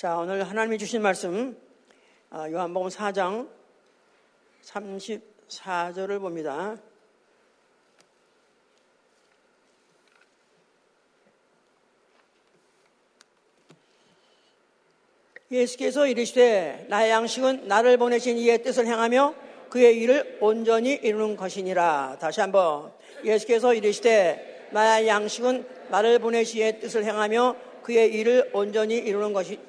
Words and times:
자, 0.00 0.16
오늘 0.16 0.42
하나님이 0.48 0.78
주신 0.78 1.02
말씀, 1.02 1.54
아, 2.30 2.50
요한복음 2.50 2.88
4장 2.88 3.50
34절을 4.62 6.18
봅니다. 6.20 6.78
예수께서 15.50 16.06
이르시되 16.06 16.86
나의 16.88 17.10
양식은 17.10 17.68
나를 17.68 17.98
보내신 17.98 18.38
이의 18.38 18.62
뜻을 18.62 18.86
행하며 18.86 19.34
그의 19.68 19.98
일을 19.98 20.38
온전히 20.40 20.94
이루는 20.94 21.36
것이니라. 21.36 22.16
다시 22.18 22.40
한번 22.40 22.90
예수께서 23.22 23.74
이르시되 23.74 24.70
나의 24.72 25.06
양식은 25.06 25.68
나를 25.90 26.20
보내신 26.20 26.60
이의 26.60 26.80
뜻을 26.80 27.04
행하며 27.04 27.54
그의 27.82 28.14
일을 28.14 28.48
온전히 28.54 28.96
이루는 28.96 29.34
것이 29.34 29.68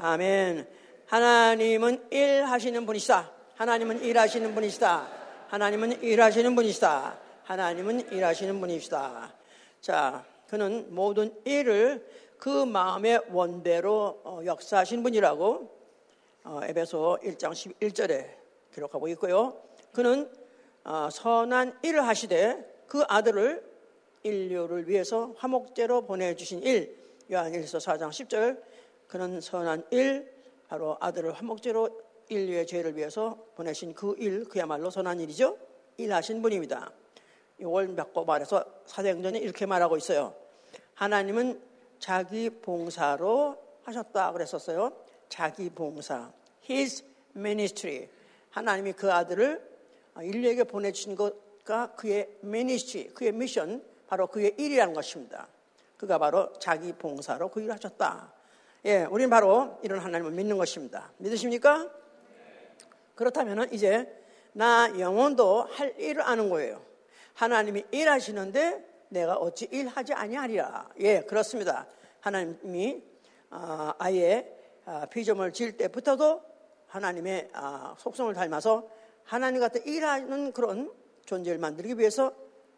아멘. 0.00 0.64
하나님은 1.06 2.12
일하시는 2.12 2.86
분이시다. 2.86 3.32
하나님은 3.56 4.04
일하시는 4.04 4.54
분이시다. 4.54 5.08
하나님은 5.48 6.02
일하시는 6.02 6.54
분이시다. 6.54 7.18
하나님은 7.42 8.12
일하시는 8.12 8.60
분이시다. 8.60 9.34
자, 9.80 10.24
그는 10.46 10.94
모든 10.94 11.34
일을 11.44 12.06
그 12.38 12.64
마음의 12.64 13.22
원대로 13.30 14.20
어, 14.22 14.40
역사하신 14.44 15.02
분이라고 15.02 15.78
어, 16.44 16.60
에베소 16.62 17.18
1장 17.24 17.50
11절에 17.50 18.26
기록하고 18.72 19.08
있고요. 19.08 19.60
그는 19.92 20.30
어, 20.84 21.08
선한 21.10 21.80
일을 21.82 22.06
하시되 22.06 22.84
그 22.86 23.02
아들을 23.08 23.66
인류를 24.22 24.88
위해서 24.88 25.34
화목제로 25.36 26.02
보내주신 26.02 26.62
일 26.62 26.96
요한일서 27.32 27.78
4장 27.78 28.10
10절 28.10 28.62
그는 29.08 29.40
선한 29.40 29.86
일 29.90 30.32
바로 30.68 30.96
아들을 31.00 31.32
화목제로 31.32 31.88
인류의 32.28 32.66
죄를 32.66 32.96
위해서 32.96 33.38
보내신 33.56 33.94
그 33.94 34.14
일 34.18 34.44
그야말로 34.44 34.90
선한 34.90 35.18
일이죠. 35.20 35.56
일하신 35.96 36.42
분입니다. 36.42 36.92
이걸 37.58 37.88
몇고 37.88 38.24
말해서 38.24 38.64
사도행전에 38.86 39.38
이렇게 39.38 39.66
말하고 39.66 39.96
있어요. 39.96 40.34
하나님은 40.94 41.60
자기 41.98 42.50
봉사로 42.50 43.56
하셨다 43.82 44.32
그랬었어요. 44.32 44.92
자기 45.28 45.70
봉사. 45.70 46.30
His 46.68 47.04
ministry. 47.34 48.08
하나님이 48.50 48.92
그 48.92 49.12
아들을 49.12 49.66
인류에게 50.22 50.64
보내주신 50.64 51.16
것과 51.16 51.92
그의 51.94 52.28
ministry, 52.44 53.08
그의 53.14 53.32
미션, 53.32 53.82
바로 54.06 54.26
그의 54.26 54.54
일이라는 54.58 54.92
것입니다. 54.94 55.48
그가 55.96 56.18
바로 56.18 56.52
자기 56.58 56.92
봉사로 56.92 57.48
그 57.48 57.60
일을 57.60 57.74
하셨다. 57.74 58.32
예, 58.84 59.04
우리는 59.04 59.28
바로 59.28 59.78
이런 59.82 59.98
하나님을 59.98 60.32
믿는 60.32 60.56
것입니다. 60.56 61.10
믿으십니까? 61.18 61.90
그렇다면 63.16 63.72
이제 63.72 64.06
나 64.52 64.92
영혼도 64.98 65.62
할 65.62 65.98
일을 65.98 66.22
아는 66.22 66.48
거예요. 66.48 66.80
하나님이 67.34 67.84
일하시는데 67.90 69.06
내가 69.08 69.36
어찌 69.36 69.66
일하지 69.70 70.14
아니하리라. 70.14 70.90
예, 71.00 71.20
그렇습니다. 71.22 71.86
하나님이 72.20 73.02
아, 73.50 73.94
아예 73.98 74.54
아, 74.84 75.06
피조물 75.06 75.52
지을 75.52 75.76
때부터도 75.76 76.40
하나님의 76.86 77.50
아, 77.54 77.96
속성을 77.98 78.32
닮아서 78.34 78.88
하나님 79.24 79.60
같은 79.60 79.84
일하는 79.86 80.52
그런 80.52 80.92
존재를 81.26 81.58
만들기 81.58 81.98
위해서 81.98 82.32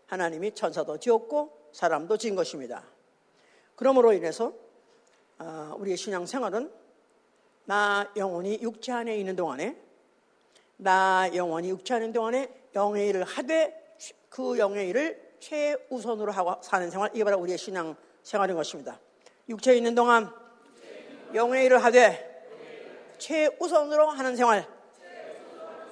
하나님이 0.07 0.55
천사도 0.55 0.99
지었고 0.99 1.57
사람도 1.73 2.17
지은 2.17 2.35
것입니다. 2.35 2.85
그러므로 3.77 4.13
인해서 4.13 4.53
우리의 5.79 5.97
신앙 5.97 6.27
생활은 6.27 6.71
나 7.65 8.11
영혼이 8.17 8.59
육체 8.63 8.93
안에 8.93 9.17
있는 9.17 9.37
동안에 9.37 9.77
나 10.77 11.31
영혼이 11.35 11.71
육체 11.71 11.95
안에 11.95 12.07
있는 12.07 12.13
동안에 12.13 12.49
영의 12.75 13.09
일을 13.09 13.25
하되 13.25 13.97
그 14.29 14.59
영의 14.59 14.89
일을 14.89 15.31
최우선으로 15.41 16.33
하고 16.33 16.61
사는 16.63 16.91
생활, 16.91 17.11
이게 17.15 17.25
바로 17.25 17.39
우리의 17.39 17.59
신앙 17.59 17.97
생활인 18.23 18.55
것입니다. 18.57 19.01
육체에 19.49 19.77
있는 19.77 19.95
동안 19.95 20.31
영의 21.35 21.65
일을 21.67 21.83
하되 21.83 22.29
최우선으로 23.19 24.09
하는 24.09 24.37
생활. 24.37 24.67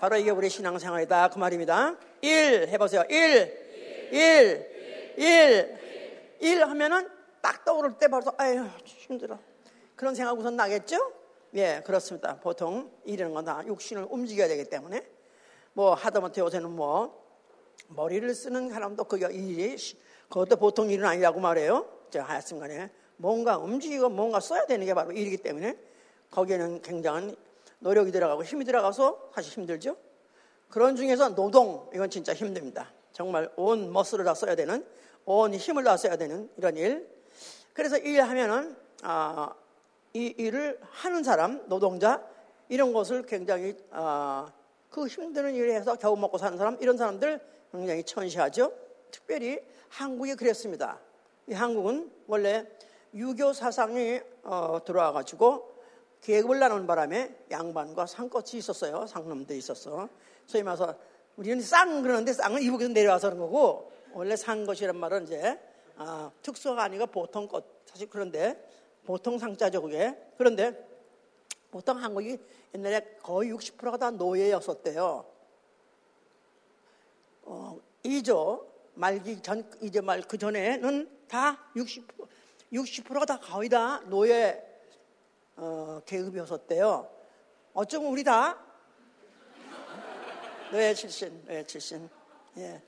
바로 0.01 0.17
이게 0.17 0.31
우리의 0.31 0.51
신앙 0.51 0.79
생활이다. 0.79 1.29
그 1.29 1.39
말입니다. 1.39 1.97
일 2.21 2.69
해보세요. 2.69 3.03
일, 3.09 4.11
일, 4.13 5.15
일, 5.17 5.79
일 6.41 6.65
하면은 6.65 7.18
딱 7.49 7.65
떠오를 7.65 7.97
때 7.97 8.09
벌써, 8.09 8.35
아유, 8.37 8.67
힘들어. 8.85 9.39
그런 9.97 10.15
생각 10.15 10.39
우선 10.39 10.55
나겠죠? 10.55 10.99
예, 11.55 11.83
그렇습니다. 11.83 12.39
보통 12.41 12.93
일이라는 13.07 13.33
건다 13.33 13.63
육신을 13.67 14.09
움직여야 14.11 14.49
되기 14.49 14.65
때문에 14.65 15.09
뭐 15.73 15.95
하다못해 15.95 16.43
요새는 16.43 16.71
뭐 16.71 17.27
머리를 17.89 18.35
쓰는 18.35 18.69
사람도 18.69 19.05
그 19.05 19.17
일이 19.33 19.77
그것도 20.29 20.57
보통 20.57 20.91
일은 20.91 21.07
아니라고 21.07 21.41
말해요. 21.41 21.89
자, 22.11 22.23
하여튼 22.23 22.59
간에 22.59 22.91
뭔가 23.17 23.57
움직이고 23.57 24.11
뭔가 24.11 24.41
써야 24.41 24.67
되는 24.67 24.85
게 24.85 24.93
바로 24.93 25.11
일이기 25.13 25.39
때문에 25.39 25.75
거기에는 26.31 26.83
굉장한 26.83 27.35
노력이 27.79 28.13
들어가고 28.13 28.45
힘이 28.45 28.67
들어가서 28.67 29.31
사실 29.35 29.55
힘들죠. 29.55 29.97
그런 30.69 30.97
중에서 30.97 31.35
노동, 31.35 31.89
이건 31.95 32.11
진짜 32.11 32.35
힘듭니다. 32.35 32.93
정말 33.13 33.51
온 33.57 33.91
머슬을 33.91 34.27
다 34.27 34.35
써야 34.35 34.55
되는, 34.55 34.87
온 35.25 35.55
힘을 35.55 35.83
다 35.83 35.97
써야 35.97 36.17
되는 36.17 36.51
이런 36.59 36.77
일. 36.77 37.18
그래서 37.79 37.97
일하면은, 37.97 38.75
아, 39.05 39.55
이 40.13 40.35
일을 40.37 40.81
하는 40.91 41.23
사람, 41.23 41.63
노동자, 41.69 42.21
이런 42.69 42.93
것을 42.93 43.23
굉장히, 43.23 43.77
아, 43.93 44.53
그 44.91 45.07
힘드는 45.07 45.55
일을 45.55 45.71
해서 45.71 45.95
겨우 45.95 46.17
먹고 46.17 46.39
사는 46.39 46.59
사람, 46.59 46.77
이런 46.81 46.97
사람들 46.97 47.41
굉장히 47.71 48.03
천시하죠. 48.03 48.73
특별히 49.13 49.61
한국이 49.91 50.35
그랬습니다. 50.35 50.99
이 51.47 51.53
한국은 51.53 52.11
원래 52.27 52.67
유교 53.15 53.53
사상이 53.53 54.23
어, 54.43 54.81
들어와 54.85 55.13
가지고 55.13 55.73
계급을 56.23 56.59
나누는 56.59 56.89
바람에 56.89 57.33
양반과 57.53 58.07
상꽃이 58.07 58.55
있었어요. 58.55 59.07
상놈도 59.07 59.55
있었어. 59.55 60.09
소위 60.47 60.65
말해서 60.65 60.97
우리는 61.37 61.61
쌍 61.61 62.03
그러는데 62.03 62.33
쌍은 62.33 62.61
이북에서 62.61 62.93
내려와서 62.93 63.31
그런 63.31 63.39
거고 63.39 63.93
원래 64.15 64.35
상것이란 64.35 64.97
말은 64.97 65.27
이제 65.27 65.61
아, 66.01 66.31
특수가 66.43 66.81
아니고 66.81 67.07
보통 67.09 67.49
꽃 67.49 67.83
사실 67.85 68.09
그런데 68.09 68.57
보통 69.05 69.37
상자죠 69.37 69.83
그게 69.83 70.17
그런데 70.37 70.87
보통 71.73 72.03
한국이 72.03 72.39
옛날에 72.75 73.01
거의 73.23 73.53
60%가 73.53 73.97
다 73.97 74.11
노예였었대요. 74.11 75.25
어, 77.43 77.81
2조 78.05 78.67
말기 78.95 79.41
전, 79.43 79.69
이제 79.81 80.01
말 80.01 80.23
그 80.23 80.39
전에는 80.39 81.27
다 81.29 81.59
60, 81.75 82.07
60%가 82.73 83.27
다 83.27 83.39
거의 83.41 83.69
다 83.69 84.01
노예 84.07 84.63
어, 85.57 86.01
계급이었었대요. 86.07 87.11
어쩌면 87.75 88.11
우리 88.11 88.23
다 88.23 88.57
노예 90.71 90.95
출신, 90.95 91.45
노예 91.45 91.65
출신. 91.65 92.09
예. 92.57 92.81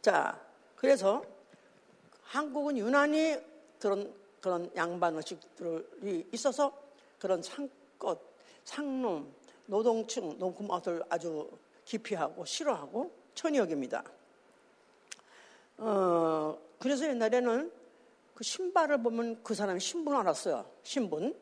자, 0.00 0.40
그래서 0.76 1.22
한국은 2.32 2.78
유난히 2.78 3.36
그런 3.78 4.10
그런 4.40 4.70
양반 4.74 5.14
의식들이 5.16 6.28
있어서 6.32 6.72
그런 7.18 7.42
상껏, 7.42 8.18
상놈, 8.64 9.32
노동층, 9.66 10.36
노금아들 10.38 11.04
아주 11.10 11.48
기피하고 11.84 12.44
싫어하고 12.44 13.12
천이역입니다. 13.34 14.02
어, 15.76 16.58
그래서 16.78 17.06
옛날에는 17.06 17.70
그 18.34 18.44
신발을 18.44 19.02
보면 19.02 19.42
그 19.44 19.54
사람이 19.54 19.78
신분 19.78 20.16
알았어요. 20.16 20.64
신분. 20.82 21.36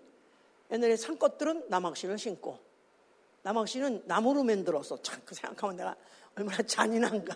옛날에 0.72 0.96
산것들은 0.96 1.66
남학신을 1.68 2.18
신고 2.18 2.58
남학신은 3.42 4.02
나무로 4.06 4.42
만들어서 4.42 5.00
참 5.02 5.20
그 5.24 5.34
생각하면 5.34 5.76
내가 5.76 5.96
얼마나 6.36 6.62
잔인한가. 6.62 7.34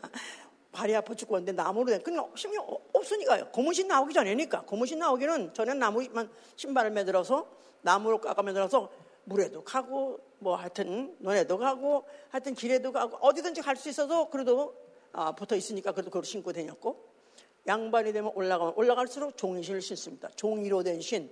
발이 0.74 0.94
아파 0.94 1.14
죽겠는데 1.14 1.52
나무로 1.52 1.86
된. 1.86 2.02
그냥 2.02 2.30
힘이 2.36 2.58
없으니까요. 2.92 3.48
고무신 3.50 3.88
나오기 3.88 4.12
전에니까. 4.12 4.62
고무신 4.62 4.98
나오기는 4.98 5.54
전에 5.54 5.72
나무만 5.74 6.28
신발을 6.56 6.90
만들어서 6.90 7.48
나무로 7.82 8.20
깎아 8.20 8.42
만들어서 8.42 8.90
물에도 9.24 9.62
가고 9.64 10.18
뭐 10.38 10.56
하여튼 10.56 11.16
논에도 11.20 11.56
가고 11.56 12.04
하여튼 12.28 12.54
길에도 12.54 12.92
가고 12.92 13.16
어디든지 13.18 13.62
갈 13.62 13.76
수 13.76 13.88
있어서 13.88 14.28
그래도 14.28 14.74
아, 15.12 15.32
붙어 15.32 15.54
있으니까 15.56 15.92
그래도 15.92 16.10
그걸 16.10 16.24
신고 16.24 16.52
다녔고 16.52 17.14
양반이 17.66 18.12
되면 18.12 18.32
올라가면 18.34 18.74
올라갈수록 18.76 19.36
종이신을 19.36 19.80
신습니다. 19.80 20.28
종이로 20.36 20.82
된 20.82 21.00
신. 21.00 21.30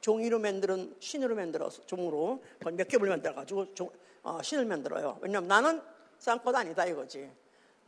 종이로 0.00 0.38
만드는 0.38 0.96
신으로 0.98 1.34
만들어서 1.34 1.82
종으로 1.86 2.42
몇 2.72 2.88
겹을 2.88 3.08
만들어 3.08 3.34
가지고 3.34 3.66
어, 4.22 4.40
신을 4.42 4.64
만들어요. 4.66 5.18
왜냐면 5.20 5.48
나는 5.48 5.82
싼것 6.18 6.54
아니다 6.54 6.86
이거지. 6.86 7.30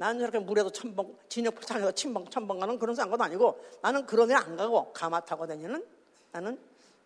나는 0.03 0.19
저렇게 0.19 0.41
물에도 0.41 0.69
천번 0.69 1.17
진흙 1.29 1.55
포장해서 1.55 1.93
침방 1.93 2.25
천번 2.29 2.59
가는 2.59 2.77
그런 2.77 2.93
싼것 2.93 3.21
아니고 3.21 3.57
나는 3.83 4.05
그런 4.05 4.27
데안 4.27 4.57
가고 4.57 4.93
가마 4.93 5.21
타고 5.21 5.47
다니는 5.47 5.87
나는 6.33 6.59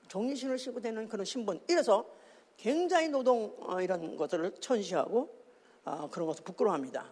종이신을 0.09 0.57
싣고 0.57 0.81
되는 0.81 1.07
그런 1.07 1.27
신분. 1.27 1.61
이래서 1.69 2.07
굉장히 2.57 3.09
노동 3.11 3.55
어, 3.61 3.83
이런 3.83 4.17
것들을 4.17 4.51
천시하고 4.61 5.29
어, 5.85 6.09
그런 6.11 6.27
것을 6.27 6.43
부끄러워합니다. 6.43 7.05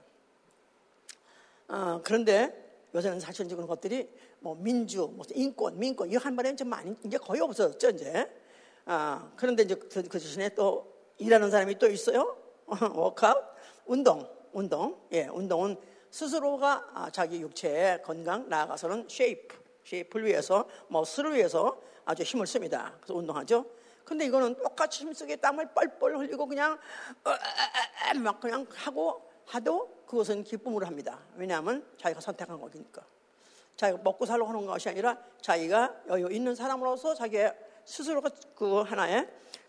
어, 1.69 2.01
그런데 2.03 2.81
요새는 2.95 3.21
사실 3.21 3.47
그런 3.47 3.67
것들이 3.67 4.09
뭐 4.41 4.57
민주, 4.59 5.13
무슨 5.15 5.37
인권, 5.37 5.79
민권 5.79 6.11
이 6.11 6.17
한 6.17 6.35
번에 6.35 6.57
좀 6.57 6.69
많이 6.69 6.97
이제 7.05 7.19
거의 7.19 7.43
없어졌죠 7.43 7.91
이제. 7.91 8.27
아, 8.87 9.31
그런데 9.37 9.65
이제 9.65 9.75
그, 9.75 9.89
그 9.89 10.19
대신에 10.19 10.49
또 10.55 10.91
일하는 11.19 11.51
사람이 11.51 11.79
또 11.79 11.87
있어요. 11.91 12.39
워크아웃, 12.95 13.45
운동, 13.85 14.27
운동. 14.55 14.99
예, 15.13 15.27
운동은 15.27 15.77
스스로가 16.11 16.91
아, 16.95 17.11
자기 17.11 17.41
육체의 17.41 18.03
건강 18.03 18.49
나아가서는 18.49 19.07
shape, 19.09 19.57
shape를 19.85 20.27
위해서, 20.27 20.67
뭐 20.89 21.05
헬스를 21.05 21.35
위해서 21.35 21.81
아주 22.05 22.23
힘을 22.23 22.47
씁니다. 22.47 22.95
그래서 23.01 23.15
운동하죠. 23.15 23.67
근데 24.05 24.27
이거는 24.27 24.55
똑같이 24.57 25.03
힘쓰게 25.03 25.37
땀을 25.37 25.73
뻘뻘 25.75 26.17
흘리고 26.19 26.47
그냥 26.47 26.79
막 28.23 28.39
그냥 28.41 28.67
하고 28.75 29.29
하도 29.47 30.05
그것은 30.07 30.45
기쁨으로 30.45 30.87
합니다. 30.87 31.19
왜냐하면 31.37 31.85
자기가 31.99 32.21
선택한 32.21 32.61
거니까. 32.61 33.05
자기가 33.77 34.03
먹고 34.05 34.25
살려고 34.25 34.51
하는 34.51 34.67
것이 34.67 34.89
아니라 34.89 35.19
자기가 35.41 36.03
여유 36.09 36.31
있는 36.31 36.55
사람으로서 36.55 37.15
자기의 37.15 37.55
스스로가 37.85 38.31
그 38.55 38.83
하나의 38.83 39.29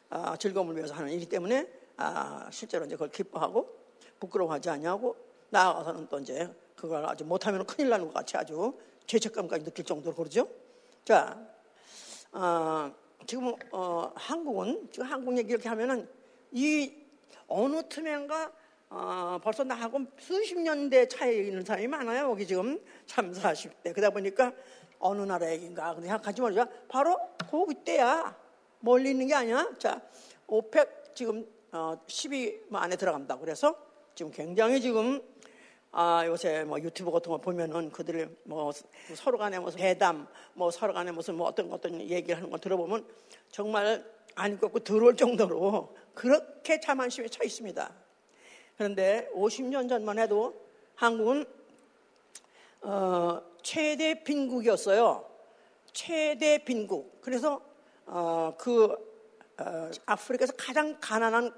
아, 0.10 0.38
즐거움을 0.38 0.76
위해서 0.76 0.94
하는 0.94 1.10
일이기 1.10 1.28
때문에 1.28 1.68
아, 1.98 2.48
실제로 2.52 2.86
이제 2.86 2.96
그걸 2.96 3.10
기뻐하고 3.10 3.85
부끄러워하지 4.20 4.70
않냐고 4.70 5.16
나아가서는 5.50 6.08
또 6.10 6.20
이제 6.20 6.50
그걸 6.76 7.06
아주 7.06 7.24
못하면 7.26 7.66
큰일 7.66 7.90
나는 7.90 8.08
것 8.08 8.14
같이 8.14 8.38
아주 8.38 8.74
죄책감까지 9.08 9.64
느낄 9.66 9.86
정도로 9.86 10.16
그러죠. 10.16 10.48
자, 11.04 11.40
어, 12.32 12.92
지금 13.26 13.54
어, 13.72 14.12
한국은 14.16 14.90
지금 14.92 15.08
한국 15.08 15.38
얘기 15.38 15.52
이렇게 15.52 15.70
하면은 15.70 16.08
이 16.52 16.94
어느 17.48 17.88
틈엔가 17.88 18.52
어, 18.90 19.40
벌써 19.44 19.64
나하고 19.64 20.00
수십 20.18 20.58
년대 20.60 21.08
차이에 21.08 21.48
있는 21.48 21.64
사람이 21.64 21.88
많아요. 21.88 22.30
여기 22.30 22.46
지금 22.46 22.80
3, 23.08 23.32
40대. 23.32 23.94
그러다 23.94 24.10
보니까 24.12 24.54
어느 25.00 25.22
나라 25.22 25.52
얘기인가. 25.52 25.94
생각하지 25.96 26.42
말자. 26.42 26.68
바로 26.88 27.18
그 27.50 27.66
그때야. 27.66 28.36
멀리 28.80 29.12
있는 29.12 29.28
게 29.28 29.34
아니야. 29.34 29.70
자, 29.80 30.02
오펙 30.48 31.16
지금 31.16 31.48
어, 31.72 32.00
10위 32.08 32.74
안에 32.74 32.96
들어간다. 32.96 33.38
그래서 33.38 33.76
지금 34.16 34.32
굉장히 34.32 34.80
지금 34.80 35.22
아, 35.92 36.24
요새 36.26 36.64
뭐 36.64 36.80
유튜브 36.80 37.12
같은 37.12 37.30
거 37.30 37.38
보면은 37.38 37.92
그들이 37.92 38.28
뭐 38.44 38.72
서로 39.14 39.38
간에 39.38 39.60
무슨 39.60 39.80
회담, 39.82 40.26
뭐 40.54 40.72
서로 40.72 40.94
간에 40.94 41.12
무슨 41.12 41.36
뭐 41.36 41.48
어떤 41.48 41.72
어떤 41.72 42.00
얘기를 42.00 42.38
하는 42.38 42.50
거 42.50 42.58
들어보면 42.58 43.06
정말 43.52 44.06
안 44.36 44.58
꺾고 44.58 44.80
들어올 44.80 45.18
정도로 45.18 45.96
그렇게 46.14 46.80
자만심에 46.80 47.28
차 47.28 47.44
있습니다. 47.44 47.94
그런데 48.78 49.30
50년 49.34 49.90
전만 49.90 50.20
해도 50.20 50.54
한국은 50.96 51.46
어, 52.82 53.42
최대 53.62 54.24
빈국이었어요. 54.24 55.30
최대 55.92 56.64
빈국. 56.64 57.20
그래서 57.22 57.62
어, 58.06 58.54
그 58.58 58.96
어, 59.58 59.92
아프리카에서 60.06 60.54
가장 60.58 60.98
가난한 61.02 61.54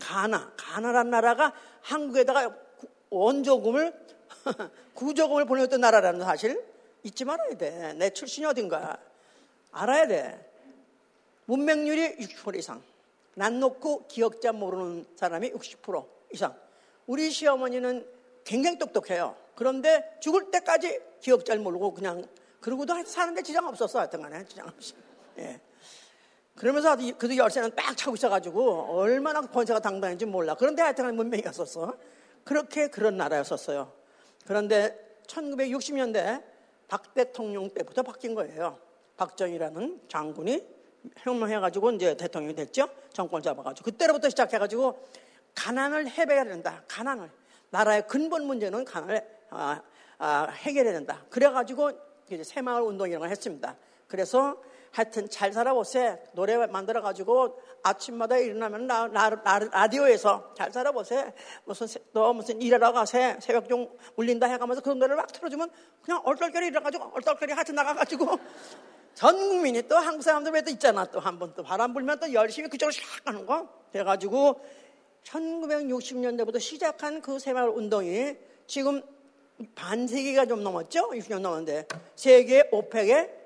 가나, 0.00 0.52
가나란 0.56 1.10
나라가 1.10 1.52
한국에다가 1.82 2.54
원조금을 3.10 3.92
구조금을 4.94 5.44
보내줬던 5.44 5.80
나라라는 5.80 6.24
사실 6.24 6.62
잊지 7.02 7.24
말아야 7.24 7.56
돼. 7.56 7.94
내 7.94 8.10
출신이 8.10 8.46
어딘가 8.46 8.98
알아야 9.72 10.06
돼. 10.06 10.52
문맹률이 11.46 12.16
60% 12.16 12.56
이상. 12.56 12.82
난 13.34 13.60
놓고 13.60 14.06
기억자 14.08 14.52
모르는 14.52 15.06
사람이 15.16 15.52
60% 15.52 16.06
이상. 16.32 16.54
우리 17.06 17.30
시어머니는 17.30 18.06
굉장히 18.44 18.78
똑똑해요. 18.78 19.36
그런데 19.54 20.18
죽을 20.20 20.50
때까지 20.50 21.00
기억 21.20 21.44
잘 21.44 21.58
모르고 21.58 21.94
그냥 21.94 22.26
그러고도 22.60 23.04
사는데 23.04 23.42
지장 23.42 23.66
없었어 23.66 24.00
하여튼 24.00 24.22
간에 24.22 24.44
지장 24.44 24.66
없어. 24.68 24.94
예. 25.38 25.60
그러면서 26.58 26.96
그도 26.96 27.36
열쇠는 27.36 27.70
딱 27.76 27.96
차고 27.96 28.16
있어가지고 28.16 28.98
얼마나 28.98 29.40
권세가 29.40 29.78
당당한지 29.78 30.26
몰라. 30.26 30.56
그런데 30.56 30.82
하여튼 30.82 31.14
문명이 31.14 31.40
갔었어. 31.40 31.96
그렇게 32.42 32.88
그런 32.88 33.16
나라였었어요. 33.16 33.92
그런데 34.44 35.20
1960년대 35.28 36.42
박 36.88 37.14
대통령 37.14 37.70
때부터 37.70 38.02
바뀐 38.02 38.34
거예요. 38.34 38.76
박정희라는 39.16 40.00
장군이 40.08 40.66
혁명해가지고 41.18 41.92
이제 41.92 42.16
대통령이 42.16 42.56
됐죠. 42.56 42.88
정권 43.12 43.40
잡아가지고. 43.40 43.84
그때로부터 43.84 44.28
시작해가지고 44.28 45.06
가난을 45.54 46.08
해배해야 46.08 46.44
된다. 46.44 46.82
가난을. 46.88 47.30
나라의 47.70 48.08
근본 48.08 48.46
문제는 48.46 48.84
가난을 48.84 49.24
아, 49.50 49.80
아, 50.18 50.48
해결해야 50.50 50.92
된다. 50.92 51.24
그래가지고 51.30 51.92
이제 52.30 52.42
새마을 52.42 52.82
운동이라는 52.82 53.20
걸 53.20 53.30
했습니다. 53.30 53.76
그래서 54.08 54.60
하여튼 54.92 55.28
잘 55.30 55.52
살아보세요. 55.52 56.18
노래 56.32 56.56
만들어가지고 56.66 57.60
아침마다 57.82 58.36
일어나면 58.38 58.86
라, 58.86 59.06
라, 59.08 59.30
라, 59.30 59.58
라디오에서 59.58 60.54
잘 60.56 60.72
살아보세요. 60.72 61.32
무슨, 61.64 61.86
너 62.12 62.32
무슨 62.32 62.60
일하러 62.60 62.92
가세. 62.92 63.36
새벽 63.40 63.68
좀 63.68 63.88
울린다 64.16 64.46
해가면서 64.46 64.80
그런 64.82 64.98
노래를 64.98 65.16
막 65.16 65.30
틀어주면 65.32 65.70
그냥 66.02 66.22
얼떨결에 66.24 66.66
일어나가지고 66.68 67.12
얼떨결에 67.14 67.52
하여튼 67.52 67.74
나가가지고 67.74 68.38
전 69.14 69.36
국민이 69.36 69.82
또 69.88 69.96
한국 69.96 70.22
사람들 70.22 70.52
왜 70.52 70.62
또 70.62 70.70
있잖아. 70.70 71.04
또 71.04 71.18
한 71.20 71.38
번 71.38 71.52
또 71.54 71.62
바람 71.62 71.92
불면 71.92 72.18
또 72.20 72.32
열심히 72.32 72.68
그쪽으로 72.68 72.92
샥 72.92 73.24
가는 73.24 73.44
거. 73.46 73.68
그래가지고 73.92 74.60
1960년대부터 75.24 76.60
시작한 76.60 77.20
그 77.20 77.38
새마을 77.38 77.68
운동이 77.70 78.36
지금 78.66 79.02
반세기가 79.74 80.46
좀 80.46 80.62
넘었죠? 80.62 81.10
60년 81.10 81.40
넘었는데 81.40 81.88
세계 82.14 82.68
오펙에 82.70 83.37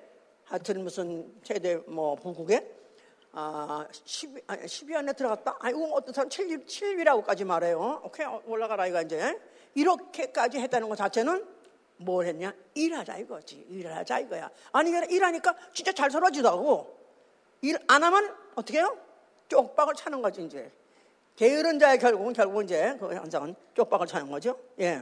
하여튼 0.52 0.84
무슨 0.84 1.32
최대 1.42 1.76
뭐 1.86 2.14
부국에 2.14 2.70
아, 3.32 3.86
10위, 3.90 4.42
아니, 4.46 4.64
10위 4.64 4.94
안에 4.94 5.14
들어갔다? 5.14 5.56
아이고, 5.60 5.94
어떤 5.94 6.12
사람 6.12 6.28
7위, 6.28 6.66
7위라고까지 6.66 7.46
말해요. 7.46 8.02
오케이, 8.04 8.26
올라가라, 8.26 8.86
이거 8.86 9.00
이제. 9.00 9.40
이렇게까지 9.74 10.58
했다는 10.58 10.90
것 10.90 10.96
자체는 10.96 11.42
뭘 11.96 12.26
했냐? 12.26 12.52
일하자 12.74 13.16
이거지. 13.16 13.64
일하자 13.70 14.18
이거야. 14.18 14.50
아니, 14.72 14.90
일하니까 14.90 15.56
진짜 15.72 15.92
잘 15.92 16.10
살아지더라고. 16.10 16.94
일 17.62 17.78
안 17.88 18.04
하면 18.04 18.36
어떻게 18.54 18.80
해요? 18.80 18.98
쪽박을 19.48 19.94
차는 19.94 20.20
거지, 20.20 20.44
이제. 20.44 20.70
게으른 21.36 21.78
자의 21.78 21.98
결국은, 21.98 22.34
결국은 22.34 22.64
이제 22.66 22.94
그 23.00 23.14
현상은 23.14 23.54
쪽박을 23.72 24.06
차는 24.06 24.30
거죠. 24.30 24.58
예. 24.80 25.00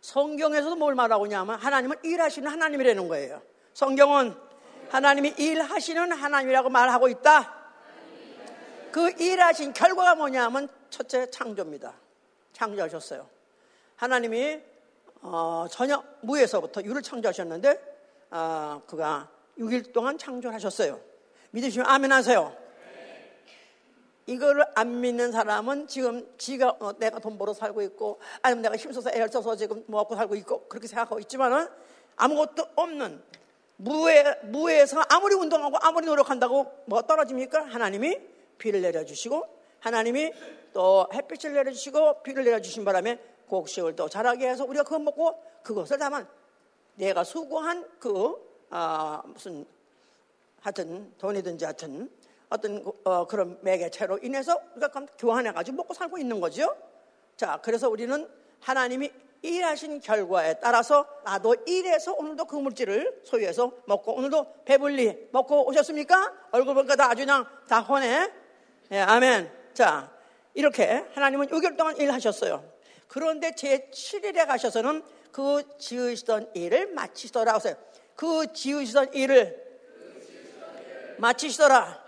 성경에서도 0.00 0.76
뭘 0.76 0.94
말하고 0.94 1.26
있냐면 1.26 1.56
하나님은 1.56 1.98
일하시는 2.02 2.50
하나님이라는 2.50 3.06
거예요. 3.08 3.42
성경은 3.76 4.34
하나님이 4.88 5.34
일하시는 5.36 6.10
하나님이라고 6.10 6.70
말하고 6.70 7.08
있다. 7.08 7.54
그 8.90 9.10
일하신 9.10 9.74
결과가 9.74 10.14
뭐냐면 10.14 10.66
첫째 10.88 11.30
창조입니다. 11.30 11.92
창조하셨어요. 12.54 13.28
하나님이 13.96 14.62
어, 15.20 15.66
전혀 15.70 16.02
무에서부터 16.22 16.84
유를 16.84 17.02
창조하셨는데 17.02 17.78
어, 18.30 18.80
그가 18.86 19.28
6일 19.58 19.92
동안 19.92 20.16
창조하셨어요. 20.16 20.98
믿으시면 21.50 21.86
아멘 21.86 22.12
하세요. 22.12 22.56
이거를 24.24 24.64
안 24.74 25.02
믿는 25.02 25.32
사람은 25.32 25.86
지금 25.86 26.26
지가 26.38 26.76
어, 26.80 26.98
내가 26.98 27.18
돈 27.18 27.36
벌어 27.36 27.52
살고 27.52 27.82
있고 27.82 28.20
아니면 28.40 28.62
내가 28.62 28.76
힘써서 28.76 29.10
애를 29.10 29.28
써서 29.28 29.54
지금 29.54 29.84
먹고 29.86 30.16
살고 30.16 30.34
있고 30.36 30.66
그렇게 30.66 30.88
생각하고 30.88 31.20
있지만은 31.20 31.68
아무것도 32.16 32.68
없는 32.74 33.22
무에, 33.76 34.24
무에서 34.44 35.02
아무리 35.08 35.34
운동하고 35.34 35.76
아무리 35.80 36.06
노력한다고 36.06 36.84
뭐 36.86 37.02
떨어집니까? 37.02 37.66
하나님이 37.66 38.18
비를 38.58 38.80
내려주시고 38.82 39.44
하나님이 39.80 40.32
또 40.72 41.06
햇빛을 41.12 41.52
내려주시고 41.52 42.22
비를 42.22 42.44
내려주신 42.44 42.84
바람에 42.84 43.18
곡식을 43.48 43.96
또 43.96 44.08
자라게 44.08 44.48
해서 44.48 44.64
우리가 44.64 44.84
그거 44.84 44.98
먹고 44.98 45.42
그것을 45.62 45.98
다만 45.98 46.26
내가 46.94 47.24
수고한 47.24 47.86
그, 47.98 48.34
아, 48.70 49.22
무슨, 49.26 49.66
하여튼 50.60 51.12
돈이든지 51.18 51.64
하여튼 51.64 52.10
어떤 52.48 52.82
어, 53.04 53.26
그런 53.26 53.58
매개체로 53.60 54.18
인해서 54.22 54.60
우리가 54.76 54.88
교환해가지고 55.18 55.76
먹고 55.76 55.94
살고 55.94 56.18
있는 56.18 56.40
거죠. 56.40 56.74
자, 57.36 57.60
그래서 57.62 57.88
우리는 57.88 58.28
하나님이 58.60 59.10
일하신 59.42 60.00
결과에 60.00 60.54
따라서 60.60 61.06
나도 61.24 61.56
일해서 61.66 62.14
오늘도 62.14 62.46
그 62.46 62.56
물질을 62.56 63.22
소유해서 63.24 63.72
먹고 63.86 64.14
오늘도 64.14 64.64
배불리 64.64 65.28
먹고 65.32 65.68
오셨습니까? 65.68 66.32
얼굴 66.52 66.74
보니까 66.74 66.96
다 66.96 67.10
아주 67.10 67.22
그냥 67.22 67.46
다 67.68 67.80
혼해. 67.80 68.30
예, 68.92 69.00
아멘. 69.00 69.50
자, 69.74 70.10
이렇게 70.54 71.04
하나님은 71.14 71.48
6개월 71.48 71.76
동안 71.76 71.96
일하셨어요. 71.96 72.64
그런데 73.08 73.54
제 73.54 73.90
7일에 73.92 74.46
가셔서는 74.46 75.02
그 75.30 75.62
지으시던 75.78 76.50
일을 76.54 76.92
마치시더라 76.94 77.54
하세요. 77.54 77.76
그 78.14 78.52
지으시던 78.52 79.12
일을 79.12 79.64
마치시더라. 81.18 82.04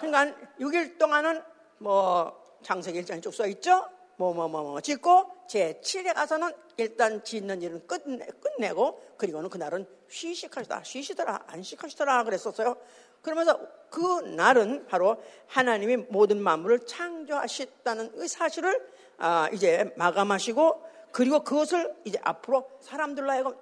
그러니까 0.00 0.36
6일 0.60 0.98
동안은 0.98 1.42
뭐 1.78 2.58
장세기 2.62 2.98
일장에 2.98 3.20
쭉써 3.20 3.46
있죠. 3.48 3.88
뭐 4.22 4.48
뭐 4.48 4.48
뭐 4.48 4.62
뭐 4.62 4.80
짓고 4.80 5.26
제 5.48 5.80
7일에 5.82 6.14
가서는 6.14 6.52
일단 6.76 7.22
짓는 7.24 7.60
일은 7.62 7.86
끝내, 7.86 8.26
끝내고 8.40 9.02
그리고는 9.16 9.50
그날은 9.50 9.86
쉬식하시다. 10.08 10.82
쉬시더라. 10.84 11.44
안식하시더라. 11.46 12.24
그랬었어요. 12.24 12.76
그러면서 13.22 13.60
그 13.90 14.20
날은 14.20 14.86
바로 14.86 15.22
하나님이 15.46 15.96
모든 16.08 16.40
만물을 16.40 16.86
창조하셨다는 16.86 18.12
그 18.12 18.28
사실을 18.28 18.88
아, 19.18 19.48
이제 19.52 19.92
마감하시고 19.96 20.82
그리고 21.12 21.44
그것을 21.44 21.94
이제 22.04 22.18
앞으로 22.22 22.68
사람들로 22.80 23.30
하여금 23.30 23.54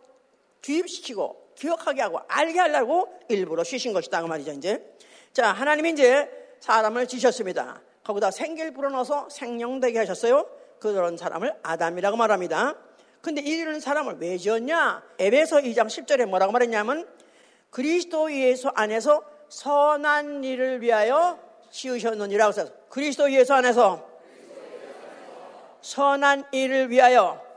주입시키고 0.62 1.52
기억하게 1.56 2.02
하고 2.02 2.20
알게 2.28 2.58
하려고 2.58 3.12
일부러 3.28 3.64
쉬신 3.64 3.92
것이다 3.92 4.22
그 4.22 4.26
말이죠 4.28 4.52
이제 4.52 4.94
자 5.32 5.52
하나님이 5.52 5.90
이제 5.90 6.30
사람을 6.60 7.06
지셨습니다 7.08 7.82
거기다 8.04 8.30
생기를 8.30 8.72
불어넣어서 8.72 9.28
생명되게 9.30 9.98
하셨어요 9.98 10.46
그런 10.78 11.16
사람을 11.16 11.54
아담이라고 11.62 12.16
말합니다 12.16 12.74
근데 13.20 13.42
이런 13.42 13.80
사람을 13.80 14.16
왜 14.18 14.38
지었냐 14.38 15.02
에베소 15.18 15.58
2장 15.58 15.86
10절에 15.86 16.26
뭐라고 16.26 16.52
말했냐면 16.52 17.06
그리스도 17.70 18.32
예수 18.32 18.68
안에서 18.74 19.22
선한 19.48 20.44
일을 20.44 20.80
위하여 20.80 21.38
지으셨느니라고 21.70 22.52
써서 22.52 22.72
그리스도 22.88 23.30
예수 23.32 23.54
안에서 23.54 24.08
선한 25.82 26.44
일을 26.52 26.90
위하여 26.90 27.50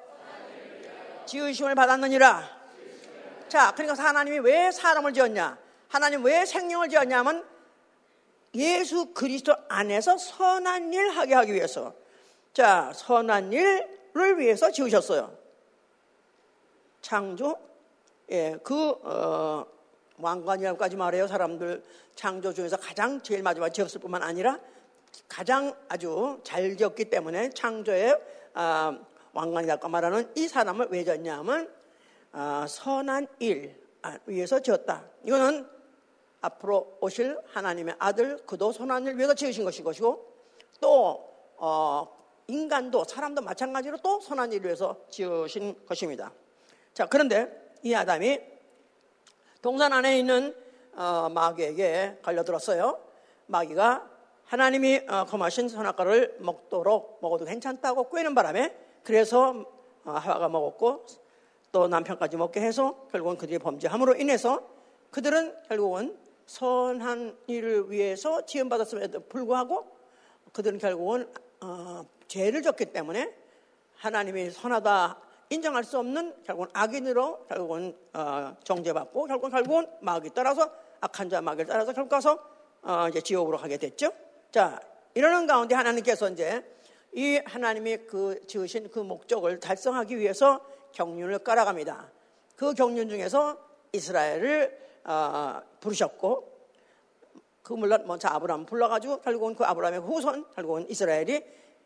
지으심을 1.26 1.76
받았느니라. 1.76 2.64
자, 3.48 3.72
그러니까 3.76 4.02
하나님이 4.02 4.40
왜 4.40 4.72
사람을 4.72 5.14
지었냐? 5.14 5.58
하나님 5.88 6.24
왜 6.24 6.46
생명을 6.46 6.90
지었냐면 6.90 7.46
예수 8.56 9.14
그리스도 9.14 9.56
안에서 9.68 10.18
선한 10.18 10.94
일 10.94 11.10
하게 11.10 11.34
하기 11.36 11.54
위해서. 11.54 11.94
자, 12.54 12.92
선한 12.94 13.52
일을 13.52 14.38
위해서 14.38 14.72
지으셨어요. 14.72 15.36
창조, 17.02 17.58
예, 18.30 18.58
그, 18.64 18.92
어, 19.04 19.66
왕관이라고까지 20.18 20.96
말해요. 20.96 21.28
사람들 21.28 21.84
창조 22.16 22.54
중에서 22.54 22.78
가장 22.78 23.22
제일 23.22 23.42
마지막 23.42 23.70
지었을 23.70 24.00
뿐만 24.00 24.22
아니라 24.22 24.60
가장 25.28 25.76
아주 25.90 26.40
잘 26.44 26.76
지었기 26.78 27.06
때문에 27.06 27.50
창조의 27.50 28.20
아, 28.54 28.98
왕관이라고 29.34 29.90
말하는 29.90 30.32
이 30.36 30.48
사람을 30.48 30.88
왜 30.92 31.04
졌냐면 31.04 31.70
아, 32.32 32.66
선한 32.68 33.28
일 33.40 33.76
아, 34.02 34.18
위해서 34.26 34.60
지었다. 34.60 35.04
이거는 35.24 35.68
앞으로 36.44 36.98
오실 37.00 37.40
하나님의 37.54 37.96
아들 38.00 38.38
그도 38.46 38.74
일 39.08 39.18
위해서 39.18 39.34
지으신 39.34 39.64
것이고 39.64 40.34
또 40.82 41.34
어, 41.58 42.08
인간도 42.48 43.06
사람도 43.06 43.42
마찬가지로 43.42 43.98
또 43.98 44.20
선한 44.20 44.52
일 44.52 44.66
위해서 44.66 44.98
지으신 45.10 45.86
것입니다. 45.86 46.34
자 46.94 47.06
그런데 47.06 47.74
이 47.82 47.94
아담이 47.94 48.42
동산 49.62 49.94
안에 49.94 50.20
있는 50.20 50.54
어, 50.96 51.30
마귀에게 51.30 52.20
걸려들었어요. 52.22 53.00
마귀가 53.48 54.10
하나님이 54.44 55.02
어, 55.08 55.26
검하신 55.26 55.70
선악과를 55.70 56.40
먹도록 56.40 57.20
먹어도 57.22 57.46
괜찮다고 57.46 58.10
꿰는 58.10 58.36
바람에 58.36 58.76
그래서 59.04 59.66
어, 60.04 60.12
하와가 60.12 60.50
먹었고 60.50 61.06
또 61.72 61.88
남편까지 61.88 62.36
먹게 62.36 62.60
해서 62.60 63.08
결국은 63.12 63.38
그들이 63.38 63.60
범죄함으로 63.60 64.18
인해서 64.18 64.62
그들은 65.10 65.56
결국은 65.70 66.23
선한 66.46 67.38
일을 67.48 67.92
위해서 67.92 68.46
지원받았음에도 68.46 69.28
불구하고 69.28 69.86
그들은 70.52 70.78
결국은 70.80 71.28
어, 71.62 72.06
죄를 72.28 72.62
졌기 72.62 72.86
때문에 72.86 73.34
하나님이 73.96 74.52
선하다 74.52 75.18
인정할 75.50 75.84
수 75.84 76.00
없는 76.00 76.34
결국은 76.44 76.70
악인으로 76.74 77.46
결국은 77.48 77.96
어, 78.14 78.56
정죄받고 78.64 79.26
결국은 79.26 79.52
결국은 79.52 79.88
마귀 80.02 80.32
따라서 80.34 80.72
악한 81.00 81.30
자 81.30 81.42
마귀를 81.42 81.68
따라서 81.68 81.94
결국 81.94 82.10
가서 82.10 82.40
어, 82.82 83.08
이제 83.10 83.22
지옥으로 83.22 83.58
가게 83.58 83.78
됐죠. 83.78 84.12
자 84.52 84.80
이러는 85.14 85.48
가운데 85.48 85.76
하나님께서 85.76 86.30
이제 86.30 86.64
이 87.14 87.40
하나님이 87.46 87.98
그 88.08 88.40
지으신 88.48 88.90
그 88.90 89.00
목적을 89.00 89.60
달성하기 89.60 90.18
위해서 90.18 90.60
경륜을 90.94 91.40
깔아갑니다. 91.40 92.12
그 92.56 92.74
경륜 92.74 93.10
중에서 93.10 93.58
이스라엘을 93.92 94.76
어, 94.76 94.93
부르셨고 95.80 96.54
그 97.62 97.74
물론 97.74 98.06
먼저 98.06 98.28
아브라함 98.28 98.66
불러가지고 98.66 99.22
결국은 99.22 99.56
그 99.56 99.64
아브라함의 99.64 100.02
후손 100.02 100.46
결국은 100.54 100.90
이스라엘이 100.90 101.44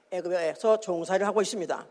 애굽에서 0.09 0.79
종살이를 0.79 1.27
하고 1.27 1.41
있습니다. 1.41 1.85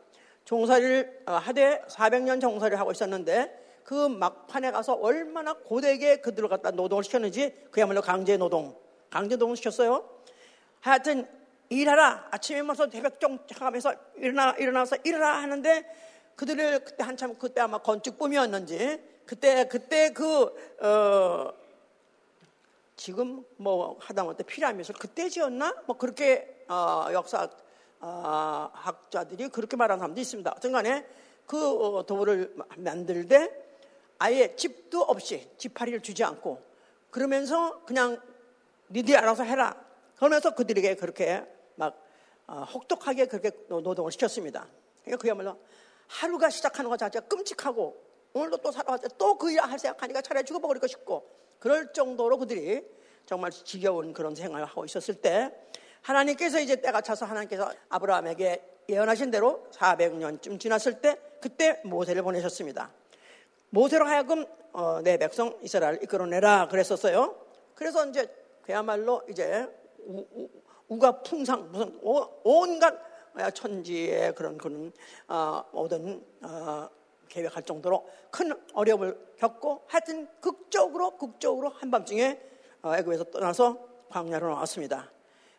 종살이를 0.45 1.23
어, 1.27 1.33
하되 1.33 1.83
400년 1.89 2.41
종살이를 2.41 2.79
하고 2.81 2.93
있었는데 2.93 3.81
그 3.85 4.09
막판에 4.09 4.73
가서 4.73 4.95
얼마나 4.95 5.53
고되게 5.53 6.17
그들을 6.17 6.49
갖다 6.49 6.71
노동을 6.73 7.05
시켰는지 7.05 7.55
그야말로 7.71 8.03
강제 8.03 8.37
노동, 8.37 8.77
강제 9.11 9.37
노동을 9.37 9.57
시켰어요. 9.57 10.09
하여튼 10.81 11.29
일하라 11.69 12.29
아침에 12.31 12.63
모서 12.63 12.89
대백종 12.89 13.39
하면서 13.59 13.95
일어나 14.17 14.53
일어나서 14.53 14.97
일하라 15.05 15.43
하는데 15.43 15.85
그들을 16.37 16.85
그때 16.85 17.05
한참 17.05 17.37
그때 17.39 17.61
아마 17.61 17.79
건축 17.79 18.19
붐이었는지 18.19 19.16
그때 19.27 19.67
그때 19.67 20.13
그 20.13 20.45
어, 20.81 21.53
지금 22.97 23.45
뭐 23.57 23.99
하다못해 24.01 24.45
피라미드 24.45 24.93
그때 24.95 25.29
지었나 25.29 25.75
뭐 25.87 25.99
그렇게 25.99 26.65
어, 26.69 27.07
역사 27.13 27.49
어, 28.01 28.71
학자들이 28.73 29.49
그렇게 29.49 29.77
말하는 29.77 29.99
사람도 29.99 30.21
있습니다. 30.21 30.55
어쨌간에 30.57 31.07
그 31.45 31.97
어, 31.97 32.07
도를 32.07 32.55
만들 32.77 33.27
때 33.27 33.51
아예 34.19 34.55
집도 34.55 35.03
없이 35.03 35.51
지파리를 35.59 36.01
주지 36.03 36.23
않고 36.23 36.63
그러면서 37.11 37.83
그냥 37.85 38.21
니들이 38.91 39.17
알아서 39.17 39.43
해라. 39.43 39.75
그러면서 40.17 40.55
그들에게 40.55 40.95
그렇게 40.95 41.45
막 41.75 42.01
어, 42.47 42.63
혹독하게 42.63 43.27
그렇게 43.27 43.51
노동을 43.69 44.13
시켰습니다. 44.13 44.67
그러니까 45.03 45.21
그야말로 45.21 45.59
하루가 46.07 46.49
시작하는 46.49 46.89
것 46.89 46.97
자체가 46.97 47.27
끔찍하고 47.27 48.06
오늘도 48.37 48.59
또 48.59 48.71
살아왔을 48.71 49.09
때또그 49.09 49.51
일할 49.51 49.79
생각하니까 49.79 50.21
차라리 50.21 50.45
죽어버리고 50.45 50.87
싶고 50.87 51.27
그럴 51.59 51.93
정도로 51.93 52.37
그들이 52.37 52.85
정말 53.25 53.51
지겨운 53.51 54.13
그런 54.13 54.35
생활을 54.35 54.67
하고 54.67 54.85
있었을 54.85 55.15
때 55.15 55.51
하나님께서 56.03 56.61
이제 56.61 56.77
때가 56.77 57.01
차서 57.01 57.25
하나님께서 57.25 57.73
아브라함에게 57.89 58.63
예언하신 58.91 59.31
대로 59.31 59.67
400년쯤 59.73 60.61
지났을 60.61 61.01
때 61.01 61.19
그때 61.41 61.81
모세를 61.85 62.23
보내셨습니다. 62.23 62.93
모세로 63.71 64.07
하여금 64.07 64.45
어, 64.73 65.01
내 65.03 65.17
백성 65.17 65.59
이스라엘 65.63 66.03
이끌어내라 66.03 66.69
그랬었어요. 66.69 67.35
그래서 67.75 68.07
이제 68.07 68.29
그야말로 68.63 69.23
이제 69.31 69.67
우, 70.89 70.99
가 70.99 71.23
풍상 71.23 71.73
무슨 71.73 71.99
온갖 72.03 72.95
천지의 73.55 74.35
그런 74.35 74.59
그런 74.59 74.93
어, 75.27 75.65
모든 75.73 76.23
어, 76.43 76.89
계획할 77.29 77.63
정도로 77.65 78.09
큰 78.31 78.53
어려움을 78.73 79.35
겪고 79.39 79.85
하여튼 79.87 80.29
극적으로 80.41 81.17
극적으로 81.17 81.69
한밤중에 81.71 82.41
어, 82.83 82.95
애굽에서 82.97 83.25
떠나서 83.25 83.79
광야로 84.09 84.49
나왔습니다. 84.49 85.11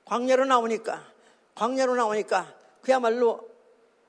광야로 0.05 0.45
나오니까 0.45 1.03
광야로 1.55 1.95
나오니까 1.95 2.55
그야말로 2.81 3.47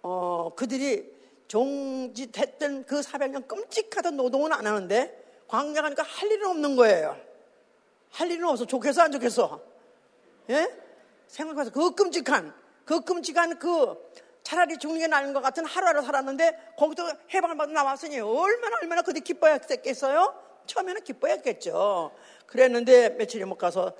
어, 0.02 0.52
그들이 0.54 1.18
종짓했던 1.48 2.84
그 2.84 3.00
400년 3.00 3.48
끔찍하던 3.48 4.16
노동은 4.16 4.52
안 4.52 4.66
하는데 4.66 5.24
광야 5.48 5.82
가니까 5.82 6.02
할 6.02 6.30
일은 6.30 6.48
없는 6.48 6.76
거예요. 6.76 7.16
할 8.10 8.30
일은 8.30 8.46
없어. 8.48 8.66
좋겠어 8.66 9.02
안 9.02 9.12
좋겠어? 9.12 9.60
예? 10.50 10.68
생각해서 11.26 11.70
그 11.70 11.94
끔찍한 11.94 12.54
그 12.84 13.00
끔찍한 13.00 13.58
그 13.58 13.96
차라리 14.48 14.78
죽는 14.78 14.98
게 14.98 15.06
나은 15.08 15.34
것 15.34 15.42
같은 15.42 15.66
하루하루 15.66 16.00
살았는데 16.00 16.72
거기서 16.78 17.06
해방을 17.34 17.58
받아 17.58 17.70
나왔으니 17.70 18.18
얼마나 18.18 18.78
얼마나 18.80 19.02
그들이 19.02 19.22
기뻐했겠어요? 19.22 20.34
처음에는 20.64 21.04
기뻐했겠죠. 21.04 22.12
그랬는데 22.46 23.10
며칠이 23.10 23.44
못 23.44 23.58
가서 23.58 23.94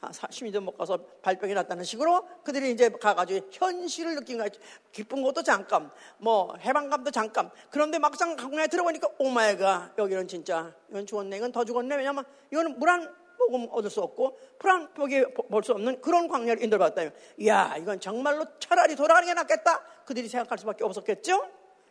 10일도 0.00 0.60
못 0.60 0.76
가서 0.78 0.98
발병이 1.22 1.54
났다는 1.54 1.82
식으로 1.82 2.28
그들이 2.44 2.70
이제 2.70 2.90
가가지고 2.90 3.48
현실을 3.50 4.14
느낀 4.14 4.38
거예요. 4.38 4.50
기쁜 4.92 5.20
것도 5.20 5.42
잠깐, 5.42 5.90
뭐 6.18 6.54
해방감도 6.60 7.10
잠깐. 7.10 7.50
그런데 7.70 7.98
막상 7.98 8.36
강나에 8.36 8.68
들어보니까 8.68 9.08
오마이가 9.18 9.94
여기는 9.98 10.28
진짜 10.28 10.72
이건 10.90 11.06
죽었네, 11.06 11.38
이건 11.38 11.50
더 11.50 11.64
죽었네. 11.64 11.96
왜냐면 11.96 12.24
이거는 12.52 12.78
물한 12.78 13.21
복음 13.46 13.68
얻을 13.70 13.90
수 13.90 14.00
없고 14.00 14.38
불안 14.58 14.92
복이 14.94 15.24
볼 15.50 15.62
수 15.62 15.72
없는 15.72 16.00
그런 16.00 16.28
광야를 16.28 16.62
인도받았다며. 16.62 17.10
이야, 17.38 17.74
이건 17.78 18.00
정말로 18.00 18.44
차라리 18.58 18.94
돌아가는 18.96 19.26
게 19.26 19.34
낫겠다. 19.34 19.82
그들이 20.04 20.28
생각할 20.28 20.58
수밖에 20.58 20.84
없었겠죠. 20.84 21.46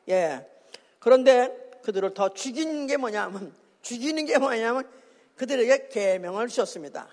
예. 0.09 0.45
그런데 0.99 1.71
그들을 1.83 2.13
더 2.13 2.29
죽인 2.29 2.87
게 2.87 2.97
뭐냐면 2.97 3.53
죽이는 3.81 4.25
게 4.25 4.37
뭐냐면 4.37 4.87
그들에게 5.35 5.87
계명을 5.89 6.47
주셨습니다. 6.47 7.07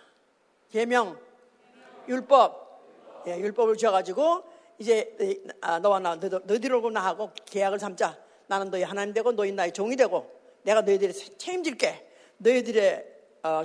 계명, 0.70 1.18
율법, 2.08 3.24
예, 3.26 3.38
율법을 3.38 3.76
주셔가지고 3.76 4.42
이제 4.78 5.14
아, 5.60 5.78
너와 5.78 5.98
나 5.98 6.14
너희들하고 6.16 6.90
나하고 6.90 7.30
계약을 7.46 7.78
삼자. 7.78 8.16
나는 8.46 8.70
너희 8.70 8.82
하나님 8.82 9.12
되고 9.14 9.32
너희 9.32 9.52
나의 9.52 9.72
종이 9.72 9.96
되고 9.96 10.30
내가 10.62 10.82
너희들이 10.82 11.12
책임질게. 11.12 12.06
너희들의 12.38 13.04
어, 13.04 13.17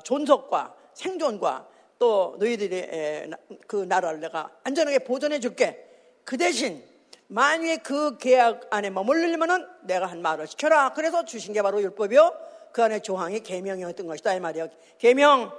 존속과 0.03 0.75
생존과 0.93 1.67
또 1.99 2.35
너희들의 2.39 3.31
그 3.67 3.77
나라를 3.77 4.19
내가 4.19 4.49
안전하게 4.63 4.99
보존해 4.99 5.39
줄게. 5.39 5.85
그 6.23 6.37
대신 6.37 6.83
만약에 7.27 7.77
그 7.77 8.17
계약 8.17 8.67
안에 8.69 8.89
머물리면은 8.89 9.67
내가 9.83 10.05
한 10.05 10.21
말을 10.21 10.47
지켜라. 10.47 10.93
그래서 10.93 11.25
주신 11.25 11.53
게 11.53 11.61
바로 11.61 11.81
율법이요. 11.81 12.33
그 12.71 12.83
안에 12.83 12.99
조항이 12.99 13.39
계명이었던 13.39 14.05
것이다 14.05 14.33
이 14.33 14.39
말이에요. 14.39 14.67
계명. 14.97 15.51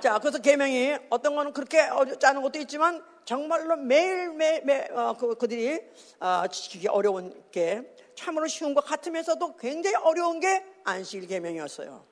자, 0.00 0.18
그래서 0.18 0.38
계명이 0.38 0.96
어떤 1.10 1.34
거는 1.34 1.52
그렇게 1.52 1.88
짜는 2.18 2.42
것도 2.42 2.58
있지만 2.60 3.02
정말로 3.24 3.76
매일 3.76 4.32
매일 4.32 4.64
매일, 4.64 4.92
어, 4.92 5.14
그, 5.18 5.34
그들이 5.34 5.80
어, 6.20 6.44
지키기 6.50 6.88
어려운 6.88 7.42
게 7.50 7.82
참으로 8.14 8.46
쉬운 8.46 8.74
것 8.74 8.84
같으면서도 8.84 9.56
굉장히 9.56 9.96
어려운 9.96 10.40
게 10.40 10.64
안식일 10.84 11.28
계명이었어요. 11.28 12.09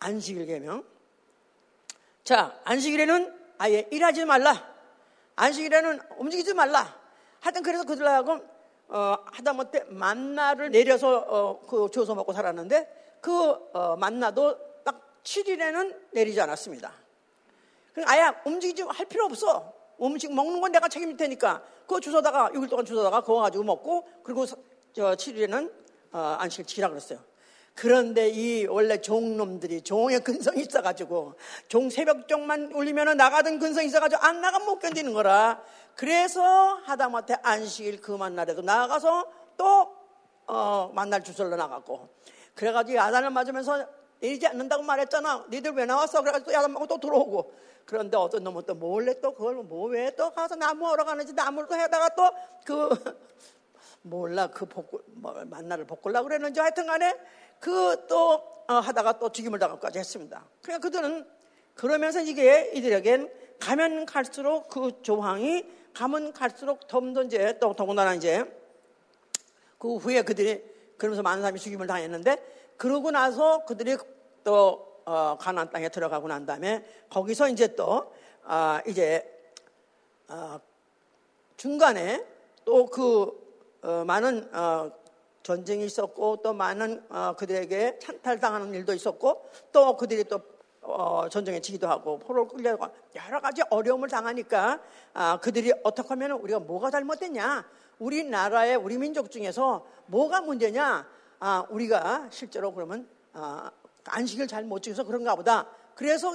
안식일 0.00 0.46
계명. 0.46 0.84
자, 2.24 2.58
안식일에는 2.64 3.38
아예 3.58 3.86
일하지 3.90 4.24
말라. 4.24 4.66
안식일에는 5.36 6.00
움직이지 6.16 6.54
말라. 6.54 6.98
하여튼 7.40 7.62
그래서 7.62 7.84
그들하고 7.84 8.40
어, 8.88 9.16
하다못해 9.26 9.84
만나를 9.88 10.70
내려서 10.70 11.18
어, 11.18 11.60
그 11.66 11.88
주워서 11.92 12.14
먹고 12.14 12.32
살았는데 12.32 13.18
그 13.20 13.32
어, 13.72 13.96
만나도 13.96 14.82
딱 14.84 15.22
7일에는 15.22 15.96
내리지 16.12 16.40
않았습니다. 16.40 16.92
아예 18.06 18.32
움직이지 18.44 18.82
할 18.82 19.06
필요 19.06 19.26
없어. 19.26 19.72
음식 20.02 20.32
먹는 20.32 20.60
건 20.60 20.72
내가 20.72 20.88
책임질 20.88 21.16
테니까 21.18 21.62
그거 21.82 22.00
주워다가 22.00 22.50
6일 22.50 22.70
동안 22.70 22.84
주워다가 22.86 23.20
그거 23.20 23.40
가지고 23.40 23.64
먹고 23.64 24.08
그리고 24.22 24.46
저 24.46 24.56
7일에는 25.14 25.70
어, 26.12 26.36
안식을 26.40 26.64
지키라 26.64 26.88
그랬어요. 26.88 27.29
그런데 27.74 28.28
이 28.28 28.66
원래 28.66 29.00
종놈들이 29.00 29.82
종의 29.82 30.20
근성이 30.20 30.62
있어가지고 30.62 31.34
종 31.68 31.88
새벽종만 31.88 32.72
울리면 32.72 33.16
나가던 33.16 33.58
근성이 33.58 33.86
있어가지고 33.86 34.22
안 34.22 34.40
나가면 34.40 34.66
못 34.66 34.78
견디는 34.80 35.12
거라. 35.14 35.62
그래서 35.96 36.74
하다못해 36.84 37.36
안식일 37.42 38.00
그 38.00 38.12
만날에도 38.12 38.62
나가서 38.62 39.24
또 39.56 39.94
어, 40.46 40.90
만날 40.94 41.22
주설로 41.22 41.56
나갔고 41.56 42.08
그래가지고 42.54 42.98
야단을 42.98 43.30
맞으면서 43.30 43.86
내리지 44.20 44.46
않는다고 44.46 44.82
말했잖아. 44.82 45.46
니들 45.50 45.72
왜 45.72 45.86
나왔어? 45.86 46.20
그래가지고 46.20 46.50
또 46.50 46.54
야단 46.54 46.72
맞고 46.72 46.86
또 46.86 46.98
들어오고. 47.00 47.54
그런데 47.86 48.16
어떤 48.16 48.44
놈은 48.44 48.62
또 48.66 48.74
몰래 48.74 49.18
또 49.20 49.32
그걸 49.34 49.54
뭐 49.56 49.88
왜 49.88 50.10
또 50.16 50.30
가서 50.30 50.54
나무 50.54 50.86
하러 50.86 51.04
가는지 51.04 51.32
나무를 51.32 51.66
또 51.68 51.74
해다가 51.74 52.08
또그 52.10 53.20
몰라 54.02 54.46
그 54.48 54.66
복구 54.66 55.02
뭐 55.06 55.32
만나를 55.46 55.86
복구려고 55.86 56.28
그랬는지 56.28 56.60
하여튼 56.60 56.86
간에 56.86 57.14
그또 57.60 58.42
어, 58.66 58.74
하다가 58.74 59.18
또 59.18 59.30
죽임을 59.30 59.58
당할까지 59.58 59.98
했습니다. 59.98 60.44
그러니까 60.62 60.88
그들은 60.88 61.26
그러면서 61.74 62.20
이게 62.20 62.70
이들에겐 62.74 63.30
가면 63.58 64.06
갈수록 64.06 64.68
그 64.68 65.02
조항이 65.02 65.66
가면 65.94 66.32
갈수록 66.32 66.86
덤더 66.86 67.24
이제 67.24 67.58
또 67.60 67.74
더군다나 67.74 68.14
이제 68.14 68.44
그 69.78 69.96
후에 69.96 70.22
그들이 70.22 70.62
그러면서 70.96 71.22
많은 71.22 71.42
사람이 71.42 71.58
죽임을 71.58 71.86
당했는데 71.86 72.74
그러고 72.76 73.10
나서 73.10 73.64
그들이 73.64 73.96
또 74.44 75.02
어, 75.04 75.36
가나안 75.38 75.70
땅에 75.70 75.88
들어가고 75.88 76.28
난 76.28 76.46
다음에 76.46 76.84
거기서 77.08 77.48
이제 77.48 77.74
또 77.74 78.12
어, 78.44 78.78
이제 78.86 79.26
어, 80.28 80.60
중간에 81.56 82.24
또그 82.64 83.78
어, 83.82 84.04
많은 84.06 84.54
어, 84.54 84.92
전쟁이 85.42 85.84
있었고 85.84 86.38
또 86.42 86.52
많은 86.52 87.04
어, 87.08 87.34
그들에게 87.36 87.98
찬탈당하는 87.98 88.74
일도 88.74 88.92
있었고 88.92 89.48
또 89.72 89.96
그들이 89.96 90.24
또 90.24 90.40
어, 90.82 91.28
전쟁에 91.28 91.60
지기도 91.60 91.88
하고 91.88 92.18
포로를 92.18 92.48
끌려고 92.48 92.86
여러 93.14 93.40
가지 93.40 93.62
어려움을 93.70 94.08
당하니까 94.08 94.80
아, 95.14 95.38
그들이 95.40 95.72
어떻게 95.82 96.08
하면 96.08 96.32
우리가 96.32 96.60
뭐가 96.60 96.90
잘못됐냐? 96.90 97.66
우리나라의 97.98 98.76
우리 98.76 98.96
민족 98.96 99.30
중에서 99.30 99.86
뭐가 100.06 100.40
문제냐? 100.40 101.06
아, 101.40 101.66
우리가 101.70 102.28
실제로 102.30 102.72
그러면 102.72 103.08
아, 103.32 103.70
안식을 104.04 104.46
잘못 104.46 104.82
지켜서 104.82 105.04
그런가 105.04 105.34
보다. 105.34 105.66
그래서 105.94 106.34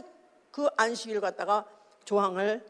그 0.52 0.68
안식일 0.78 1.20
갖다가 1.22 1.66
조항을 2.06 2.64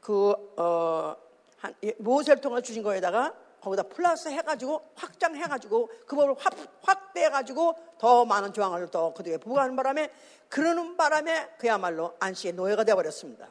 그 0.00 0.34
어, 0.56 1.16
한, 1.58 1.74
모세를 1.98 2.40
통해 2.40 2.60
주신 2.60 2.82
거에다가 2.82 3.34
거기다 3.64 3.84
플러스 3.84 4.28
해가지고 4.28 4.90
확장해가지고 4.94 5.88
그 6.06 6.16
법을 6.16 6.34
확, 6.38 6.54
확대해가지고 6.82 7.74
더 7.98 8.24
많은 8.24 8.52
조항을 8.52 8.88
더 8.88 9.14
그들에게 9.14 9.38
부과하는 9.38 9.74
바람에 9.74 10.10
그러는 10.48 10.96
바람에 10.96 11.54
그야말로 11.58 12.14
안식의 12.20 12.52
노예가 12.52 12.84
되어버렸습니다. 12.84 13.48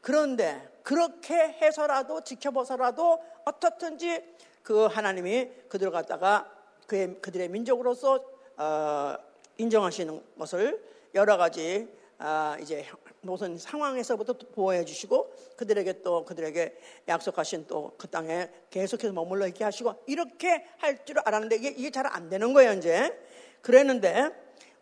그런데 0.00 0.80
그렇게 0.82 1.34
해서라도 1.34 2.22
지켜보서라도 2.22 3.22
어떻든지 3.44 4.36
그 4.62 4.86
하나님이 4.86 5.50
그들을 5.68 5.92
갖다가 5.92 6.50
그의, 6.86 7.20
그들의 7.20 7.48
민족으로서 7.48 8.24
어, 8.56 9.16
인정하시는 9.58 10.22
것을 10.38 10.82
여러 11.14 11.36
가지 11.36 11.88
아, 12.18 12.56
이제 12.60 12.86
무슨 13.26 13.58
상황에서부터 13.58 14.34
보호해 14.54 14.84
주시고 14.84 15.32
그들에게 15.56 16.02
또 16.02 16.24
그들에게 16.24 16.78
약속하신 17.08 17.66
또 17.66 17.92
그 17.98 18.08
땅에 18.08 18.48
계속해서 18.70 19.12
머물러 19.12 19.46
있게 19.48 19.64
하시고 19.64 20.02
이렇게 20.06 20.64
할 20.78 21.04
줄 21.04 21.18
알았는데 21.18 21.56
이게, 21.56 21.68
이게 21.68 21.90
잘 21.90 22.06
안 22.06 22.28
되는 22.30 22.52
거예요 22.54 22.72
이제 22.72 23.18
그랬는데 23.62 24.30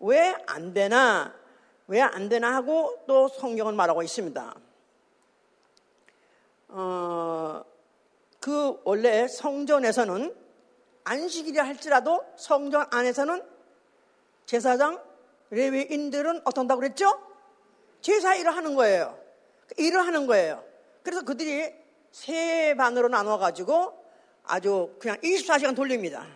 왜 0.01 0.35
안 0.47 0.73
되나 0.75 1.35
왜 1.89 2.01
안 2.01 2.29
되나 2.29 2.55
하고 2.55 3.03
또 3.07 3.29
성경은 3.29 3.75
말하고 3.77 4.03
있습니다. 4.03 4.55
어, 6.69 7.65
그 8.41 8.81
원래 8.85 9.29
성전에서는 9.29 10.35
안식일이 11.05 11.59
할지라도 11.59 12.25
성전 12.37 12.87
안에서는 12.91 13.43
제사장 14.47 15.03
레위인들은 15.51 16.43
어떤다고 16.45 16.81
그랬죠? 16.81 17.13
제사 18.05 18.35
일을 18.35 18.55
하는 18.55 18.75
거예요. 18.75 19.19
일을 19.79 20.07
하는 20.07 20.27
거예요. 20.27 20.63
그래서 21.03 21.23
그들이 21.23 21.73
세 22.13 22.75
반으로 22.77 23.09
나눠가지고 23.09 24.05
아주 24.43 24.95
그냥 24.99 25.17
24시간 25.23 25.75
돌립니다. 25.75 26.27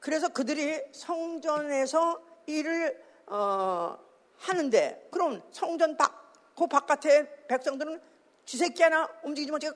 그래서 0.00 0.28
그들이 0.28 0.82
성전에서 0.90 2.20
일을 2.46 3.00
어, 3.28 3.96
하는데 4.38 5.08
그럼 5.12 5.40
성전 5.52 5.96
밖, 5.96 6.32
그 6.58 6.66
바깥에 6.66 7.46
백성들은 7.46 8.00
쥐새끼 8.44 8.82
하나 8.82 9.08
움직이지 9.22 9.70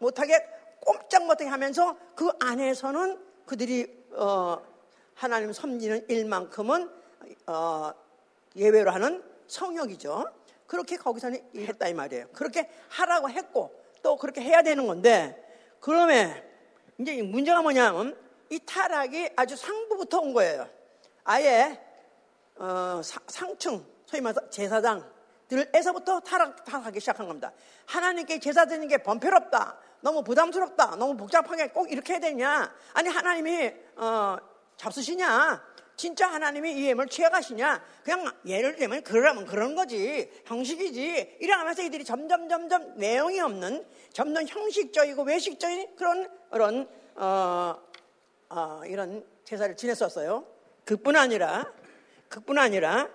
못하게 0.00 0.44
꼼짝 0.80 1.24
못하게 1.26 1.48
하면서 1.48 1.96
그 2.16 2.28
안에서는 2.40 3.24
그들이 3.46 4.04
어, 4.14 4.60
하나님 5.14 5.52
섬기는 5.52 6.06
일만큼은 6.08 6.90
어, 7.46 7.92
예외로 8.56 8.90
하는 8.90 9.22
성역이죠. 9.46 10.41
그렇게 10.72 10.96
거기서는 10.96 11.38
했다 11.54 11.86
이 11.86 11.92
말이에요. 11.92 12.28
그렇게 12.32 12.66
하라고 12.88 13.28
했고 13.28 13.78
또 14.02 14.16
그렇게 14.16 14.40
해야 14.40 14.62
되는 14.62 14.86
건데 14.86 15.36
그러면 15.80 16.42
이제 16.96 17.20
문제가 17.20 17.60
뭐냐면 17.60 18.16
이 18.48 18.58
타락이 18.58 19.32
아주 19.36 19.54
상부부터 19.54 20.20
온 20.20 20.32
거예요. 20.32 20.66
아예 21.24 21.78
어, 22.56 23.02
상층 23.26 23.84
소위 24.06 24.22
말해서 24.22 24.48
제사장들에서부터 24.48 26.20
타락, 26.20 26.64
타락하기 26.64 27.00
시작한 27.00 27.26
겁니다. 27.26 27.52
하나님께 27.84 28.40
제사 28.40 28.64
드리는 28.64 28.88
게 28.88 28.96
번페롭다. 28.96 29.76
너무 30.00 30.24
부담스럽다. 30.24 30.96
너무 30.96 31.18
복잡하게 31.18 31.68
꼭 31.68 31.92
이렇게 31.92 32.14
해야 32.14 32.20
되냐. 32.20 32.74
아니 32.94 33.10
하나님이 33.10 33.74
어, 33.96 34.38
잡수시냐. 34.78 35.71
진짜 36.02 36.26
하나님이 36.26 36.72
이 36.72 36.86
예물 36.88 37.06
취해가시냐? 37.06 37.80
그냥 38.02 38.28
예를 38.44 38.74
들면 38.74 39.04
그러면 39.04 39.46
그런 39.46 39.76
거지. 39.76 40.28
형식이지. 40.46 41.36
이러면서 41.38 41.80
이들이 41.82 42.04
점점 42.04 42.48
점점 42.48 42.96
내용이 42.96 43.38
없는 43.38 43.86
점점 44.12 44.44
형식적이고 44.44 45.22
외식적인 45.22 45.94
그런 45.94 46.28
그런 46.50 46.88
어, 47.14 47.76
어, 48.48 48.80
이런 48.84 49.24
제사를 49.44 49.76
지냈었어요. 49.76 50.44
그뿐 50.84 51.14
아니라 51.14 51.72
그뿐 52.28 52.58
아니라 52.58 53.08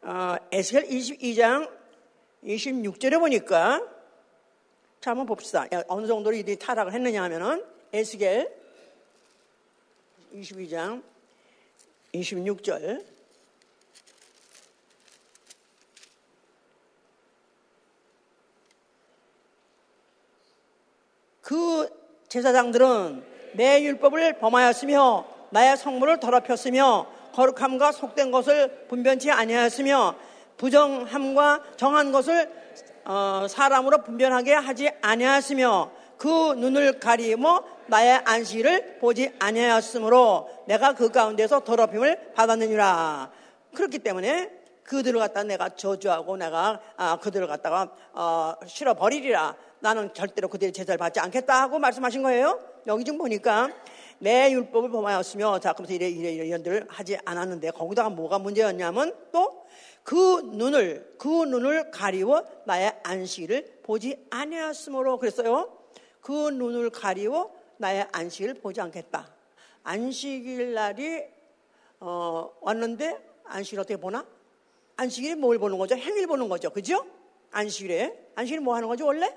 어, 0.00 0.34
에스겔 0.50 0.88
22장 0.88 1.70
26절에 2.42 3.20
보니까 3.20 3.88
자 5.00 5.12
한번 5.12 5.26
봅시다. 5.26 5.68
어느 5.86 6.08
정도로 6.08 6.34
이들이 6.34 6.56
타락을 6.56 6.92
했느냐 6.92 7.22
하면은 7.22 7.64
에스겔 7.92 8.52
22장 10.34 11.11
26절. 12.14 13.04
그 21.40 21.88
제사장들은 22.28 23.24
내 23.54 23.82
율법을 23.82 24.38
범하였으며 24.38 25.26
나의 25.50 25.76
성물을 25.76 26.18
더럽혔으며 26.20 27.06
거룩함과 27.34 27.92
속된 27.92 28.30
것을 28.30 28.86
분변치 28.88 29.30
아니하였으며 29.30 30.14
부정함과 30.56 31.62
정한 31.76 32.12
것을 32.12 32.50
어, 33.04 33.46
사람으로 33.48 34.02
분변하게 34.04 34.54
하지 34.54 34.90
아니하였으며 35.00 35.90
그 36.22 36.54
눈을 36.54 37.00
가리며 37.00 37.64
나의 37.88 38.20
안식일을 38.24 38.98
보지 39.00 39.32
아니하였으므로 39.40 40.48
내가 40.68 40.94
그 40.94 41.10
가운데서 41.10 41.64
더럽힘을 41.64 42.34
받았느니라. 42.34 43.32
그렇기 43.74 43.98
때문에 43.98 44.48
그들을 44.84 45.18
갖다 45.18 45.42
내가 45.42 45.70
저주하고 45.70 46.36
내가 46.36 46.80
아, 46.96 47.16
그들을 47.16 47.48
갖다가 47.48 47.90
어, 48.12 48.54
실어 48.68 48.94
버리리라. 48.94 49.56
나는 49.80 50.14
절대로 50.14 50.46
그들의 50.46 50.72
제사를 50.72 50.96
받지 50.96 51.18
않겠다 51.18 51.60
하고 51.60 51.80
말씀하신 51.80 52.22
거예요. 52.22 52.60
여기 52.86 53.02
좀 53.02 53.18
보니까 53.18 53.70
내 54.20 54.52
율법을 54.52 54.90
범하였으며 54.90 55.58
자 55.58 55.72
그러면서 55.72 55.92
이래 55.94 56.08
이래 56.08 56.30
이래 56.30 56.46
이런들 56.46 56.86
하지 56.88 57.18
않았는데 57.24 57.72
거기다가 57.72 58.10
뭐가 58.10 58.38
문제였냐면 58.38 59.12
또 59.32 59.62
그 60.04 60.42
눈을 60.52 61.14
그 61.18 61.28
눈을 61.44 61.90
가리워 61.90 62.44
나의 62.64 62.92
안식일을 63.02 63.80
보지 63.82 64.26
아니하였으므로 64.30 65.18
그랬어요. 65.18 65.81
그 66.22 66.32
눈을 66.50 66.88
가리워 66.90 67.52
나의 67.76 68.06
안식을 68.12 68.54
보지 68.54 68.80
않겠다. 68.80 69.28
안식일 69.82 70.72
날이 70.72 71.24
어, 72.00 72.50
왔는데 72.60 73.18
안식일 73.44 73.80
어떻게 73.80 73.96
보나? 73.96 74.24
안식일에 74.96 75.34
뭘 75.34 75.58
보는 75.58 75.76
거죠? 75.78 75.96
행일 75.96 76.26
보는 76.26 76.48
거죠. 76.48 76.70
그죠? 76.70 77.04
안식일에. 77.50 78.30
안식일에 78.36 78.60
뭐 78.60 78.76
하는 78.76 78.88
거죠, 78.88 79.04
원래? 79.04 79.36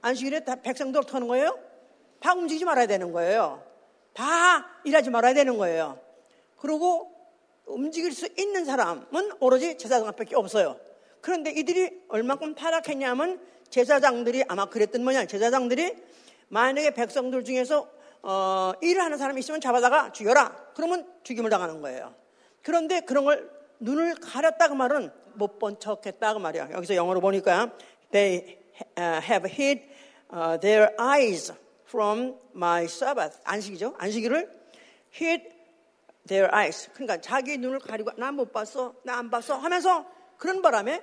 안식일에 0.00 0.44
다 0.44 0.56
백성들 0.56 1.00
어떻게 1.00 1.12
하는 1.14 1.26
거예요? 1.28 1.58
다 2.20 2.32
움직이지 2.32 2.64
말아야 2.64 2.86
되는 2.86 3.12
거예요. 3.12 3.62
다 4.14 4.68
일하지 4.84 5.10
말아야 5.10 5.34
되는 5.34 5.58
거예요. 5.58 6.00
그리고 6.58 7.12
움직일 7.66 8.12
수 8.12 8.28
있는 8.38 8.64
사람은 8.64 9.32
오로지 9.40 9.76
제사장 9.78 10.14
밖에 10.14 10.36
없어요. 10.36 10.78
그런데 11.20 11.50
이들이 11.50 12.04
얼마큼 12.08 12.54
타락했냐면 12.54 13.40
제사장들이 13.72 14.44
아마 14.48 14.66
그랬던 14.66 15.02
뭐냐. 15.02 15.24
제사장들이 15.26 15.96
만약에 16.48 16.90
백성들 16.92 17.42
중에서 17.42 17.88
어, 18.22 18.72
일을 18.82 19.02
하는 19.02 19.16
사람이 19.18 19.40
있으면 19.40 19.60
잡아다가 19.60 20.12
죽여라. 20.12 20.72
그러면 20.74 21.10
죽임을 21.24 21.48
당하는 21.50 21.80
거예요. 21.80 22.14
그런데 22.62 23.00
그런 23.00 23.24
걸 23.24 23.50
눈을 23.80 24.14
가렸다 24.16 24.68
그 24.68 24.74
말은 24.74 25.10
못 25.34 25.58
본 25.58 25.80
척했다 25.80 26.34
그 26.34 26.38
말이야. 26.38 26.68
여기서 26.72 26.94
영어로 26.94 27.20
보니까 27.20 27.72
they 28.12 28.58
have 28.98 29.50
hid 29.50 29.82
their 30.60 30.94
eyes 31.00 31.52
from 31.88 32.36
my 32.54 32.84
Sabbath. 32.84 33.38
안식이죠. 33.44 33.94
안식일을 33.96 34.50
hid 35.18 35.48
their 36.28 36.54
eyes. 36.54 36.90
그러니까 36.92 37.20
자기 37.22 37.56
눈을 37.56 37.78
가리고 37.80 38.10
나 38.18 38.30
못 38.30 38.52
봤어, 38.52 38.94
나 39.02 39.14
안 39.18 39.30
봤어 39.30 39.56
하면서 39.56 40.04
그런 40.36 40.60
바람에 40.60 41.02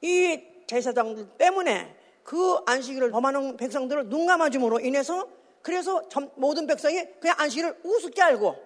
이 0.00 0.40
제사장들 0.68 1.30
때문에 1.36 2.03
그 2.24 2.58
안식일을 2.66 3.10
범하는 3.10 3.56
백성들을 3.56 4.08
눈 4.08 4.26
감아줌으로 4.26 4.80
인해서 4.80 5.28
그래서 5.62 6.02
모든 6.34 6.66
백성이 6.66 7.04
그냥 7.20 7.36
안식일을 7.38 7.80
우습게 7.84 8.20
알고 8.22 8.56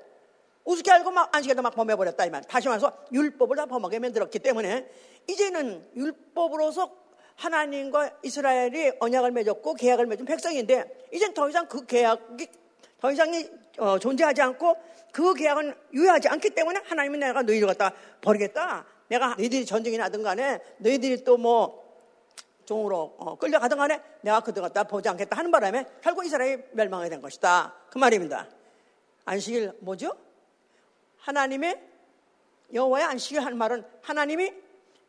우습게 0.65 0.91
알고 0.91 1.11
막 1.11 1.35
안식일을 1.35 1.63
막 1.63 1.75
범해버렸다 1.75 2.25
이 2.27 2.31
말. 2.31 2.43
다시 2.43 2.69
말해서 2.69 2.93
율법을 3.13 3.57
다 3.57 3.67
범하게 3.67 3.99
만들었기 3.99 4.39
때문에 4.39 4.89
이제는 5.27 5.87
율법으로서 5.97 6.91
하나님과 7.37 8.19
이스라엘이 8.23 8.93
언약을 9.01 9.31
맺었고 9.33 9.75
계약을 9.75 10.07
맺은 10.07 10.25
백성인데 10.25 11.09
이젠 11.13 11.35
더 11.35 11.49
이상 11.49 11.67
그 11.67 11.85
계약이 11.87 12.49
더 13.01 13.13
이상이 13.13 13.49
어, 13.79 13.99
존재하지 13.99 14.43
않고 14.43 14.77
그 15.13 15.35
계약은 15.35 15.75
유효하지 15.95 16.29
않기 16.29 16.51
때문에 16.51 16.81
하나님은 16.85 17.21
내가 17.21 17.43
너희를 17.43 17.69
갖다 17.69 17.93
버리겠다. 18.21 18.85
내가 19.09 19.35
너희들이 19.37 19.65
전쟁이 19.65 19.97
나든 19.97 20.23
간에 20.23 20.61
너희들이 20.79 21.25
또뭐 21.25 21.88
종으로 22.69 23.17
어, 23.19 23.35
끌려가든 23.39 23.79
간에 23.79 24.03
내가 24.21 24.41
그들 24.41 24.61
갖다 24.61 24.85
보지 24.85 25.09
않겠다 25.09 25.39
하는 25.39 25.51
바람에 25.51 25.87
결국 26.03 26.27
이스라엘이 26.27 26.65
멸망하게 26.73 27.09
된 27.09 27.23
것이다. 27.23 27.75
그 27.89 27.97
말입니다. 27.97 28.47
안식일 29.25 29.73
뭐죠? 29.81 30.13
하나님의 31.17 31.83
여호와의 32.75 33.07
안식일 33.07 33.41
한 33.41 33.57
말은 33.57 33.87
하나님이 34.03 34.53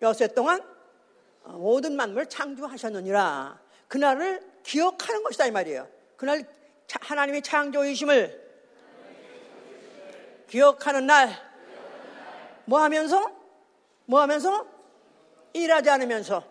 여세 0.01 0.27
동안 0.27 0.63
어, 1.43 1.51
모든 1.51 1.97
만물을 1.97 2.27
창조하셨느니라. 2.27 3.59
그날을 3.89 4.41
기억하는 4.63 5.21
것이다 5.23 5.47
이 5.47 5.51
말이에요. 5.51 5.85
그날 6.15 6.45
하나님의 6.89 7.41
창조이심을 7.41 8.49
기억하는 10.47 11.05
날, 11.05 11.29
뭐 12.65 12.79
하면서? 12.79 13.29
뭐 14.05 14.21
하면서? 14.21 14.65
일하지 15.53 15.89
않으면서, 15.89 16.43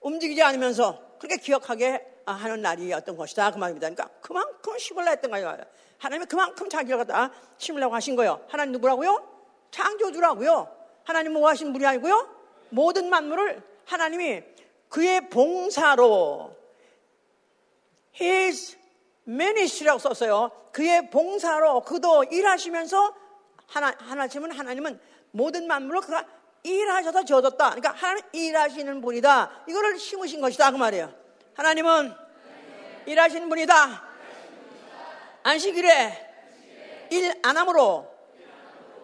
움직이지 0.00 0.42
않으면서, 0.42 1.00
그렇게 1.18 1.36
기억하게 1.36 2.06
하는 2.26 2.62
날이 2.62 2.92
어떤 2.92 3.16
것이다. 3.16 3.50
그 3.50 3.58
말입니다. 3.58 3.88
그러니까 3.88 4.08
그만큼 4.20 4.78
심으려 4.78 5.10
했던 5.10 5.30
거예요. 5.30 5.56
하나님이 5.98 6.26
그만큼 6.26 6.68
자기를 6.68 6.98
갖다 6.98 7.32
심으려고 7.56 7.94
하신 7.94 8.16
거예요. 8.16 8.44
하나님 8.48 8.72
누구라고요? 8.72 9.26
창조주라고요. 9.70 10.76
하나님 11.04 11.32
뭐 11.32 11.48
하신 11.48 11.72
분이 11.72 11.84
아니고요? 11.86 12.28
모든 12.70 13.08
만물을 13.08 13.62
하나님이 13.86 14.42
그의 14.88 15.28
봉사로 15.30 16.54
his 18.20 18.76
ministry라고 19.26 19.98
썼어요. 19.98 20.50
그의 20.72 21.10
봉사로 21.10 21.80
그도 21.82 22.24
일하시면서 22.24 23.14
하나, 23.66 23.94
하나님은 23.98 24.52
하나님은 24.52 25.00
모든 25.30 25.66
만물을 25.66 26.02
그가 26.02 26.26
일하셔서 26.62 27.24
지어졌다. 27.24 27.70
그러니까 27.70 27.92
하나님 27.92 28.24
일하시는 28.32 29.00
분이다. 29.00 29.64
이거를 29.68 29.98
심으신 29.98 30.40
것이다. 30.40 30.70
그 30.70 30.76
말이에요. 30.76 31.12
하나님은 31.54 32.12
일하시는 33.06 33.48
분이다. 33.48 34.08
안식일에 35.42 36.26
일 37.10 37.34
안 37.42 37.56
함으로 37.56 38.06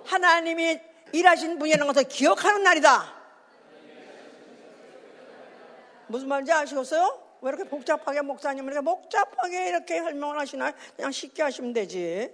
하나님이 0.04 0.78
일하신 1.12 1.58
분이라는 1.58 1.86
것을 1.86 2.04
기억하는 2.04 2.62
날이다. 2.62 3.14
무슨 6.06 6.28
말인지 6.28 6.52
아시겠어요? 6.52 7.22
왜 7.40 7.48
이렇게 7.48 7.64
복잡하게 7.64 8.20
목사님은 8.20 8.72
이렇게 8.72 8.84
복잡하게 8.84 9.68
이렇게 9.68 10.00
설명을 10.00 10.38
하시나요? 10.38 10.72
그냥 10.96 11.10
쉽게 11.12 11.42
하시면 11.42 11.72
되지. 11.72 12.30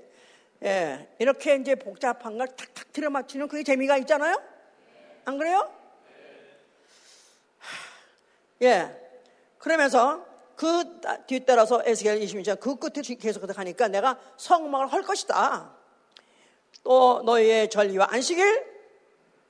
예, 0.62 1.08
이렇게 1.18 1.54
이제 1.54 1.74
복잡한 1.74 2.36
걸 2.36 2.48
탁탁 2.48 2.92
들어맞히는 2.92 3.48
그게 3.48 3.62
재미가 3.62 3.96
있잖아요? 3.98 4.36
안 5.24 5.38
그래요? 5.38 5.70
예. 8.62 8.96
그러면서 9.58 10.24
그 10.56 11.00
뒤따라서 11.26 11.82
에스겔 11.86 12.20
22장 12.20 12.60
그 12.60 12.76
끝에 12.76 13.02
계속 13.16 13.42
하니까 13.56 13.88
내가 13.88 14.18
성막을 14.36 14.92
할 14.92 15.02
것이다. 15.02 15.74
또 16.82 17.22
너희의 17.24 17.70
전리와 17.70 18.08
안식일 18.10 18.66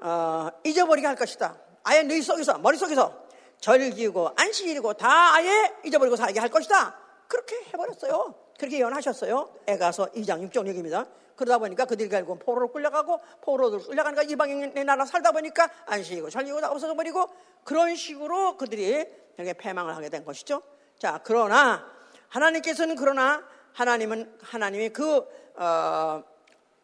어, 0.01 0.49
잊어버리게 0.65 1.07
할 1.07 1.17
것이다. 1.17 1.57
아예 1.83 2.03
너희 2.03 2.23
속에서 2.23 2.59
머릿속에서 2.59 3.25
절기고 3.61 4.31
안식일이고 4.37 4.95
다 4.95 5.35
아예 5.35 5.73
잊어버리고 5.85 6.17
살게 6.17 6.41
할 6.41 6.49
것이다. 6.49 6.97
그렇게 7.29 7.57
해버렸어요. 7.73 8.35
그렇게 8.59 8.79
예언하셨어요. 8.79 9.53
애가서 9.67 10.11
2장 10.13 10.49
6절 10.51 10.67
얘기입니다. 10.69 11.07
그러다 11.41 11.57
보니까 11.57 11.87
그들이 11.87 12.11
결국 12.11 12.39
포로로 12.39 12.71
끌려가고 12.71 13.19
포로로 13.41 13.79
끌려가니까 13.79 14.25
이방인의 14.25 14.85
나라 14.85 15.07
살다 15.07 15.33
보니까 15.33 15.71
안식이고 15.87 16.29
절기고 16.29 16.61
다 16.61 16.71
없어져 16.71 16.95
버리고 16.95 17.31
그런 17.65 17.97
식으로 17.97 18.59
그들이 18.59 19.07
이렇게 19.39 19.55
패망을 19.55 19.97
하게 19.97 20.11
된 20.11 20.23
것이죠. 20.23 20.61
자, 20.99 21.19
그러나 21.25 21.91
하나님께서는 22.29 22.95
그러나 22.95 23.43
하나님은 23.73 24.37
하나님이 24.43 24.91
그 24.91 25.27
어, 25.57 26.23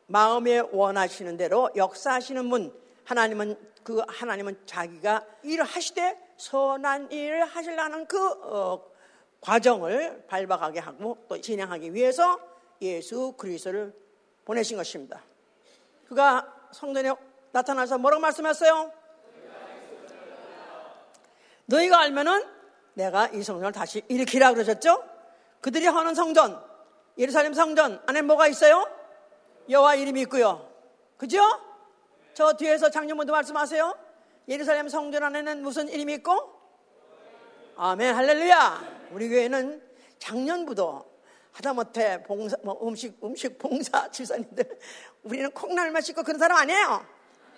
마음에 0.07 0.61
원하시는 0.61 1.37
대로 1.37 1.69
역사하시는 1.77 2.49
분 2.49 2.73
하나님은 3.05 3.59
그 3.85 4.03
하나님은 4.09 4.62
자기가 4.64 5.23
일을 5.42 5.64
하시되 5.64 6.19
선한 6.38 7.12
일을 7.12 7.45
하시려는 7.45 8.07
그 8.07 8.27
어, 8.27 8.83
과정을 9.42 10.25
밟아가게 10.29 10.81
하고 10.81 11.19
또 11.29 11.38
진행하기 11.38 11.92
위해서 11.92 12.40
예수 12.81 13.35
그리스도를 13.37 14.06
보내신 14.46 14.76
것입니다. 14.78 15.22
그가 16.09 16.54
성전에 16.72 17.12
나타나서 17.52 17.98
뭐라고 17.98 18.20
말씀했어요? 18.22 18.92
너희가 21.66 22.00
알면은 22.00 22.44
내가 22.94 23.26
이 23.28 23.42
성전을 23.42 23.72
다시 23.72 24.02
일으키라 24.09 24.54
그러셨죠? 24.54 25.04
그들이 25.61 25.87
하는 25.87 26.14
성전, 26.14 26.62
예루살렘 27.18 27.52
성전 27.52 28.00
안에 28.06 28.22
뭐가 28.22 28.46
있어요? 28.46 28.88
여호와 29.68 29.96
이름이 29.96 30.22
있고요. 30.22 30.70
그죠? 31.16 31.40
저 32.35 32.52
뒤에서 32.52 32.90
장년분도 32.90 33.32
말씀하세요. 33.32 33.98
예루살렘 34.48 34.88
성전 34.88 35.24
안에는 35.24 35.62
무슨 35.62 35.88
이름이 35.88 36.14
있고? 36.14 36.52
아멘, 37.76 38.14
할렐루야. 38.14 39.09
우리 39.11 39.28
교회는 39.28 39.82
작년부터 40.18 41.04
하다못해 41.57 42.23
봉사, 42.23 42.57
뭐 42.62 42.79
음식, 42.87 43.19
음식 43.25 43.59
봉사 43.59 44.09
집사님들, 44.12 44.79
우리는 45.23 45.51
콩나물만 45.51 46.03
씻고 46.03 46.23
그런 46.23 46.38
사람 46.38 46.59
아니에요. 46.59 47.07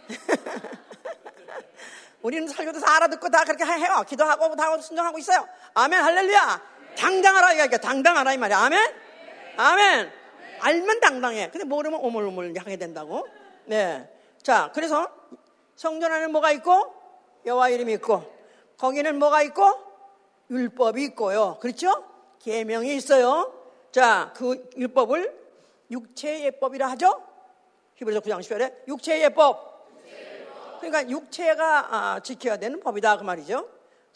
우리는 2.23 2.47
설교도 2.47 2.81
다 2.81 2.97
알아듣고 2.97 3.29
다 3.29 3.45
그렇게 3.45 3.65
해요. 3.65 4.05
기도하고 4.09 4.55
다 4.55 4.67
하고 4.67 4.81
순종하고 4.81 5.19
있어요. 5.19 5.47
아멘, 5.75 6.01
할렐루야. 6.01 6.63
당당하라, 6.97 7.65
이거 7.65 7.77
당당하라, 7.77 8.35
이 8.35 8.39
말이야. 8.39 8.59
아멘? 8.59 8.95
아멘. 9.57 10.13
알면 10.61 11.01
당당해. 11.01 11.51
근데 11.51 11.65
모르면 11.65 12.01
오물오물 12.01 12.55
하게 12.57 12.77
된다고. 12.77 13.27
네. 13.67 14.09
자, 14.43 14.71
그래서 14.75 15.09
성전 15.75 16.13
안에 16.13 16.29
뭐가 16.29 16.53
있고, 16.53 16.95
여호와 17.47 17.71
이름이 17.71 17.95
있고, 17.95 18.23
거기는 18.77 19.19
뭐가 19.19 19.43
있고, 19.43 19.75
율법이 20.51 21.03
있고요. 21.05 21.59
그렇죠? 21.61 22.05
계명이 22.41 22.95
있어요. 22.95 23.58
자, 23.99 24.33
그 24.37 24.71
율법을 24.77 25.37
육체의 25.91 26.45
예법이라 26.45 26.89
하죠? 26.91 27.21
히브리서 27.97 28.21
9장 28.21 28.39
10절에 28.39 28.87
육체의 28.87 29.23
예법. 29.25 29.89
그러니까 30.81 31.11
육체가 31.11 31.95
아, 32.15 32.21
지켜야 32.21 32.57
되는 32.57 32.79
법이다 32.79 33.19
그 33.19 33.25
말이죠. 33.25 33.69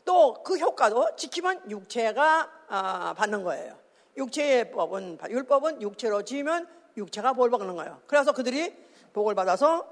또 0.05 0.41
그 0.45 0.57
효과도 0.57 1.17
지키면 1.17 1.69
육체가 1.69 2.49
아, 2.69 3.15
받는 3.15 3.43
거예요. 3.43 3.77
육체의 4.17 4.71
법은 4.71 5.19
율법은 5.29 5.83
육체로 5.83 6.23
지으면 6.23 6.69
육체가 6.97 7.33
볼 7.33 7.51
받는 7.51 7.75
거예요. 7.75 8.01
그래서 8.07 8.31
그들이 8.31 8.73
복을 9.13 9.35
받아서 9.35 9.89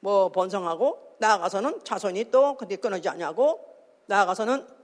뭐 0.00 0.30
번성하고 0.30 1.16
나아가서는 1.20 1.84
자손이 1.84 2.30
또 2.30 2.54
그뒤 2.58 2.76
끊어지지 2.76 3.08
않냐고 3.08 3.64
나아가서는 4.04 4.77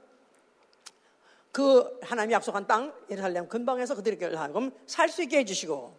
그 1.54 2.00
하나님이 2.02 2.34
약속한 2.34 2.66
땅 2.66 2.92
예루살렘 3.08 3.46
근방에서 3.46 3.94
그들에게 3.94 4.34
하금 4.34 4.72
살 4.86 5.08
수 5.08 5.22
있게 5.22 5.38
해주시고 5.38 5.96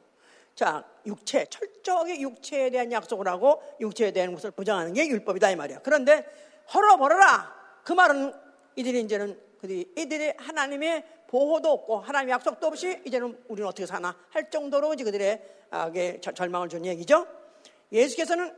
자 0.54 0.84
육체 1.06 1.46
철저하게 1.46 2.20
육체에 2.20 2.70
대한 2.70 2.92
약속을 2.92 3.26
하고 3.30 3.64
육체에 3.80 4.12
대한 4.12 4.34
것을 4.34 4.52
보장하는 4.52 4.92
게 4.92 5.08
율법이다 5.08 5.52
이 5.52 5.56
말이야. 5.56 5.80
그런데 5.82 6.26
헐어버려라 6.74 7.56
그 7.86 7.94
말은 7.94 8.34
이들이 8.76 9.00
이제는 9.04 9.40
그들이 9.62 9.94
이들이 9.96 10.34
하나님의 10.36 11.06
보호도 11.28 11.72
없고 11.72 12.00
하나님의 12.02 12.34
약속도 12.34 12.68
없이 12.68 13.02
이제는 13.06 13.42
우리는 13.48 13.66
어떻게 13.66 13.86
사나 13.86 14.14
할 14.32 14.50
정도로 14.50 14.90
그들의 14.90 15.42
절망을 16.36 16.68
준 16.68 16.86
얘기죠. 16.86 17.28
예수께서는 17.94 18.54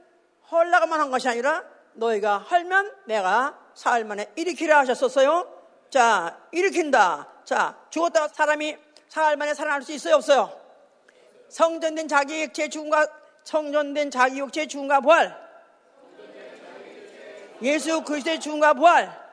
헐라가만 0.49 0.99
한 0.99 1.11
것이 1.11 1.29
아니라 1.29 1.63
너희가 1.93 2.39
헐면 2.39 2.91
내가 3.05 3.71
사흘 3.75 4.03
만에 4.03 4.31
일으키라 4.35 4.79
하셨었어요. 4.79 5.56
자, 5.89 6.37
일으킨다. 6.51 7.27
자, 7.45 7.77
죽었다가 7.89 8.27
사람이 8.29 8.77
사흘 9.07 9.37
만에 9.37 9.53
살아날 9.53 9.81
수 9.81 9.93
있어요, 9.93 10.15
없어요? 10.15 10.51
성전된 11.49 12.07
자기 12.07 12.41
육체 12.41 12.67
죽음과 12.67 13.07
성전된 13.43 14.11
자기 14.11 14.39
육체 14.39 14.67
죽음과 14.67 15.01
부활. 15.01 15.47
예수 17.61 18.03
그리스도의 18.03 18.39
죽음과 18.39 18.73
부활. 18.73 19.27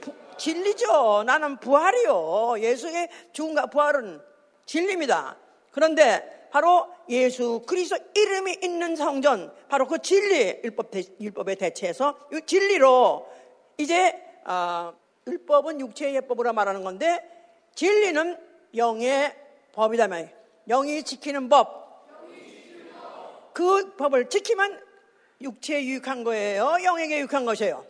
부, 0.00 0.12
진리죠. 0.38 1.24
나는 1.24 1.58
부활이요. 1.58 2.56
예수의 2.58 3.08
죽음과 3.32 3.66
부활은 3.66 4.20
진리입니다. 4.64 5.36
그런데 5.70 6.48
바로 6.50 6.88
예수 7.08 7.62
그리스도 7.66 8.02
이름이 8.14 8.58
있는 8.62 8.96
성전, 8.96 9.54
바로 9.68 9.86
그 9.86 9.98
진리 9.98 10.60
율법 10.64 10.90
대, 10.90 11.02
율법에 11.20 11.54
대체해서 11.54 12.18
이 12.32 12.40
진리로 12.44 13.28
이제 13.78 14.20
어, 14.44 14.92
율법은 15.30 15.80
육체의 15.80 16.16
예법으로 16.16 16.52
말하는 16.52 16.82
건데 16.82 17.22
진리는 17.74 18.36
영의 18.76 19.34
법이다 19.72 20.08
말. 20.08 20.34
영이 20.68 21.02
지키는 21.02 21.48
법. 21.48 21.80
그 23.52 23.94
법을 23.96 24.28
지키면 24.28 24.80
육체에 25.40 25.84
유익한 25.84 26.24
거예요. 26.24 26.76
영에게 26.84 27.18
유익한 27.18 27.44
것이에요. 27.44 27.84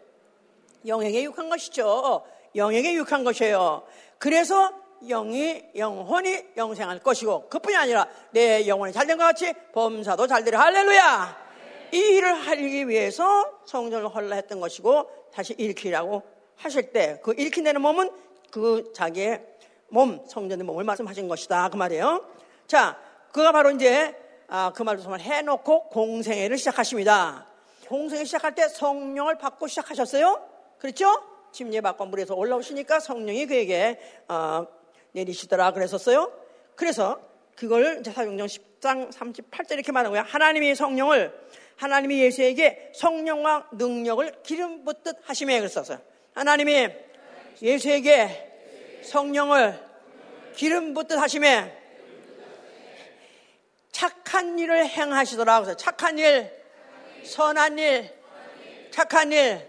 영에게 0.87 1.23
유익한 1.23 1.49
것이죠. 1.49 2.25
영에게 2.55 2.95
유익한 2.95 3.25
것이에요. 3.25 3.85
그래서 4.19 4.73
영이 5.07 5.63
영혼이 5.77 6.45
영생할 6.57 7.01
것이고 7.01 7.49
그뿐이 7.49 7.77
아니라 7.77 8.07
내 8.33 8.67
영혼이 8.67 8.93
잘된 8.93 9.17
것 9.17 9.25
같이 9.25 9.53
범사도 9.73 10.27
잘 10.27 10.45
되려 10.45 10.59
할렐루야. 10.59 11.51
이 11.93 11.99
일을 11.99 12.35
하기 12.35 12.89
위해서 12.89 13.61
성전을 13.67 14.09
헐라 14.09 14.37
했던 14.37 14.61
것이고 14.61 15.31
다시 15.33 15.55
일으키라고 15.59 16.23
하실 16.61 16.93
때 16.93 17.19
그 17.23 17.33
일으키내는 17.37 17.81
몸은 17.81 18.11
그 18.51 18.93
자기의 18.95 19.45
몸 19.89 20.25
성전의 20.27 20.65
몸을 20.65 20.85
말씀하신 20.85 21.29
것이다 21.29 21.69
그 21.69 21.77
말이에요. 21.77 22.25
자, 22.67 22.99
그가 23.33 23.53
바로 23.53 23.71
이제 23.71 24.15
아, 24.49 24.73
그 24.75 24.83
말도 24.83 25.03
정말 25.03 25.21
해놓고 25.21 25.89
공생애를 25.89 26.59
시작하십니다. 26.59 27.47
공생애 27.87 28.25
시작할 28.25 28.55
때 28.55 28.69
성령을 28.69 29.39
받고 29.39 29.67
시작하셨어요. 29.67 30.47
그렇죠? 30.79 31.23
침례 31.53 31.81
받고 31.81 32.07
물에서 32.07 32.35
올라오시니까 32.35 33.01
성령이 33.01 33.47
그에게 33.47 33.99
어, 34.29 34.67
내리시더라 35.13 35.73
그랬었어요. 35.73 36.33
그래서 36.77 37.21
그걸 37.57 38.03
사용정 38.05 38.47
10장 38.47 39.13
38절 39.13 39.73
이렇게 39.73 39.93
말하는 39.93 40.13
거야. 40.13 40.23
하나님이 40.23 40.75
성령을 40.75 41.33
하나님이 41.77 42.21
예수에게 42.21 42.93
성령과 42.95 43.71
능력을 43.73 44.43
기름 44.43 44.85
붓듯 44.85 45.17
하심에 45.25 45.59
그랬었어요. 45.59 45.99
하나님이 46.35 46.89
예수에게 47.61 49.03
성령을 49.03 49.79
기름 50.55 50.95
붓듯 50.95 51.19
하심에 51.19 51.79
착한 53.91 54.59
일을 54.59 54.87
행하시더라. 54.87 55.61
그래서 55.61 55.77
착한 55.77 56.19
일, 56.19 56.51
선한 57.25 57.79
일, 57.79 58.11
착한 58.91 59.33
일, 59.33 59.69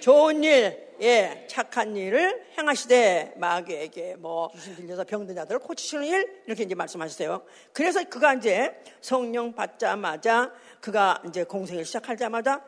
좋은 0.00 0.44
일, 0.44 0.92
예, 1.00 1.46
착한 1.48 1.96
일을 1.96 2.46
행하시되 2.56 3.34
마귀에게 3.36 4.16
뭐 4.16 4.50
귀신 4.52 4.76
들려서 4.76 5.02
병든 5.04 5.34
자들을 5.34 5.58
고치시는 5.60 6.04
일 6.04 6.42
이렇게 6.46 6.62
이제 6.62 6.76
말씀하셨어요. 6.76 7.42
그래서 7.72 8.04
그가 8.04 8.34
이제 8.34 8.80
성령 9.00 9.52
받자마자 9.52 10.52
그가 10.80 11.20
이제 11.26 11.42
공생을 11.42 11.84
시작하자마자 11.84 12.62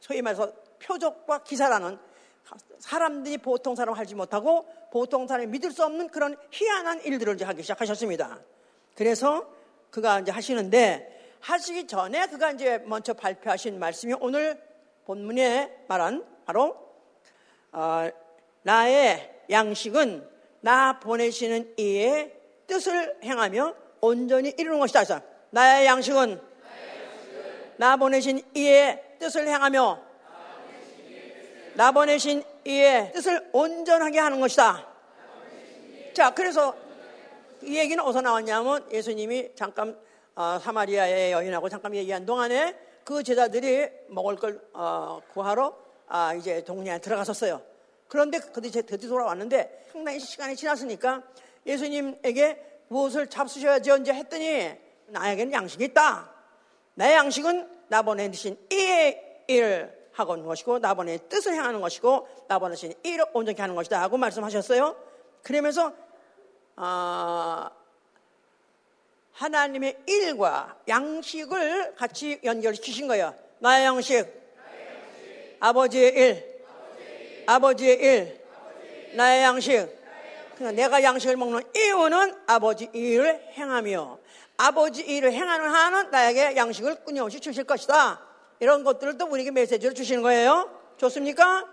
소위 0.00 0.20
말해서 0.20 0.52
표적과 0.82 1.44
기사라는 1.44 1.98
사람들이 2.78 3.38
보통 3.38 3.74
사람 3.74 3.94
하지 3.94 4.14
못하고 4.14 4.66
보통 4.90 5.26
사람이 5.26 5.48
믿을 5.48 5.72
수 5.72 5.84
없는 5.84 6.08
그런 6.08 6.36
희한한 6.50 7.02
일들을 7.02 7.34
이제 7.34 7.44
하기 7.44 7.62
시작하셨습니다. 7.62 8.38
그래서 8.94 9.46
그가 9.90 10.20
이제 10.20 10.30
하시는데 10.30 11.38
하시기 11.40 11.86
전에 11.86 12.26
그가 12.26 12.52
이제 12.52 12.78
먼저 12.86 13.14
발표하신 13.14 13.78
말씀이 13.78 14.14
오늘 14.20 14.60
본문에 15.04 15.84
말한 15.88 16.24
바로 16.44 16.76
어, 17.72 18.08
나의 18.62 19.42
양식은 19.50 20.28
나 20.60 20.98
보내시는 20.98 21.74
이의 21.76 22.32
뜻을 22.66 23.18
행하며 23.22 23.74
온전히 24.00 24.52
이루는 24.56 24.80
것이다. 24.80 25.22
나의 25.50 25.86
양식은 25.86 26.40
나 27.76 27.96
보내신 27.96 28.42
이의 28.54 29.02
뜻을 29.18 29.46
행하며 29.46 30.05
나 31.76 31.92
보내신 31.92 32.42
이의 32.64 33.12
뜻을 33.12 33.50
온전하게 33.52 34.18
하는 34.18 34.40
것이다. 34.40 34.86
자, 36.14 36.30
그래서 36.32 36.74
이 37.62 37.76
얘기는 37.76 38.02
어디서 38.02 38.22
나왔냐면 38.22 38.90
예수님이 38.90 39.50
잠깐 39.54 39.94
어, 40.34 40.58
사마리아의 40.58 41.32
여인하고 41.32 41.68
잠깐 41.68 41.94
얘기한 41.94 42.24
동안에 42.24 42.74
그 43.04 43.22
제자들이 43.22 43.90
먹을 44.08 44.36
걸 44.36 44.58
어, 44.72 45.20
구하러 45.34 45.76
아, 46.08 46.32
이제 46.32 46.64
동네에 46.64 46.98
들어갔었어요. 47.00 47.60
그런데 48.08 48.38
그들이 48.38 48.70
드디 48.70 49.06
돌아왔는데 49.06 49.88
상당히 49.92 50.18
시간이 50.18 50.56
지났으니까 50.56 51.22
예수님에게 51.66 52.84
무엇을 52.88 53.26
잡수셔야지 53.26 53.90
언제 53.90 54.14
했더니 54.14 54.70
나에게는 55.08 55.52
양식이 55.52 55.84
있다. 55.84 56.30
나의 56.94 57.16
양식은 57.16 57.68
나 57.88 58.00
보내신 58.00 58.56
이의 58.72 59.44
일을 59.46 60.05
하고 60.16 60.34
있는 60.34 60.48
것이고 60.48 60.78
나보내 60.78 61.28
뜻을 61.28 61.52
행하는 61.52 61.80
것이고 61.80 62.26
나보내신 62.48 62.94
일을 63.02 63.26
온전히 63.34 63.60
하는 63.60 63.74
것이다 63.74 64.00
하고 64.00 64.16
말씀하셨어요. 64.16 64.96
그러면서 65.42 65.92
어, 66.76 67.70
하나님의 69.32 69.98
일과 70.06 70.76
양식을 70.88 71.94
같이 71.96 72.40
연결시키신 72.42 73.06
거예요. 73.08 73.34
나의 73.58 73.84
양식, 73.84 74.14
나의 74.14 74.26
양식. 74.88 75.56
아버지의 75.60 76.14
일, 76.14 76.64
아버지의 77.46 77.96
일, 77.98 78.40
나의 79.14 79.42
양식. 79.42 79.96
그러니까 80.54 80.82
내가 80.82 81.02
양식을 81.02 81.36
먹는 81.36 81.62
이유는 81.76 82.34
아버지 82.46 82.88
일을 82.94 83.52
행하며 83.52 84.18
아버지 84.56 85.02
일을 85.02 85.30
행하는 85.32 85.68
한은 85.68 86.10
나에게 86.10 86.56
양식을 86.56 87.04
끊임없이 87.04 87.38
주실 87.38 87.64
것이다. 87.64 88.35
이런 88.60 88.84
것들을 88.84 89.18
또 89.18 89.26
우리에게 89.26 89.50
메시지를 89.50 89.94
주시는 89.94 90.22
거예요. 90.22 90.70
좋습니까? 90.96 91.64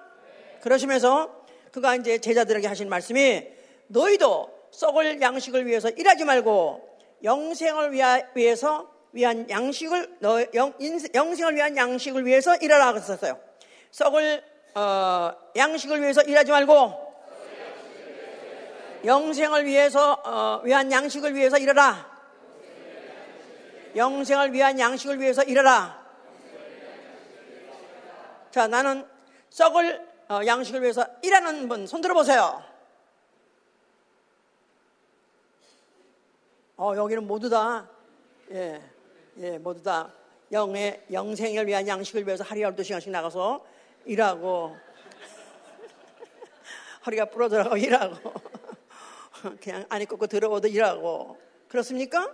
그러시면서 0.62 1.44
그가 1.72 1.96
이제 1.96 2.20
제자들에게 2.20 2.68
하신 2.68 2.90
말씀이 2.90 3.48
너희도 3.88 4.54
썩을 4.72 5.22
양식을 5.22 5.66
위해서 5.66 5.90
일하지 5.90 6.26
말고 6.26 6.98
영생을 7.24 7.94
위해서 8.36 8.90
위한 9.12 9.50
양식을 9.50 10.18
너 10.20 10.44
영, 10.56 10.74
영생을 11.14 11.56
위한 11.56 11.78
양식을 11.78 12.26
위해서 12.26 12.56
일하라 12.56 12.94
그랬었어요. 12.94 13.40
썩을 13.92 14.44
어, 14.76 15.32
양식을 15.56 16.02
위해서 16.02 16.22
일하지 16.24 16.52
말고 16.52 17.14
영생을 19.06 19.66
위해서 19.66 20.14
어, 20.26 20.62
위한 20.64 20.92
양식을 20.92 21.36
위해서 21.36 21.58
일하라. 21.58 22.12
영생을 23.96 24.54
위한 24.54 24.80
양식을 24.80 25.20
위해서 25.20 25.44
일하라. 25.44 26.03
자, 28.54 28.68
나는 28.68 29.04
썩을 29.50 30.08
어, 30.30 30.42
양식을 30.46 30.84
위해서 30.84 31.04
일하는 31.24 31.68
분 31.68 31.88
손 31.88 32.02
들어 32.02 32.14
보세요. 32.14 32.64
어, 36.78 36.94
여기는 36.96 37.26
모두 37.26 37.50
다, 37.50 37.90
예, 38.52 38.80
예, 39.38 39.58
모두 39.58 39.82
다 39.82 40.14
영의, 40.52 41.04
영생을 41.12 41.66
위한 41.66 41.88
양식을 41.88 42.28
위해서 42.28 42.44
하루에 42.44 42.62
12시간씩 42.66 43.10
나가서 43.10 43.66
일하고, 44.06 44.78
허리가 47.08 47.26
부러져라고 47.26 47.76
일하고, 47.76 48.34
그냥 49.64 49.84
안에 49.90 50.06
꽂고 50.06 50.28
들어오도 50.28 50.68
일하고, 50.68 51.40
그렇습니까? 51.68 52.32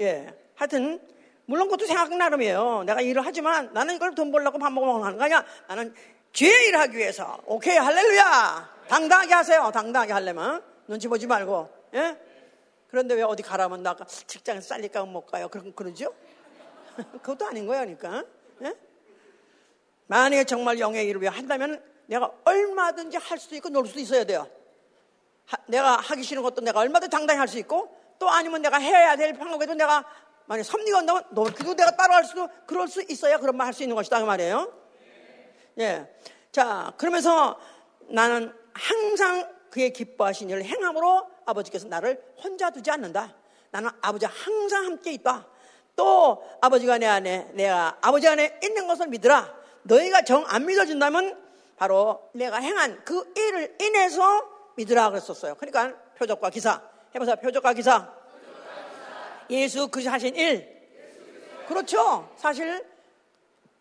예. 0.00 0.38
하여튼, 0.54 1.00
물론 1.46 1.68
그것도 1.68 1.86
생각 1.86 2.14
나름이에요. 2.14 2.84
내가 2.84 3.00
일을 3.00 3.24
하지만 3.24 3.72
나는 3.72 3.96
이걸 3.96 4.14
돈 4.14 4.32
벌려고 4.32 4.58
밥 4.58 4.72
먹으러 4.72 5.04
하는 5.04 5.18
거 5.18 5.24
아니야. 5.24 5.44
나는 5.68 5.94
죄 6.32 6.46
일하기 6.68 6.96
위해서. 6.96 7.38
오케이, 7.46 7.76
할렐루야! 7.76 8.74
당당하게 8.88 9.34
하세요. 9.34 9.70
당당하게 9.72 10.12
하려면. 10.12 10.62
눈치 10.86 11.06
보지 11.08 11.26
말고. 11.26 11.68
예? 11.94 12.18
그런데 12.88 13.14
왜 13.14 13.22
어디 13.22 13.42
가라면 13.42 13.82
나 13.82 13.96
직장에서 14.26 14.68
잘릴까 14.68 15.04
못 15.04 15.26
가요? 15.26 15.48
그러, 15.48 15.62
그러죠? 15.74 16.14
그것도 17.22 17.46
아닌 17.46 17.66
거야, 17.66 17.80
그러니까. 17.80 18.24
예? 18.62 18.74
만약에 20.06 20.44
정말 20.44 20.78
영의 20.78 21.06
일을 21.06 21.20
위해 21.20 21.30
한다면 21.34 21.82
내가 22.06 22.30
얼마든지 22.44 23.16
할 23.16 23.38
수도 23.38 23.56
있고 23.56 23.68
놀 23.68 23.86
수도 23.86 24.00
있어야 24.00 24.24
돼요. 24.24 24.46
하, 25.46 25.56
내가 25.66 25.96
하기 25.96 26.22
싫은 26.22 26.42
것도 26.42 26.60
내가 26.62 26.80
얼마든지 26.80 27.10
당당히 27.10 27.38
할 27.38 27.48
수 27.48 27.58
있고 27.58 27.94
또 28.18 28.28
아니면 28.30 28.62
내가 28.62 28.78
해야 28.78 29.16
될 29.16 29.32
방법에도 29.34 29.74
내가 29.74 30.04
만약 30.46 30.62
섭리가 30.64 30.98
온다면 30.98 31.24
너 31.30 31.44
그거 31.44 31.74
내가 31.74 31.90
따라할 31.96 32.24
수도 32.24 32.48
그럴 32.66 32.86
수 32.88 33.02
있어야 33.08 33.38
그런 33.38 33.56
말 33.56 33.66
할 33.66 33.72
수 33.74 33.82
있는 33.82 33.96
것이다 33.96 34.20
그 34.20 34.24
말이에요. 34.24 34.72
예. 35.80 36.06
자 36.52 36.92
그러면서 36.96 37.58
나는 38.08 38.52
항상 38.74 39.50
그의 39.70 39.92
기뻐하신 39.92 40.50
일을 40.50 40.64
행함으로 40.64 41.26
아버지께서 41.46 41.88
나를 41.88 42.22
혼자 42.42 42.70
두지 42.70 42.90
않는다. 42.90 43.34
나는 43.70 43.90
아버지와 44.02 44.30
항상 44.32 44.84
함께 44.84 45.12
있다. 45.12 45.46
또 45.96 46.42
아버지가 46.60 46.98
내 46.98 47.06
안에 47.06 47.50
내가 47.54 47.96
아버지 48.00 48.28
안에 48.28 48.60
있는 48.62 48.86
것을 48.86 49.08
믿으라. 49.08 49.52
너희가 49.82 50.22
정 50.22 50.44
안 50.48 50.66
믿어준다면 50.66 51.42
바로 51.76 52.30
내가 52.34 52.58
행한 52.58 53.02
그 53.04 53.32
일을 53.36 53.76
인해서 53.80 54.22
믿으라 54.76 55.10
그랬었어요. 55.10 55.56
그러니까 55.56 55.96
표적과 56.16 56.50
기사 56.50 56.82
해보세요. 57.14 57.36
표적과 57.36 57.72
기사. 57.72 58.12
예수 59.50 59.88
그리스도 59.88 60.12
하신 60.12 60.34
일. 60.36 60.74
그렇죠. 61.68 62.28
사실 62.36 62.84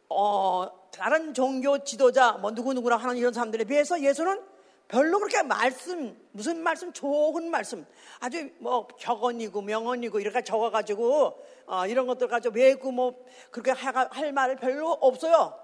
어, 0.10 0.70
다른 0.92 1.34
종교 1.34 1.84
지도자 1.84 2.34
뭐 2.34 2.52
누구 2.52 2.74
누구나 2.74 2.98
하는 2.98 3.18
이런 3.18 3.34
사람들에 3.34 3.64
비해서 3.66 4.00
예수는 4.00 4.42
별로 4.88 5.18
그렇게 5.18 5.42
말씀 5.42 6.16
무슨 6.32 6.62
말씀 6.62 6.94
좋은 6.94 7.50
말씀 7.50 7.86
아주 8.20 8.50
뭐 8.60 8.88
격언이고 8.88 9.62
명언이고 9.62 10.20
이렇게 10.20 10.44
적어가지고 10.44 11.44
어, 11.66 11.88
이런 11.88 12.06
것들 12.06 12.28
가지고 12.28 12.56
외고 12.56 12.92
뭐 12.92 13.26
그렇게 13.50 13.72
할 13.72 14.32
말을 14.32 14.58
별로 14.58 14.92
없어요. 14.92 15.58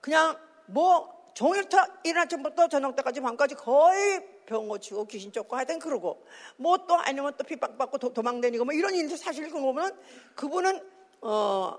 그냥 0.00 0.36
뭐 0.66 1.30
종일터 1.34 1.78
일어날 2.04 2.28
전부터 2.28 2.68
저녁 2.68 2.96
때까지 2.96 3.20
밤까지 3.20 3.54
거의 3.54 4.20
병 4.46 4.68
고치고 4.68 5.06
귀신 5.06 5.32
쫓고 5.32 5.56
하여튼 5.56 5.78
그러고. 5.78 6.24
뭐 6.56 6.76
또 6.86 6.96
아니면 6.96 7.32
또 7.36 7.44
핍박받고 7.44 7.98
도, 7.98 8.12
도망다니고 8.12 8.64
뭐 8.64 8.74
이런 8.74 8.94
일도 8.94 9.16
사실 9.16 9.46
그거 9.46 9.60
보면 9.60 9.98
그분은 10.34 10.80
어 11.20 11.78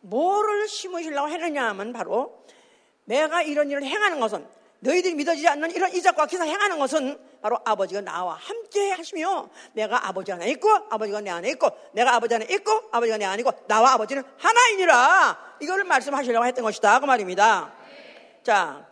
뭐를 0.00 0.68
심으시려고 0.68 1.28
했느냐 1.28 1.68
하면 1.68 1.92
바로 1.92 2.44
내가 3.04 3.42
이런 3.42 3.70
일을 3.70 3.84
행하는 3.84 4.20
것은 4.20 4.46
너희들이 4.80 5.14
믿어지지 5.14 5.48
않는 5.48 5.70
이런 5.70 5.94
이적과 5.94 6.26
기사 6.26 6.44
행하는 6.44 6.78
것은 6.78 7.18
바로 7.40 7.58
아버지가 7.64 8.02
나와 8.02 8.34
함께 8.34 8.90
하시며 8.90 9.48
내가 9.72 10.06
아버지 10.08 10.30
안에 10.30 10.50
있고 10.52 10.68
아버지가 10.90 11.22
내 11.22 11.30
안에 11.30 11.50
있고 11.50 11.68
내가 11.92 12.14
아버지 12.14 12.34
안에 12.34 12.46
있고 12.50 12.70
아버지가 12.92 13.16
내 13.16 13.24
안에 13.24 13.40
있고 13.40 13.52
나와 13.66 13.92
아버지는 13.92 14.22
하나이니라. 14.36 15.56
이거를 15.60 15.84
말씀하시려고 15.84 16.44
했던 16.46 16.64
것이다. 16.64 17.00
그 17.00 17.06
말입니다. 17.06 17.72
자 18.42 18.86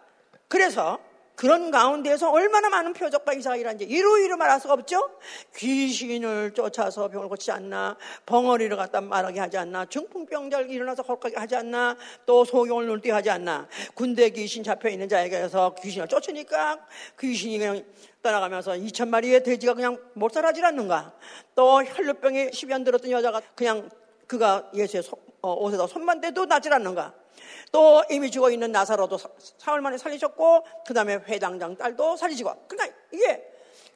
그래서 0.48 0.98
그런 1.42 1.72
가운데서 1.72 2.30
얼마나 2.30 2.68
많은 2.68 2.92
표적과 2.92 3.32
일하는지 3.32 3.84
이루이루 3.84 4.36
말할 4.36 4.60
수가 4.60 4.74
없죠. 4.74 5.10
귀신을 5.56 6.52
쫓아서 6.54 7.08
병을 7.08 7.28
고치지 7.28 7.50
않나, 7.50 7.96
벙어리를 8.26 8.76
갖다 8.76 9.00
말하게 9.00 9.40
하지 9.40 9.58
않나, 9.58 9.86
중풍병자를 9.86 10.70
일어나서 10.70 11.02
거룩하게 11.02 11.34
하지 11.36 11.56
않나, 11.56 11.96
또 12.26 12.44
소경을 12.44 12.86
눈뜨게 12.86 13.10
하지 13.10 13.28
않나, 13.30 13.66
군대 13.94 14.30
귀신 14.30 14.62
잡혀 14.62 14.88
있는 14.88 15.08
자에게서 15.08 15.74
귀신을 15.82 16.06
쫓으니까 16.06 16.78
귀신이 17.18 17.58
그냥 17.58 17.84
떠나가면서 18.22 18.74
2천 18.74 19.08
마리의 19.08 19.42
돼지가 19.42 19.74
그냥 19.74 19.98
못 20.14 20.32
살아질 20.32 20.64
않는가. 20.64 21.12
또 21.56 21.82
혈류병에 21.82 22.50
10년 22.50 22.84
들었던 22.84 23.10
여자가 23.10 23.42
그냥 23.56 23.90
그가 24.28 24.70
예수의 24.76 25.02
어, 25.40 25.54
옷에다 25.54 25.88
손만 25.88 26.20
대도 26.20 26.44
낫질 26.44 26.72
않는가. 26.72 27.12
또 27.72 28.04
이미 28.10 28.30
죽어 28.30 28.50
있는 28.50 28.70
나사로도 28.70 29.18
사흘 29.58 29.80
만에 29.80 29.96
살리셨고 29.98 30.64
그 30.86 30.94
다음에 30.94 31.14
회장장 31.14 31.76
딸도 31.76 32.16
살리시고 32.16 32.66
그러니까 32.68 32.96
이게 33.10 33.48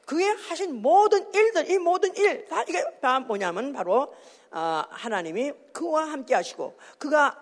그의 0.05 0.35
하신 0.35 0.81
모든 0.81 1.31
일들 1.33 1.69
이 1.69 1.77
모든 1.77 2.15
일 2.15 2.47
다 2.49 2.63
이게 2.63 2.83
다 2.99 3.19
뭐냐면 3.19 3.71
바로 3.73 4.13
어, 4.51 4.83
하나님이 4.89 5.51
그와 5.73 6.05
함께 6.11 6.33
하시고 6.33 6.77
그가 6.97 7.39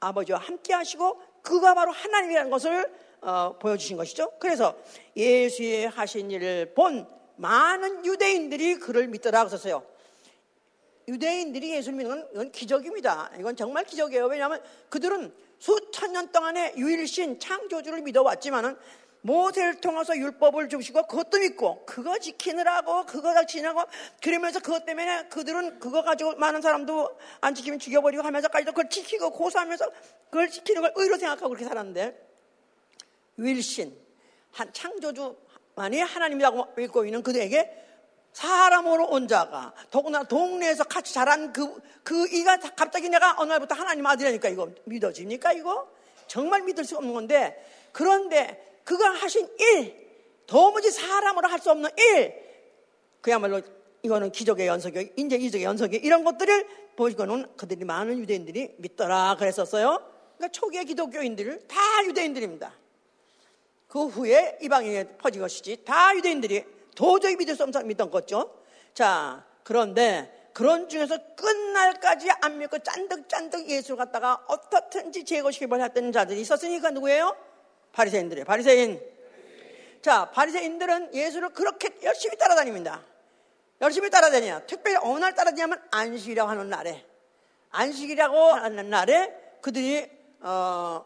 아버지와 0.00 0.38
함께 0.38 0.74
하시고 0.74 1.20
그가 1.42 1.74
바로 1.74 1.90
하나님이라는 1.92 2.50
것을 2.50 2.92
어, 3.20 3.56
보여주신 3.58 3.96
것이죠. 3.96 4.32
그래서 4.38 4.74
예수의 5.16 5.88
하신 5.88 6.30
일을 6.30 6.74
본 6.74 7.08
많은 7.36 8.04
유대인들이 8.04 8.76
그를 8.76 9.08
믿더라 9.08 9.46
그랬어요. 9.46 9.82
유대인들이 11.08 11.74
예수를 11.74 11.98
믿는 11.98 12.32
건 12.34 12.52
기적입니다. 12.52 13.32
이건 13.38 13.56
정말 13.56 13.84
기적이에요. 13.84 14.26
왜냐하면 14.26 14.62
그들은 14.90 15.32
수천 15.58 16.12
년 16.12 16.30
동안의 16.30 16.74
유일신 16.76 17.40
창조주를 17.40 18.02
믿어왔지만은 18.02 18.76
모세를 19.22 19.80
통해서 19.80 20.16
율법을 20.16 20.68
주시고 20.68 21.06
그것도 21.06 21.40
믿고 21.40 21.84
그거 21.86 22.18
지키느라고 22.18 23.06
그거 23.06 23.34
다 23.34 23.44
지나고 23.44 23.82
그러면서 24.22 24.60
그것 24.60 24.84
때문에 24.84 25.24
그들은 25.28 25.80
그거 25.80 26.02
가지고 26.02 26.36
많은 26.36 26.60
사람도 26.60 27.18
안 27.40 27.54
지키면 27.54 27.80
죽여버리고 27.80 28.22
하면서까지도 28.22 28.72
그걸 28.72 28.88
지키고 28.88 29.30
고소하면서 29.30 29.90
그걸 30.30 30.50
지키는 30.50 30.82
걸 30.82 30.92
의로 30.96 31.16
생각하고 31.16 31.48
그렇게 31.48 31.64
살았는데 31.64 32.28
유일신 33.38 33.98
한 34.52 34.72
창조주만이 34.72 36.00
하나님이라고 36.00 36.74
믿고 36.76 37.04
있는 37.04 37.22
그들에게 37.22 37.87
사람으로 38.32 39.06
온 39.08 39.26
자가 39.26 39.74
더구나 39.90 40.22
동네에서 40.22 40.84
같이 40.84 41.12
자란 41.12 41.52
그, 41.52 41.80
그 42.04 42.28
이가 42.28 42.56
갑자기 42.76 43.08
내가 43.08 43.34
어느 43.38 43.50
날부터 43.50 43.74
하나님 43.74 44.06
아들이니까 44.06 44.48
이거 44.48 44.68
믿어집니까 44.84 45.52
이거? 45.52 45.88
정말 46.26 46.62
믿을 46.62 46.84
수 46.84 46.96
없는 46.96 47.14
건데 47.14 47.64
그런데 47.92 48.80
그가 48.84 49.10
하신 49.10 49.48
일 49.58 50.08
도무지 50.46 50.90
사람으로 50.90 51.48
할 51.48 51.58
수 51.58 51.70
없는 51.70 51.90
일 51.96 52.34
그야말로 53.20 53.60
이거는 54.02 54.30
기적의 54.30 54.66
연속이 54.66 55.12
인재 55.16 55.36
이적의 55.36 55.64
연속이 55.64 55.96
이런 55.96 56.24
것들을 56.24 56.66
보시고는 56.96 57.56
그들이 57.56 57.84
많은 57.84 58.18
유대인들이 58.20 58.76
믿더라 58.78 59.36
그랬었어요. 59.38 60.02
그러니까 60.36 60.52
초기의 60.52 60.84
기독교인들 60.84 61.66
다 61.66 61.76
유대인들입니다. 62.06 62.72
그 63.88 64.06
후에 64.06 64.58
이방인에 64.62 65.16
퍼진 65.16 65.40
것이지 65.40 65.84
다 65.84 66.14
유대인들이 66.14 66.64
도저히 66.98 67.36
믿을 67.36 67.54
수 67.54 67.62
없는 67.62 67.86
믿던 67.86 68.10
거죠. 68.10 68.58
자, 68.92 69.46
그런데 69.62 70.50
그런 70.52 70.88
중에서 70.88 71.16
끝날까지 71.36 72.28
안 72.40 72.58
믿고 72.58 72.80
짠득짠득 72.80 73.70
예수를 73.70 73.96
갖다가 73.96 74.44
어떻든지 74.48 75.24
제거시키려 75.24 75.76
했던 75.76 76.10
자들이 76.10 76.40
있었으니 76.40 76.80
까 76.80 76.90
누구예요? 76.90 77.36
바리새인들이에요. 77.92 78.44
바리새인. 78.44 79.00
자, 80.02 80.28
바리새인들은 80.32 81.14
예수를 81.14 81.50
그렇게 81.50 81.88
열심히 82.02 82.36
따라다닙니다. 82.36 83.04
열심히 83.80 84.10
따라다녀. 84.10 84.60
특별히 84.66 84.98
어느 85.00 85.20
날 85.20 85.36
따라다니냐면 85.36 85.80
안식이라고 85.92 86.50
하는 86.50 86.68
날에 86.68 87.06
안식이라고 87.70 88.36
하는 88.36 88.90
날에 88.90 89.58
그들이 89.60 90.10
어, 90.40 91.04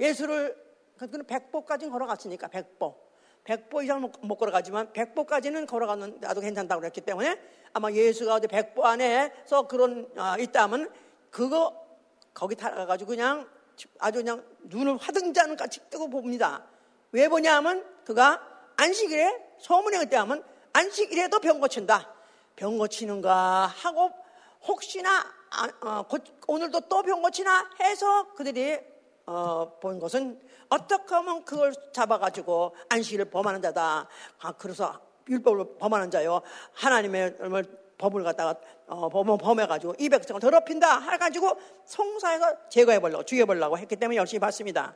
예수를 0.00 0.56
그는 0.96 1.26
백보까지 1.26 1.90
걸어갔으니까 1.90 2.48
백보 2.48 3.03
백보 3.44 3.82
이상 3.82 4.00
못 4.00 4.36
걸어가지만 4.36 4.92
백보까지는 4.92 5.66
걸어가는 5.66 6.18
나도 6.20 6.40
괜찮다고 6.40 6.80
그랬기 6.80 7.02
때문에 7.02 7.38
아마 7.74 7.92
예수가 7.92 8.34
어디 8.34 8.48
백보 8.48 8.84
안에서 8.84 9.66
그런 9.68 10.10
어, 10.16 10.36
있다면 10.38 10.90
그거 11.30 11.84
거기 12.32 12.56
타가지고 12.56 13.10
그냥 13.10 13.48
아주 13.98 14.18
그냥 14.18 14.44
눈을 14.62 14.96
화등잔 14.96 15.56
같이 15.56 15.80
뜨고 15.90 16.08
봅니다. 16.08 16.64
왜 17.12 17.28
보냐면 17.28 17.84
그가 18.04 18.40
안식일에 18.76 19.56
소문에 19.58 19.98
그때 19.98 20.16
하면 20.16 20.42
안식일에도 20.72 21.40
병 21.40 21.60
고친다. 21.60 22.12
병 22.56 22.78
고치는가 22.78 23.66
하고 23.66 24.10
혹시나 24.66 25.24
아, 25.50 25.68
어, 25.82 26.02
고, 26.02 26.18
오늘도 26.46 26.80
또 26.88 27.02
병 27.02 27.20
고치나 27.22 27.70
해서 27.80 28.32
그들이 28.34 28.78
어, 29.26 29.78
본 29.80 29.98
것은 29.98 30.40
어떻게 30.74 31.14
하면 31.14 31.44
그걸 31.44 31.72
잡아가지고 31.92 32.74
안식일을 32.88 33.26
범하는 33.26 33.62
자다. 33.62 34.08
아, 34.40 34.52
그래서 34.52 35.00
율법을 35.28 35.78
범하는 35.78 36.10
자요. 36.10 36.42
하나님의 36.72 37.36
법을 37.96 38.24
갖다가 38.24 38.56
어, 38.86 39.08
범, 39.08 39.38
범해가지고 39.38 39.94
이 39.98 40.08
백성을 40.08 40.40
더럽힌다 40.40 41.00
해가지고 41.10 41.58
송사에서 41.86 42.68
제거해보려고 42.68 43.24
죽여보려고 43.24 43.78
했기 43.78 43.96
때문에 43.96 44.16
열심히 44.16 44.40
봤습니다. 44.40 44.94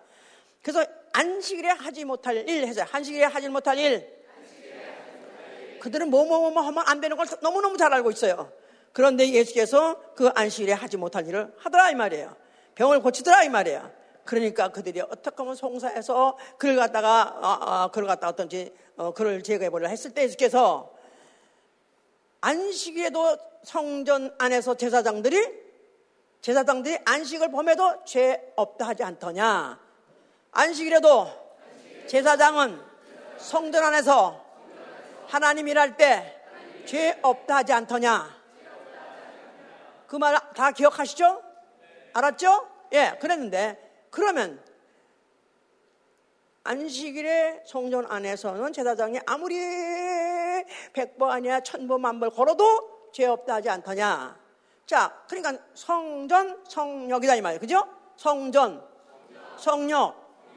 그래서 0.62 0.84
안식일에 1.12 1.68
하지 1.68 2.04
못할 2.04 2.48
일 2.48 2.66
해서 2.66 2.84
안식일에 2.90 3.24
하지 3.24 3.48
못할 3.48 3.78
일. 3.78 4.18
그들은 5.80 6.10
뭐뭐뭐 6.10 6.50
뭐 6.50 6.62
하면 6.62 6.84
안 6.88 7.00
되는 7.00 7.16
걸 7.16 7.26
너무너무 7.40 7.76
잘 7.76 7.94
알고 7.94 8.10
있어요. 8.10 8.52
그런데 8.92 9.30
예수께서 9.30 9.96
그 10.16 10.28
안식일에 10.34 10.72
하지 10.72 10.96
못할 10.96 11.26
일을 11.26 11.54
하더라 11.58 11.90
이 11.90 11.94
말이에요. 11.94 12.34
병을 12.74 13.00
고치더라 13.00 13.44
이 13.44 13.48
말이에요. 13.48 13.97
그러니까 14.28 14.68
그들이 14.68 15.00
어떻게 15.00 15.36
하면 15.38 15.54
송사해서 15.54 16.36
그를 16.58 16.76
갖다가 16.76 17.38
어, 17.40 17.84
어, 17.84 17.90
그를 17.90 18.06
갖다가 18.06 18.28
어떤지 18.28 18.74
어, 18.98 19.14
그를 19.14 19.42
제거해 19.42 19.70
보려 19.70 19.88
했을 19.88 20.12
때 20.12 20.22
예수께서 20.24 20.92
안식일에도 22.42 23.38
성전 23.64 24.34
안에서 24.38 24.74
제사장들이 24.74 25.66
제사장들이 26.42 26.98
안식을 27.06 27.50
범해도 27.50 28.04
죄 28.04 28.52
없다 28.54 28.86
하지 28.88 29.02
않더냐? 29.02 29.80
안식일에도 30.52 31.26
제사장은 32.06 32.78
성전 33.38 33.82
안에서 33.82 34.44
하나님 35.26 35.68
일할 35.68 35.96
때 35.96 36.34
죄 36.84 37.18
없다 37.22 37.56
하지 37.56 37.72
않더냐? 37.72 38.36
그 40.06 40.16
말 40.16 40.38
다 40.54 40.72
기억하시죠? 40.72 41.42
알았죠? 42.12 42.68
예, 42.92 43.16
그랬는데 43.20 43.87
그러면 44.10 44.62
안식일에 46.64 47.62
성전 47.66 48.04
안에서는 48.10 48.72
제사장이 48.72 49.20
아무리 49.26 49.56
백보 50.92 51.26
아니야 51.26 51.60
천보 51.60 51.98
만벌 51.98 52.30
걸어도 52.30 53.10
죄 53.12 53.26
없다 53.26 53.54
하지 53.54 53.70
않더냐? 53.70 54.38
자, 54.86 55.24
그러니까 55.28 55.62
성전 55.74 56.62
성역이다 56.66 57.36
이 57.36 57.40
말이에요. 57.40 57.60
그죠? 57.60 57.86
성전 58.16 58.86
성역 59.56 60.14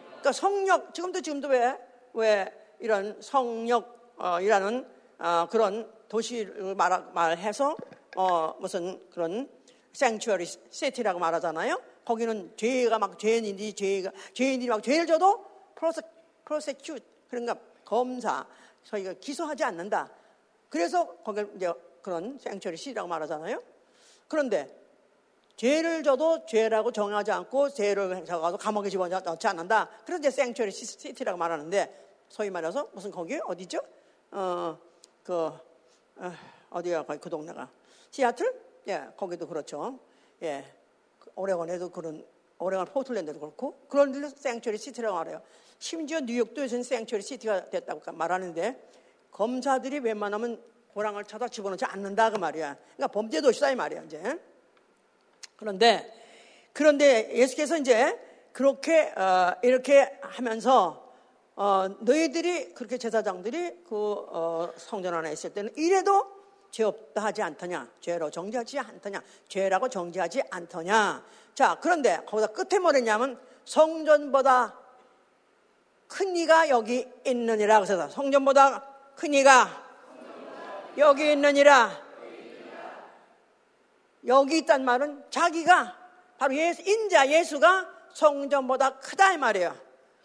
그러니까 0.10 0.32
성역 0.32 0.93
지금도 0.93 1.22
지금도 1.22 1.47
왜 1.47 1.91
왜 2.14 2.52
이런 2.80 3.22
성역이라는 3.22 4.88
어, 5.20 5.47
그런 5.49 5.91
도시를 6.10 6.76
말, 6.76 7.04
말해서 7.14 7.76
어, 8.16 8.56
무슨 8.60 9.02
그런 9.10 9.49
생츄어리 9.93 10.45
세티라고 10.45 11.20
말하잖아요. 11.20 11.82
거기는 12.06 12.54
죄가 12.56 12.99
막 12.99 13.18
죄인이 13.18 13.74
죄가 13.74 14.12
죄인들이 14.34 14.70
막 14.70 14.82
죄를 14.84 15.06
져도 15.06 15.45
프로세 15.76 16.02
프로세큐 16.45 16.97
그러니까 17.30 17.56
검사 17.86 18.45
저희가 18.84 19.14
기소하지 19.14 19.64
않는다. 19.64 20.10
그래서 20.70 21.16
거기 21.18 21.45
이제 21.56 21.72
그런 22.02 22.38
생츄어리 22.39 22.78
시라고 22.78 23.08
말하잖아요. 23.08 23.62
그런데 24.28 24.82
죄를 25.56 26.02
져도 26.02 26.45
죄라고 26.45 26.91
정하지 26.91 27.32
않고 27.32 27.70
죄를 27.70 28.26
적어서 28.26 28.58
감옥에 28.58 28.89
집어넣지 28.89 29.47
않는다. 29.47 29.89
그런데 30.06 30.32
생츄리 30.32 30.72
시티라고 30.72 31.38
말하는데 31.38 32.02
소위 32.30 32.49
말해서 32.49 32.89
무슨 32.93 33.12
거기 33.12 33.39
어디죠? 33.43 33.80
어, 34.32 34.78
그 35.24 35.34
어, 36.16 36.34
어디야 36.70 37.04
거기 37.04 37.20
그 37.20 37.30
동네가 37.30 37.70
시애틀? 38.10 38.62
예, 38.88 39.08
거기도 39.16 39.47
그렇죠. 39.47 39.99
예, 40.41 40.66
오레곤에도 41.36 41.89
그런 41.89 42.26
오레곤 42.59 42.86
포틀랜드도 42.88 43.39
그렇고 43.39 43.80
그런 43.88 44.11
데도 44.11 44.30
생츄리 44.30 44.78
시티라고 44.78 45.15
말해요. 45.15 45.41
심지어 45.80 46.19
뉴욕도 46.19 46.61
요즘 46.61 46.84
생츄리 46.84 47.22
시티가 47.22 47.69
됐다고 47.69 48.11
말하는데 48.11 48.89
검사들이 49.32 49.99
웬만하면 49.99 50.61
고랑을 50.93 51.24
쳐다 51.24 51.47
집어넣지 51.47 51.86
않는다 51.86 52.30
그 52.30 52.38
말이야. 52.38 52.76
그러니까 52.76 53.07
범죄 53.07 53.41
도시다 53.41 53.72
이 53.72 53.76
말이야 53.76 54.03
이제. 54.03 54.39
그런데 55.55 56.13
그런데 56.74 57.32
예수께서 57.34 57.78
이제 57.78 58.19
그렇게 58.51 59.13
어, 59.15 59.55
이렇게 59.61 60.19
하면서 60.22 61.13
어, 61.55 61.88
너희들이 61.99 62.74
그렇게 62.74 62.97
제사장들이 62.97 63.84
그 63.88 63.95
어, 64.30 64.72
성전 64.78 65.13
안에 65.13 65.32
있을 65.34 65.53
때는 65.53 65.72
이래도 65.76 66.41
죄 66.72 66.84
없다 66.84 67.24
하지 67.24 67.41
않더냐? 67.41 67.88
죄로 67.99 68.30
정지하지 68.30 68.80
않더냐? 68.80 69.22
죄라고 69.47 69.89
정지하지 69.89 70.43
않더냐? 70.49 71.24
자 71.53 71.78
그런데 71.82 72.22
거기다 72.26 72.47
끝에 72.47 72.80
뭐랬냐면 72.80 73.39
성전보다 73.65 74.78
큰 76.07 76.36
이가 76.36 76.69
여기 76.69 77.07
있느니라 77.26 77.80
그래서 77.80 78.09
성전보다 78.09 78.84
큰 79.15 79.34
이가 79.34 79.91
여기 80.97 81.32
있느니라. 81.32 81.89
여기 84.28 84.59
있단 84.59 84.84
말은 84.84 85.24
자기가 85.30 85.97
바로 86.38 86.55
예수, 86.55 86.82
인자 86.82 87.30
예수가 87.30 87.88
성전보다 88.13 88.99
크다 88.99 89.34
이 89.34 89.38
말이에요. 89.38 89.76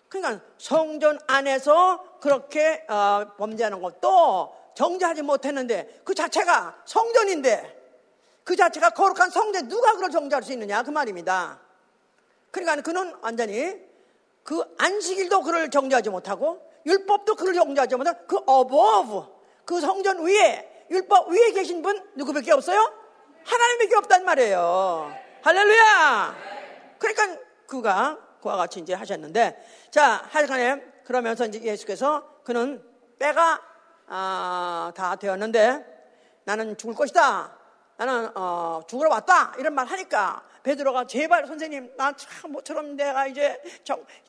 그러니까 0.09 0.45
성전 0.59 1.19
안에서 1.27 2.19
그렇게 2.21 2.85
어, 2.89 3.33
범죄하는 3.37 3.81
것도 3.81 4.55
정죄하지 4.77 5.23
못했는데 5.23 6.03
그 6.05 6.15
자체가 6.15 6.83
성전인데 6.85 7.75
그 8.45 8.55
자체가 8.55 8.91
거룩한 8.91 9.31
성전 9.31 9.67
누가 9.67 9.93
그걸 9.95 10.11
정죄할 10.11 10.43
수 10.43 10.53
있느냐 10.53 10.83
그 10.85 10.91
말입니다. 10.91 11.59
그러니까 12.53 12.81
그는 12.83 13.13
완전히 13.23 13.75
그 14.45 14.63
안식일도 14.79 15.43
그를 15.43 15.71
정죄하지 15.71 16.11
못하고 16.11 16.63
율법도 16.87 17.35
그를 17.35 17.55
정죄하지 17.55 17.97
못하고 17.97 18.27
그 18.29 18.37
어버브 18.47 19.27
그 19.65 19.81
성전 19.81 20.25
위에 20.25 20.87
율법 20.91 21.31
위에 21.31 21.51
계신 21.51 21.83
분 21.83 22.01
누구밖에 22.15 22.53
없어요? 22.53 22.93
하나님밖에 23.45 23.97
없단 23.97 24.25
말이에요. 24.25 25.13
할렐루야! 25.43 26.37
그러니까 26.99 27.41
그가 27.67 28.19
그와 28.41 28.57
같이 28.57 28.81
이제 28.81 28.95
하셨는데, 28.95 29.57
자, 29.91 30.23
하여간에 30.31 30.83
그러면서 31.05 31.47
이제 31.47 31.61
예수께서 31.63 32.41
그는 32.45 32.83
때가 33.19 33.61
아, 34.09 34.93
다 34.95 35.17
되었는데 35.17 35.85
나는 36.45 36.77
죽을 36.77 36.95
것이다. 36.95 37.57
나는 37.97 38.31
어, 38.37 38.83
죽으러 38.87 39.11
왔다. 39.11 39.55
이런 39.59 39.75
말 39.75 39.87
하니까 39.87 40.43
베드로가 40.63 41.07
제발 41.07 41.47
선생님 41.47 41.95
나참 41.97 42.51
모처럼 42.53 42.97
내가 42.97 43.27
이제 43.27 43.61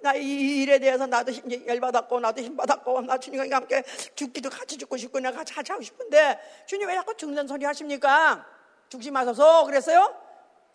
나 0.01 0.13
이 0.15 0.61
일에 0.61 0.79
대해서 0.79 1.05
나도 1.05 1.31
이제 1.31 1.63
열받았고 1.65 2.19
나도 2.19 2.41
힘받았고 2.41 3.01
나 3.01 3.17
주님과 3.17 3.55
함께 3.55 3.83
죽기도 4.15 4.49
같이 4.49 4.77
죽고 4.77 4.97
싶고 4.97 5.19
내가 5.19 5.37
같이 5.37 5.53
하고 5.71 5.81
싶은데 5.81 6.39
주님 6.67 6.87
왜 6.87 6.95
자꾸 6.95 7.15
죽는 7.17 7.47
소리 7.47 7.65
하십니까? 7.65 8.45
죽지 8.89 9.11
마소서 9.11 9.65
그랬어요? 9.65 10.15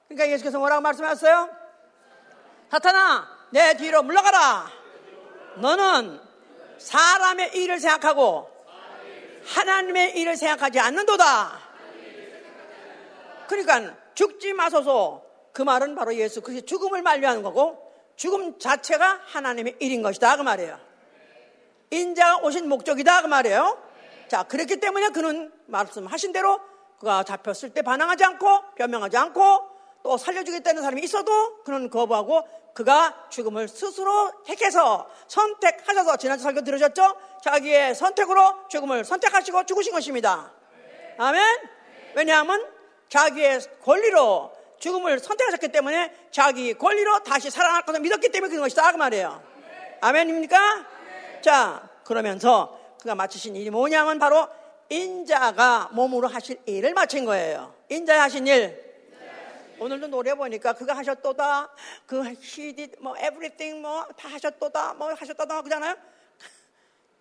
그러니까 0.08 0.28
예수께서 0.32 0.58
뭐라고 0.58 0.82
말씀하셨어요? 0.82 1.48
사탄아, 2.70 3.28
내 3.50 3.76
뒤로 3.76 4.02
물러가라. 4.02 4.66
너는 5.56 6.20
사람의 6.78 7.54
일을 7.56 7.78
생각하고 7.80 8.50
하나님의 9.44 10.18
일을 10.18 10.36
생각하지 10.36 10.80
않는도다. 10.80 11.58
그러니까 13.48 13.94
죽지 14.14 14.52
마소서 14.52 15.24
그 15.52 15.62
말은 15.62 15.94
바로 15.94 16.14
예수 16.14 16.40
그리스도 16.40 16.66
죽음을 16.66 17.02
만류하는 17.02 17.42
거고 17.42 17.92
죽음 18.16 18.58
자체가 18.58 19.20
하나님의 19.24 19.76
일인 19.80 20.02
것이다 20.02 20.36
그 20.36 20.42
말이에요. 20.42 20.78
인자가 21.90 22.38
오신 22.38 22.68
목적이다 22.68 23.22
그 23.22 23.26
말이에요. 23.26 23.82
자 24.28 24.42
그렇기 24.44 24.80
때문에 24.80 25.10
그는 25.10 25.52
말씀하신 25.66 26.32
대로 26.32 26.60
그가 26.98 27.24
잡혔을 27.24 27.70
때 27.70 27.82
반항하지 27.82 28.24
않고 28.24 28.74
변명하지 28.76 29.16
않고 29.16 29.71
또 30.02 30.16
살려주겠다는 30.16 30.82
사람이 30.82 31.02
있어도 31.02 31.62
그는 31.62 31.90
거부하고 31.90 32.46
그가 32.74 33.26
죽음을 33.30 33.68
스스로 33.68 34.32
택해서 34.44 35.08
선택하셔서 35.28 36.16
지난주 36.16 36.42
설교 36.42 36.62
들으셨죠? 36.62 37.16
자기의 37.42 37.94
선택으로 37.94 38.68
죽음을 38.68 39.04
선택하시고 39.04 39.64
죽으신 39.64 39.92
것입니다. 39.92 40.52
아멘? 41.18 41.42
왜냐하면 42.14 42.66
자기의 43.08 43.60
권리로 43.84 44.52
죽음을 44.78 45.18
선택하셨기 45.18 45.68
때문에 45.68 46.12
자기 46.30 46.74
권리로 46.74 47.20
다시 47.20 47.50
살아날 47.50 47.82
것을 47.82 48.00
믿었기 48.00 48.30
때문에 48.30 48.50
그런 48.50 48.62
것이다. 48.62 48.90
그 48.90 48.96
말이에요. 48.96 49.42
아멘입니까? 50.00 50.86
자, 51.42 51.88
그러면서 52.04 52.78
그가 53.00 53.14
마치신 53.14 53.54
일이 53.54 53.70
뭐냐면 53.70 54.18
바로 54.18 54.48
인자가 54.88 55.90
몸으로 55.92 56.28
하실 56.28 56.58
일을 56.66 56.94
마친 56.94 57.24
거예요. 57.24 57.74
인자 57.88 58.20
하신 58.22 58.46
일. 58.46 58.91
오늘도 59.82 60.06
노래 60.08 60.34
보니까 60.34 60.72
그가 60.72 60.96
하셨도다. 60.96 61.70
그 62.06 62.24
he 62.26 62.74
did 62.74 62.96
뭐 63.00 63.16
everything 63.16 63.80
뭐 63.80 64.06
다 64.16 64.28
하셨도다. 64.28 64.94
뭐 64.94 65.12
하셨다다 65.12 65.62
그러잖아요. 65.62 65.96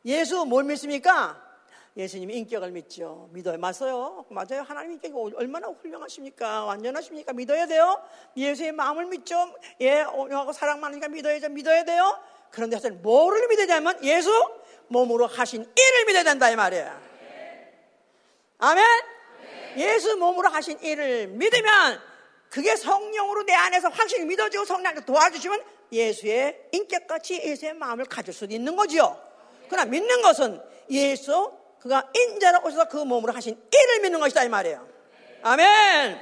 예수 0.05 0.45
뭘 0.45 0.63
믿습니까? 0.63 1.49
예수님이 1.97 2.37
인격을 2.37 2.71
믿죠. 2.71 3.29
믿어요. 3.33 3.57
맞아요. 3.57 4.25
맞아요. 4.29 4.61
하나님 4.65 4.93
인격이 4.93 5.35
얼마나 5.35 5.67
훌륭하십니까? 5.67 6.63
완전하십니까? 6.65 7.33
믿어야 7.33 7.65
돼요. 7.67 8.01
예수의 8.37 8.71
마음을 8.71 9.07
믿죠. 9.07 9.53
예, 9.81 10.03
온유하고 10.03 10.53
사랑 10.53 10.79
많으니까 10.79 11.09
믿어야죠. 11.09 11.49
믿어야 11.49 11.83
돼요. 11.83 12.17
그런데 12.49 12.77
사실 12.77 12.91
뭐를 12.93 13.47
믿어야 13.49 13.67
되냐면 13.67 14.01
예수 14.05 14.31
몸으로 14.87 15.27
하신 15.27 15.61
일을 15.63 16.05
믿어야 16.05 16.23
된다 16.23 16.49
이 16.49 16.55
말이에요. 16.55 16.97
아멘? 18.59 18.85
예수 19.77 20.15
몸으로 20.17 20.49
하신 20.49 20.79
일을 20.81 21.27
믿으면 21.27 22.10
그게 22.51 22.75
성령으로 22.75 23.45
내 23.45 23.53
안에서 23.53 23.87
확실히 23.87 24.25
믿어지고 24.25 24.65
성령께 24.65 25.05
도와주시면 25.05 25.63
예수의 25.89 26.67
인격같이 26.73 27.41
예수의 27.41 27.73
마음을 27.73 28.03
가질 28.03 28.33
수 28.33 28.45
있는 28.45 28.75
거지요. 28.75 29.17
그러나 29.69 29.89
믿는 29.89 30.21
것은 30.21 30.61
예수 30.89 31.53
그가 31.79 32.11
인자로 32.13 32.59
오셔서 32.65 32.89
그 32.89 32.97
몸으로 32.97 33.31
하신 33.31 33.53
일을 33.73 34.01
믿는 34.01 34.19
것이다 34.19 34.43
이 34.43 34.49
말이에요. 34.49 34.85
아멘. 35.43 36.19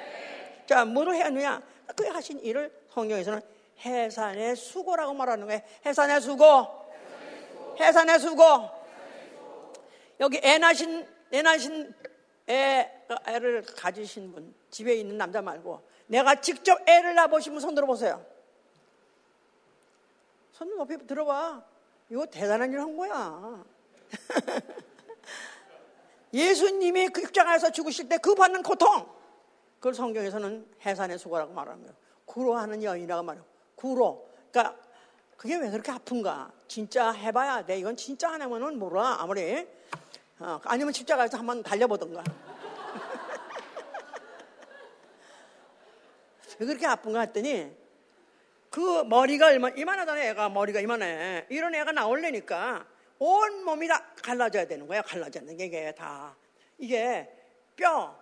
자, 0.67 0.85
뭐로 0.85 1.15
해야 1.15 1.61
그 1.95 2.05
하신 2.05 2.39
일을 2.41 2.71
성경에서는 2.93 3.41
해산의 3.83 4.55
수고라고 4.55 5.15
말하는 5.15 5.47
거예요. 5.47 5.61
해산의 5.83 6.21
수고. 6.21 6.67
해산의 7.79 8.19
수고. 8.19 8.69
여기 10.19 10.39
애 10.43 10.59
낳으신, 10.59 11.07
애 11.33 11.41
낳으신 11.41 11.91
애, 12.49 12.87
애를 13.27 13.63
가지신 13.63 14.31
분, 14.31 14.53
집에 14.69 14.93
있는 14.95 15.17
남자 15.17 15.41
말고, 15.41 15.88
내가 16.09 16.41
직접 16.41 16.79
애를 16.87 17.13
낳아보신 17.15 17.53
분 17.53 17.61
손 17.61 17.75
들어보세요. 17.75 18.25
손 20.51 20.75
높이 20.75 20.97
들어봐. 21.05 21.63
이거 22.09 22.25
대단한 22.25 22.71
일 22.73 22.79
한 22.79 22.97
거야. 22.97 23.63
예수님이 26.33 27.09
그 27.09 27.21
육장에서 27.23 27.71
죽으실 27.71 28.09
때 28.09 28.17
그 28.17 28.35
받는 28.35 28.63
고통, 28.63 29.07
그걸 29.75 29.93
성경에서는 29.93 30.67
해산의 30.85 31.17
수고라고 31.19 31.53
말하는 31.53 31.81
거예요. 31.81 31.95
구로하는 32.25 32.83
여인이라고 32.83 33.23
말해요. 33.23 33.45
구로. 33.75 34.29
그러니까 34.51 34.77
그게 35.37 35.55
왜 35.57 35.69
그렇게 35.69 35.91
아픈가? 35.91 36.51
진짜 36.67 37.11
해봐야 37.11 37.65
돼. 37.65 37.79
이건 37.79 37.95
진짜 37.95 38.31
하나면은 38.31 38.77
몰라. 38.77 39.17
아무리. 39.19 39.67
어, 40.39 40.59
아니면 40.65 40.93
십자가에서 40.93 41.37
한번 41.37 41.63
달려보던가. 41.63 42.23
왜 46.59 46.65
그렇게 46.65 46.85
아픈가 46.85 47.21
했더니 47.21 47.71
그 48.69 49.03
머리가 49.03 49.47
얼마, 49.47 49.69
이만하다는 49.69 50.21
애가 50.23 50.49
머리가 50.49 50.79
이만해. 50.79 51.47
이런 51.49 51.73
애가 51.73 51.91
나올래니까 51.91 52.85
온 53.17 53.63
몸이 53.63 53.87
다 53.87 54.05
갈라져야 54.21 54.65
되는 54.65 54.85
거야. 54.85 55.01
갈라져야 55.01 55.43
게 55.55 55.65
이게 55.65 55.93
다. 55.95 56.35
이게 56.77 57.29
뼈, 57.75 58.15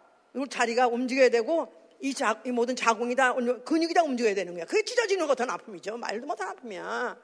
자리가 0.49 0.87
움직여야 0.87 1.29
되고 1.29 1.73
이, 1.99 2.13
자, 2.13 2.41
이 2.45 2.51
모든 2.51 2.75
자궁이 2.75 3.15
다 3.15 3.33
근육이 3.33 3.93
다 3.93 4.03
움직여야 4.03 4.35
되는 4.35 4.53
거야. 4.53 4.65
그게 4.65 4.83
찢어지는 4.83 5.27
것은 5.27 5.49
아픔이죠. 5.49 5.97
말도 5.97 6.27
못한 6.27 6.49
아픔이야. 6.49 7.17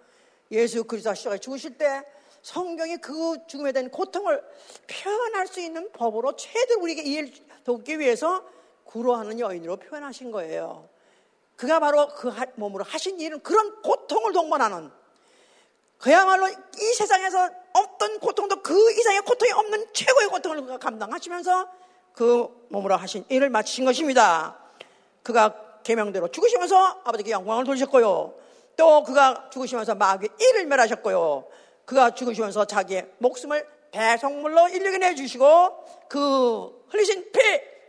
예수 0.52 0.84
그리스도 0.84 1.14
시작에 1.14 1.38
죽으실 1.38 1.78
때 1.78 2.04
성경이 2.42 2.98
그 2.98 3.38
죽음에 3.48 3.72
대한 3.72 3.90
고통을 3.90 4.44
표현할 4.88 5.48
수 5.48 5.62
있는 5.62 5.92
법으로 5.94 6.36
최대로 6.36 6.82
우리에게 6.82 7.04
이해를 7.04 7.32
돕기 7.64 8.00
위해서 8.00 8.46
구로하는 8.84 9.40
여인으로 9.40 9.78
표현하신 9.78 10.32
거예요. 10.32 10.90
그가 11.56 11.80
바로 11.80 12.08
그 12.16 12.34
몸으로 12.56 12.84
하신 12.84 13.20
일은 13.20 13.42
그런 13.42 13.82
고통을 13.82 14.34
동반하는 14.34 14.92
그야말로 15.98 16.48
이 16.50 16.94
세상에서 16.98 17.50
어떤 17.74 18.20
고통도 18.20 18.62
그 18.62 18.92
이상의 18.92 19.22
고통이 19.22 19.52
없는 19.54 19.88
최고의 19.94 20.28
고통을 20.28 20.78
감당하시면서 20.80 21.68
그 22.14 22.68
몸으로 22.70 22.98
하신 22.98 23.24
일을 23.30 23.50
마치신 23.50 23.86
것입니다. 23.86 24.58
그가 25.24 25.56
계명대로 25.84 26.30
죽으시면서 26.30 27.02
아버지께 27.06 27.32
영광을 27.32 27.64
돌리셨고요. 27.64 28.34
또 28.76 29.04
그가 29.04 29.50
죽으시면서 29.52 29.96
마귀의 29.96 30.30
일을 30.40 30.66
멸하셨고요. 30.66 31.46
그가 31.86 32.12
죽으시면서 32.12 32.66
자기의 32.66 33.10
목숨을 33.20 33.66
배송물로 33.92 34.70
인력에 34.70 34.98
내주시고 34.98 35.86
그 36.10 36.86
흘리신 36.90 37.32
피, 37.32 37.40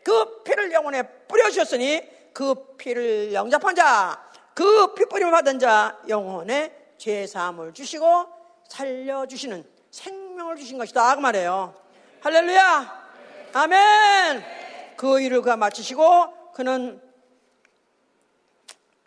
그 0.04 0.42
피를 0.42 0.70
영혼에 0.72 1.02
뿌려주셨으니 1.26 2.02
그 2.34 2.76
피를 2.76 3.32
영접한 3.32 3.74
자, 3.76 4.20
그 4.52 4.92
피뿌림을 4.94 5.30
받은 5.30 5.58
자 5.60 5.98
영혼에 6.08 6.94
죄사함을 6.98 7.72
주시고 7.72 8.26
살려 8.68 9.24
주시는 9.24 9.64
생명을 9.90 10.56
주신 10.56 10.76
것이다 10.76 11.14
그 11.14 11.20
말이에요. 11.20 11.74
할렐루야. 12.20 13.04
아멘. 13.52 14.44
그 14.96 15.20
일을 15.20 15.42
그가 15.42 15.56
마치시고 15.56 16.52
그는 16.52 17.00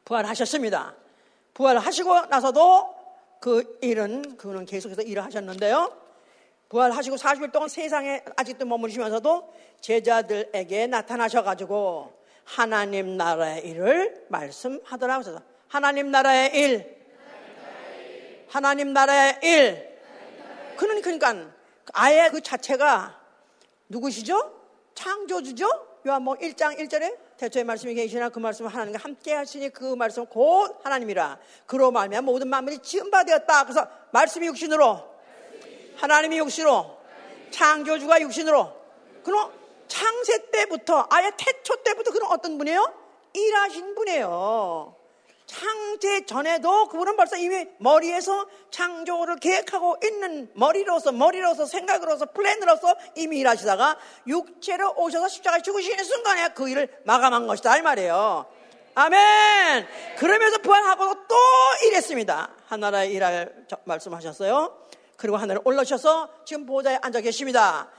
부활하셨습니다. 0.06 0.96
부활하시고 1.54 2.28
나서도 2.28 2.96
그 3.42 3.78
일은 3.82 4.38
그는 4.38 4.66
계속해서 4.66 5.02
일을 5.02 5.24
하셨는데요. 5.26 5.92
부활하시고 6.70 7.18
40일 7.18 7.52
동안 7.52 7.68
세상에 7.68 8.24
아직도 8.38 8.66
머무르시면서도 8.66 9.54
제자들에게 9.82 10.88
나타나셔가지고 10.88 12.17
하나님 12.48 13.18
나라의 13.18 13.68
일을 13.68 14.26
말씀하더라고요. 14.30 15.42
하나님 15.68 16.12
나라의 16.12 16.56
일, 16.56 16.98
하나님 18.48 18.94
나라의 18.94 19.40
일. 19.44 20.00
그는 20.78 21.02
그러니까 21.02 21.52
아예 21.94 22.30
그 22.32 22.40
자체가 22.40 23.20
누구시죠? 23.90 24.54
창조주죠? 24.96 25.68
요한뭐 26.08 26.36
1장 26.36 26.80
1절에 26.80 27.18
대초의 27.36 27.66
말씀이 27.66 27.94
계시나 27.94 28.30
그 28.30 28.40
말씀을 28.40 28.74
하나님과 28.74 29.00
함께 29.00 29.34
하시니 29.34 29.70
그 29.70 29.96
말씀은 29.96 30.28
곧 30.28 30.80
하나님이라. 30.84 31.38
그로 31.66 31.92
말미암아 31.92 32.26
모든 32.26 32.48
만물이 32.48 32.80
되었다. 33.26 33.64
그래서 33.64 33.88
말씀이 34.12 34.48
육신으로 34.48 35.04
하나님이 35.98 36.38
육신으로 36.38 36.98
창조주가 37.52 38.22
육신으로 38.22 38.74
그럼 39.24 39.67
창세 39.88 40.50
때부터 40.52 41.08
아예 41.10 41.32
태초 41.38 41.76
때부터 41.84 42.12
그런 42.12 42.32
어떤 42.32 42.58
분이에요? 42.58 42.94
일하신 43.34 43.96
분이에요. 43.96 44.96
창제 45.48 46.26
전에도 46.26 46.90
그분은 46.90 47.16
벌써 47.16 47.38
이미 47.38 47.66
머리에서 47.80 48.48
창조를 48.70 49.38
계획하고 49.38 49.96
있는 50.04 50.52
머리로서 50.54 51.14
머리로서 51.14 51.66
생각으로서 51.66 52.26
플랜으로서 52.28 52.94
이미 53.16 53.40
일하시다가 53.40 53.98
육체로 54.28 54.94
오셔서 54.98 55.30
십자가에 55.30 55.62
죽으시는 55.62 56.04
순간에 56.04 56.50
그 56.50 56.68
일을 56.68 57.02
마감한 57.06 57.48
것이다 57.48 57.78
이 57.78 57.82
말이에요. 57.82 58.46
아멘. 58.96 59.88
그러면서 60.18 60.58
부활하고 60.58 61.14
또 61.28 61.36
일했습니다. 61.86 62.50
하나라의 62.66 63.14
일할 63.14 63.68
말씀하셨어요. 63.86 64.76
그리고 65.16 65.38
하늘에 65.38 65.60
올라오셔서 65.64 66.30
지금 66.46 66.66
보좌에 66.66 67.00
앉아 67.02 67.22
계십니다. 67.22 67.90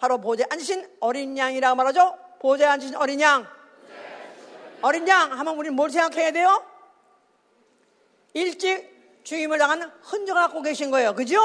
바로 0.00 0.18
보좌에 0.18 0.46
앉으신 0.48 0.96
어린 1.00 1.36
양이라고 1.36 1.76
말하죠. 1.76 2.18
보좌에 2.40 2.66
앉으신 2.68 2.96
어린 2.96 3.20
양. 3.20 3.46
어린 4.80 5.06
양 5.06 5.38
하면 5.38 5.56
우리 5.56 5.68
뭘 5.68 5.90
생각해야 5.90 6.32
돼요? 6.32 6.64
일찍 8.32 9.22
주임을 9.24 9.58
당한 9.58 9.92
흔적을 10.02 10.40
갖고 10.40 10.62
계신 10.62 10.90
거예요. 10.90 11.14
그죠? 11.14 11.38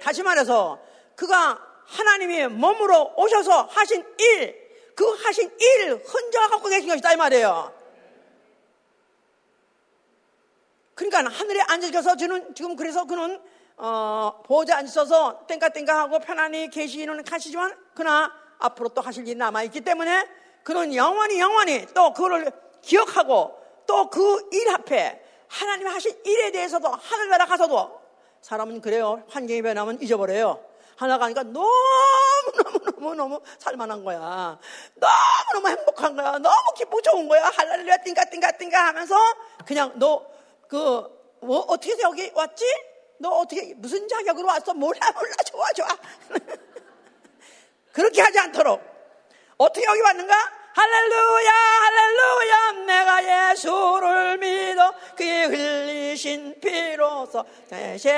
다시 0.00 0.22
말해서 0.22 0.80
그가 1.14 1.60
하나님이 1.84 2.46
몸으로 2.46 3.12
오셔서 3.18 3.64
하신 3.64 4.02
일, 4.18 4.70
그 4.96 5.04
하신 5.04 5.54
일 5.60 6.02
흔적을 6.02 6.48
갖고 6.48 6.68
계신 6.70 6.88
것이다 6.88 7.12
이 7.12 7.16
말이에요. 7.16 7.74
그러니까 10.94 11.30
하늘에 11.30 11.60
앉으셔서 11.60 12.16
저는 12.16 12.54
지금 12.54 12.76
그래서 12.76 13.04
그는 13.04 13.42
어, 13.76 14.40
보좌 14.44 14.76
앉으셔서 14.78 15.46
땡까땡까 15.46 15.98
하고 15.98 16.18
편안히 16.20 16.70
계시는 16.70 17.24
가시지만 17.24 17.76
그러나 17.94 18.32
앞으로 18.58 18.88
또 18.90 19.00
하실 19.00 19.26
일이 19.26 19.36
남아있기 19.36 19.80
때문에 19.80 20.28
그는 20.62 20.94
영원히 20.94 21.40
영원히 21.40 21.86
또 21.94 22.12
그거를 22.12 22.50
기억하고 22.82 23.58
또 23.86 24.08
그 24.10 24.48
일 24.52 24.68
앞에 24.70 25.20
하나님 25.48 25.88
하신 25.88 26.20
일에 26.24 26.50
대해서도 26.50 26.88
하늘나라 26.88 27.44
가서도 27.46 28.00
사람은 28.40 28.80
그래요. 28.80 29.22
환경이 29.28 29.62
변하면 29.62 30.00
잊어버려요. 30.00 30.64
하나 30.96 31.18
가니까 31.18 31.42
너무너무너무너무 31.42 33.40
살만한 33.58 34.04
거야. 34.04 34.58
너무너무 34.94 35.68
행복한 35.78 36.14
거야. 36.16 36.38
너무 36.38 36.72
기쁘고 36.76 37.02
좋은 37.02 37.28
거야. 37.28 37.50
할렐루야, 37.54 37.96
띵가띵가띵가 37.98 38.86
하면서 38.86 39.16
그냥 39.66 39.92
너, 39.96 40.24
그, 40.68 41.36
뭐, 41.40 41.60
어떻게 41.68 42.00
여기 42.02 42.30
왔지? 42.34 42.64
너 43.24 43.30
어떻게 43.38 43.72
무슨 43.76 44.06
자격으로 44.06 44.46
왔어? 44.48 44.74
몰라 44.74 45.00
몰라 45.12 45.32
좋아 45.50 45.72
좋아. 45.72 45.88
그렇게 47.90 48.20
하지 48.20 48.38
않도록 48.38 48.82
어떻게 49.56 49.86
여기 49.86 49.98
왔는가? 50.02 50.34
할렐루야 50.74 51.50
할렐루야 51.50 52.72
내가 52.84 53.50
예수를 53.52 54.36
믿어 54.36 54.92
그의 55.16 55.46
흘리신 55.46 56.60
피로서 56.60 57.46
대신 57.70 58.10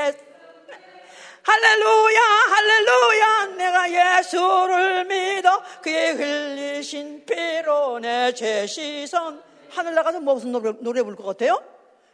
할렐루야 1.42 2.20
할렐루야 2.20 3.46
내가 3.58 4.18
예수를 4.18 5.04
믿어 5.04 5.62
그의 5.82 6.14
흘리신 6.14 7.24
피로 7.26 8.00
내 8.00 8.32
죄 8.32 8.66
씻은 8.66 9.40
하늘 9.70 9.94
나가서 9.94 10.18
무슨 10.18 10.50
노래, 10.50 10.72
노래 10.80 11.02
부를 11.02 11.16
것 11.16 11.24
같아요? 11.26 11.62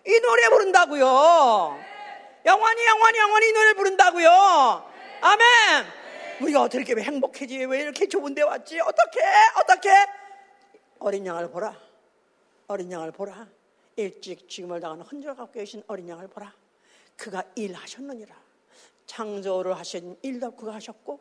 이 0.06 0.20
노래 0.20 0.48
부른다고요 0.50 1.91
영원히 2.44 2.86
영원히 2.86 3.18
영원히 3.18 3.48
이 3.48 3.52
노래 3.52 3.72
부른다고요. 3.74 4.92
아멘. 5.20 5.46
우리가 6.40 6.62
어떻게 6.62 6.78
이렇게 6.78 7.02
행복해지? 7.02 7.64
왜 7.64 7.80
이렇게 7.80 8.08
좁은 8.08 8.34
데 8.34 8.42
왔지? 8.42 8.80
어떻게? 8.80 9.20
어떻게? 9.56 9.90
어린 10.98 11.26
양을 11.26 11.50
보라. 11.50 11.76
어린 12.66 12.90
양을 12.90 13.12
보라. 13.12 13.46
일찍 13.96 14.48
죽음을 14.48 14.80
당하는 14.80 15.04
흔적 15.04 15.36
갖고 15.36 15.52
계신 15.52 15.82
어린 15.86 16.08
양을 16.08 16.28
보라. 16.28 16.52
그가 17.16 17.44
일하셨느니라. 17.54 18.34
창조를 19.06 19.76
하신 19.78 20.18
일도 20.22 20.56
그가 20.56 20.74
하셨고 20.74 21.20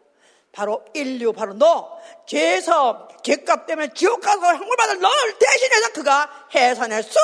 바로 0.52 0.84
인류 0.94 1.34
바로 1.34 1.54
너 1.54 2.00
죄에서 2.26 3.08
죄값 3.24 3.66
때문에 3.68 3.94
지옥 3.94 4.22
가서 4.22 4.56
형벌받을 4.56 5.00
너를 5.00 5.40
대신해서 5.40 5.94
그가 5.94 6.48
해산에 6.54 7.02
쓰고 7.02 7.20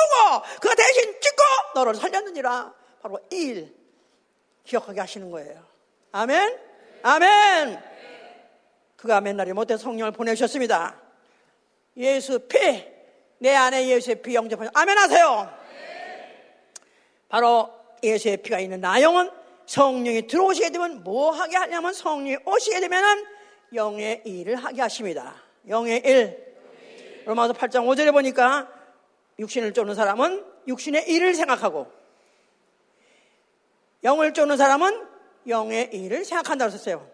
그가 0.60 0.74
대신 0.74 1.12
찍고 1.20 1.42
너를 1.74 1.94
살렸느니라. 1.94 2.74
바로 3.00 3.18
일 3.30 3.77
기억하게 4.68 5.00
하시는 5.00 5.30
거예요. 5.30 5.64
아멘? 6.12 6.58
아멘! 7.02 7.82
그가 8.96 9.20
맨날이 9.20 9.52
못해 9.52 9.76
성령을 9.76 10.12
보내주셨습니다. 10.12 11.00
예수 11.96 12.38
피 12.40 12.98
내 13.38 13.54
안에 13.54 13.88
예수의 13.88 14.20
피 14.20 14.34
영접하셔. 14.34 14.70
아멘 14.74 14.98
하세요! 14.98 15.50
바로 17.28 17.70
예수의 18.02 18.38
피가 18.38 18.58
있는 18.58 18.80
나 18.80 19.00
영은 19.00 19.30
성령이 19.66 20.26
들어오시게 20.26 20.70
되면 20.70 21.04
뭐 21.04 21.30
하게 21.30 21.56
하냐면 21.56 21.92
성령이 21.92 22.38
오시게 22.44 22.80
되면은 22.80 23.24
영의 23.74 24.22
일을 24.24 24.56
하게 24.56 24.80
하십니다. 24.80 25.36
영의 25.68 26.02
일. 26.04 26.56
로마서 27.26 27.52
8장 27.52 27.86
5절에 27.86 28.12
보니까 28.12 28.68
육신을 29.38 29.74
쫓는 29.74 29.94
사람은 29.94 30.44
육신의 30.66 31.08
일을 31.08 31.34
생각하고 31.34 31.86
영을 34.04 34.32
쫓는 34.32 34.56
사람은 34.56 35.06
영의 35.46 35.90
일을 35.92 36.24
생각한다고 36.24 36.70
썼어요. 36.70 37.08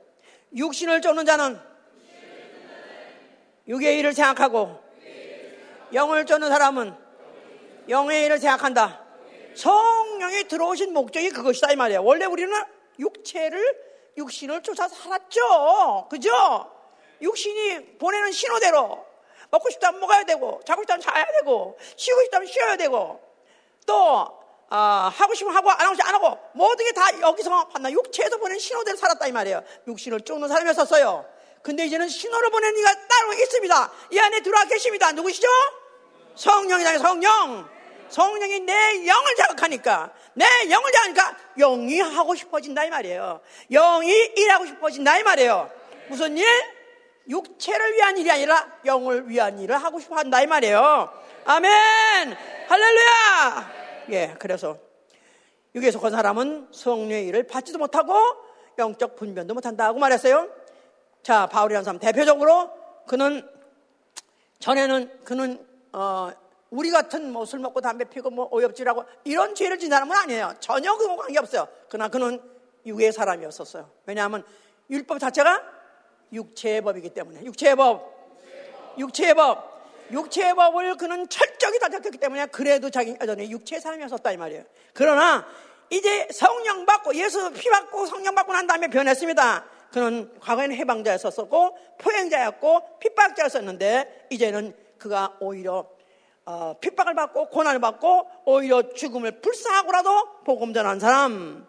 육신을 0.55 1.01
쫓는 1.01 1.25
자는 1.25 1.59
육의 3.67 3.99
일을 3.99 4.13
생각하고 4.13 4.79
영을 5.93 6.27
쫓는 6.27 6.49
사람은 6.49 6.95
영의 7.89 8.25
일을 8.25 8.39
생각한다. 8.39 9.03
성령이 9.55 10.45
들어오신 10.45 10.93
목적이 10.93 11.31
그것이다 11.31 11.73
이 11.73 11.77
말이에요. 11.77 12.05
원래 12.05 12.27
우리는 12.27 12.53
육체를 12.99 13.63
육신을 14.17 14.63
쫓아서 14.63 14.95
살았죠. 14.95 16.09
그죠? 16.11 16.31
육신이 17.23 17.99
보내는 17.99 18.33
신호대로 18.33 19.07
먹고 19.51 19.71
싶다면 19.71 20.01
먹어야 20.01 20.25
되고 20.25 20.61
자고 20.65 20.83
싶다면 20.83 21.01
자야 21.01 21.25
되고 21.41 21.79
쉬고 21.97 22.23
싶다면 22.25 22.49
쉬어야 22.49 22.77
되고 22.77 23.21
또 23.87 24.44
어, 24.71 24.77
하고 25.15 25.35
싶으면 25.35 25.55
하고 25.57 25.71
안 25.71 25.81
하고 25.81 25.95
싶으면 25.95 26.09
안 26.09 26.15
하고 26.15 26.39
모든 26.53 26.85
게 26.87 26.93
다 26.93 27.21
여기서 27.21 27.51
만나 27.73 27.91
육체에서 27.91 28.37
보낸 28.39 28.59
신호대로 28.59 28.97
살았다 28.97 29.27
이 29.27 29.33
말이에요. 29.33 29.63
육신을 29.87 30.21
쫓는 30.23 30.49
사람이었었어요. 30.49 31.25
근데 31.63 31.87
이제는 31.87 32.09
신호를 32.09 32.51
보내는 32.51 32.79
이가 32.79 32.93
따로 33.09 33.33
있습니다. 33.33 33.93
이 34.11 34.19
안에 34.19 34.41
들어와 34.41 34.65
계십니다. 34.65 35.13
누구시죠? 35.13 35.49
성령이다 36.37 36.99
성령. 36.99 37.69
성령이 38.11 38.61
내 38.61 39.07
영을 39.07 39.35
자극하니까 39.37 40.11
내 40.35 40.45
영을 40.71 40.93
자극하니까 40.93 41.37
영이 41.59 42.01
하고 42.01 42.35
싶어진다 42.35 42.85
이 42.85 42.91
말이에요. 42.91 43.41
영이 43.71 44.13
일하고 44.37 44.67
싶어진다 44.67 45.19
이 45.19 45.23
말이에요. 45.23 45.71
무슨 46.09 46.37
일? 46.37 46.47
육체를 47.29 47.95
위한 47.95 48.19
일이 48.19 48.31
아니라 48.31 48.69
영을 48.85 49.29
위한 49.29 49.59
일을 49.59 49.83
하고 49.83 49.99
싶어 49.99 50.17
한다 50.17 50.43
이 50.43 50.47
말이에요. 50.47 51.11
아멘! 51.47 52.37
할렐루야! 52.69 53.84
예, 54.11 54.35
그래서 54.39 54.79
여기에 55.75 55.91
속한 55.91 56.11
사람은 56.11 56.69
성령의 56.71 57.27
일을 57.27 57.47
받지도 57.47 57.79
못하고 57.79 58.15
영적 58.79 59.17
분변도 59.17 59.55
못한다고 59.55 59.99
말했어요. 59.99 60.49
자, 61.23 61.47
바울이라는 61.47 61.85
사람 61.85 61.99
대표적으로 61.99 62.71
그는 63.07 63.49
전에는 64.59 65.25
그는 65.25 65.67
어, 65.93 66.31
우리 66.71 66.91
같은 66.91 67.33
뭐 67.33 67.45
술 67.45 67.61
먹고 67.61 67.81
담배 67.81 68.05
피고 68.05 68.31
뭐 68.31 68.49
오엽질하고 68.51 69.05
이런 69.25 69.55
죄를 69.55 69.79
지은 69.79 69.91
사람은 69.91 70.17
아니에요. 70.17 70.55
전혀 70.61 70.97
그거 70.97 71.17
관계 71.17 71.39
없어요. 71.39 71.69
그러나 71.89 72.09
그는 72.09 72.41
육의 72.85 73.13
사람이었었어요. 73.13 73.89
왜냐하면 74.07 74.45
율법 74.91 75.19
자체가 75.19 75.63
육체의 76.33 76.83
법이기 76.83 77.11
때문에 77.11 77.45
육체의 77.45 77.77
법, 77.77 78.13
육체의 78.99 79.35
법, 79.35 79.74
육체의 80.11 80.55
법을 80.55 80.97
그는 80.97 81.29
철저히 81.29 81.79
다 81.79 81.89
잡혔기 81.89 82.19
때문에 82.19 82.47
그래도 82.47 82.91
자기 82.91 83.17
여전히 83.21 83.51
육체의 83.51 83.81
사람이었었다 83.81 84.33
이 84.33 84.37
말이에요. 84.37 84.65
그러나 84.93 85.47
이제 85.91 86.29
성령 86.33 86.87
받고 86.87 87.15
예수 87.15 87.53
피 87.53 87.69
받고 87.69 88.07
성령 88.07 88.35
받고 88.35 88.53
난 88.53 88.67
다음에 88.67 88.89
변했습니다. 88.89 89.65
그는 89.93 90.31
과거에는 90.41 90.75
해방자였었고 90.77 91.79
포행자였고 91.99 92.99
핍박자였었는데 92.99 94.27
이제는 94.31 94.77
그가 94.99 95.37
오히려 95.41 95.89
어, 96.47 96.75
핍박을 96.81 97.15
받고 97.15 97.49
고난을 97.51 97.81
받고 97.81 98.29
오히려 98.45 98.93
죽음을 98.93 99.41
불사하고라도 99.41 100.43
복음 100.45 100.75
전한 100.75 101.01
사람 101.01 101.67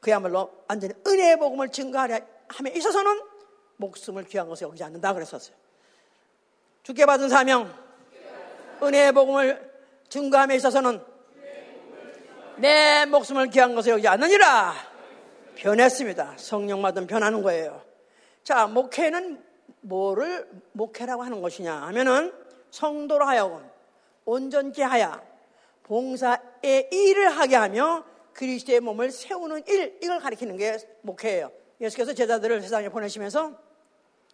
그야말로 0.00 0.50
완전히 0.68 0.94
은혜의 1.06 1.38
복음을 1.38 1.70
증거하려 1.70 2.20
함에 2.48 2.70
있어서는 2.70 3.20
목숨을 3.76 4.24
귀한 4.24 4.48
것을 4.48 4.68
여기지 4.68 4.84
않는다 4.84 5.12
그랬었어요. 5.12 5.56
죽게 6.84 7.06
받은 7.06 7.30
사명 7.30 7.72
은혜의 8.82 9.12
복음을 9.12 9.72
증거함에 10.10 10.54
있어서는 10.56 11.02
내 12.58 13.06
목숨을 13.06 13.48
귀한 13.48 13.74
것을 13.74 13.92
여기지 13.92 14.06
않느니라 14.06 14.74
변했습니다. 15.56 16.34
성령 16.36 16.82
받은 16.82 17.06
변하는 17.06 17.42
거예요. 17.42 17.82
자, 18.42 18.66
목회는 18.66 19.42
뭐를 19.80 20.46
목회라고 20.72 21.22
하는 21.22 21.40
것이냐 21.40 21.74
하면은 21.74 22.34
성도로 22.70 23.24
하여금 23.24 23.66
온전케 24.26 24.82
하여 24.82 25.22
봉사의 25.84 26.90
일을 26.92 27.30
하게 27.30 27.56
하며 27.56 28.04
그리스도의 28.34 28.80
몸을 28.80 29.10
세우는 29.10 29.64
일 29.68 29.98
이걸 30.02 30.20
가리키는 30.20 30.58
게 30.58 30.76
목회예요. 31.00 31.50
예수께서 31.80 32.12
제자들을 32.12 32.60
세상에 32.60 32.90
보내시면서 32.90 33.63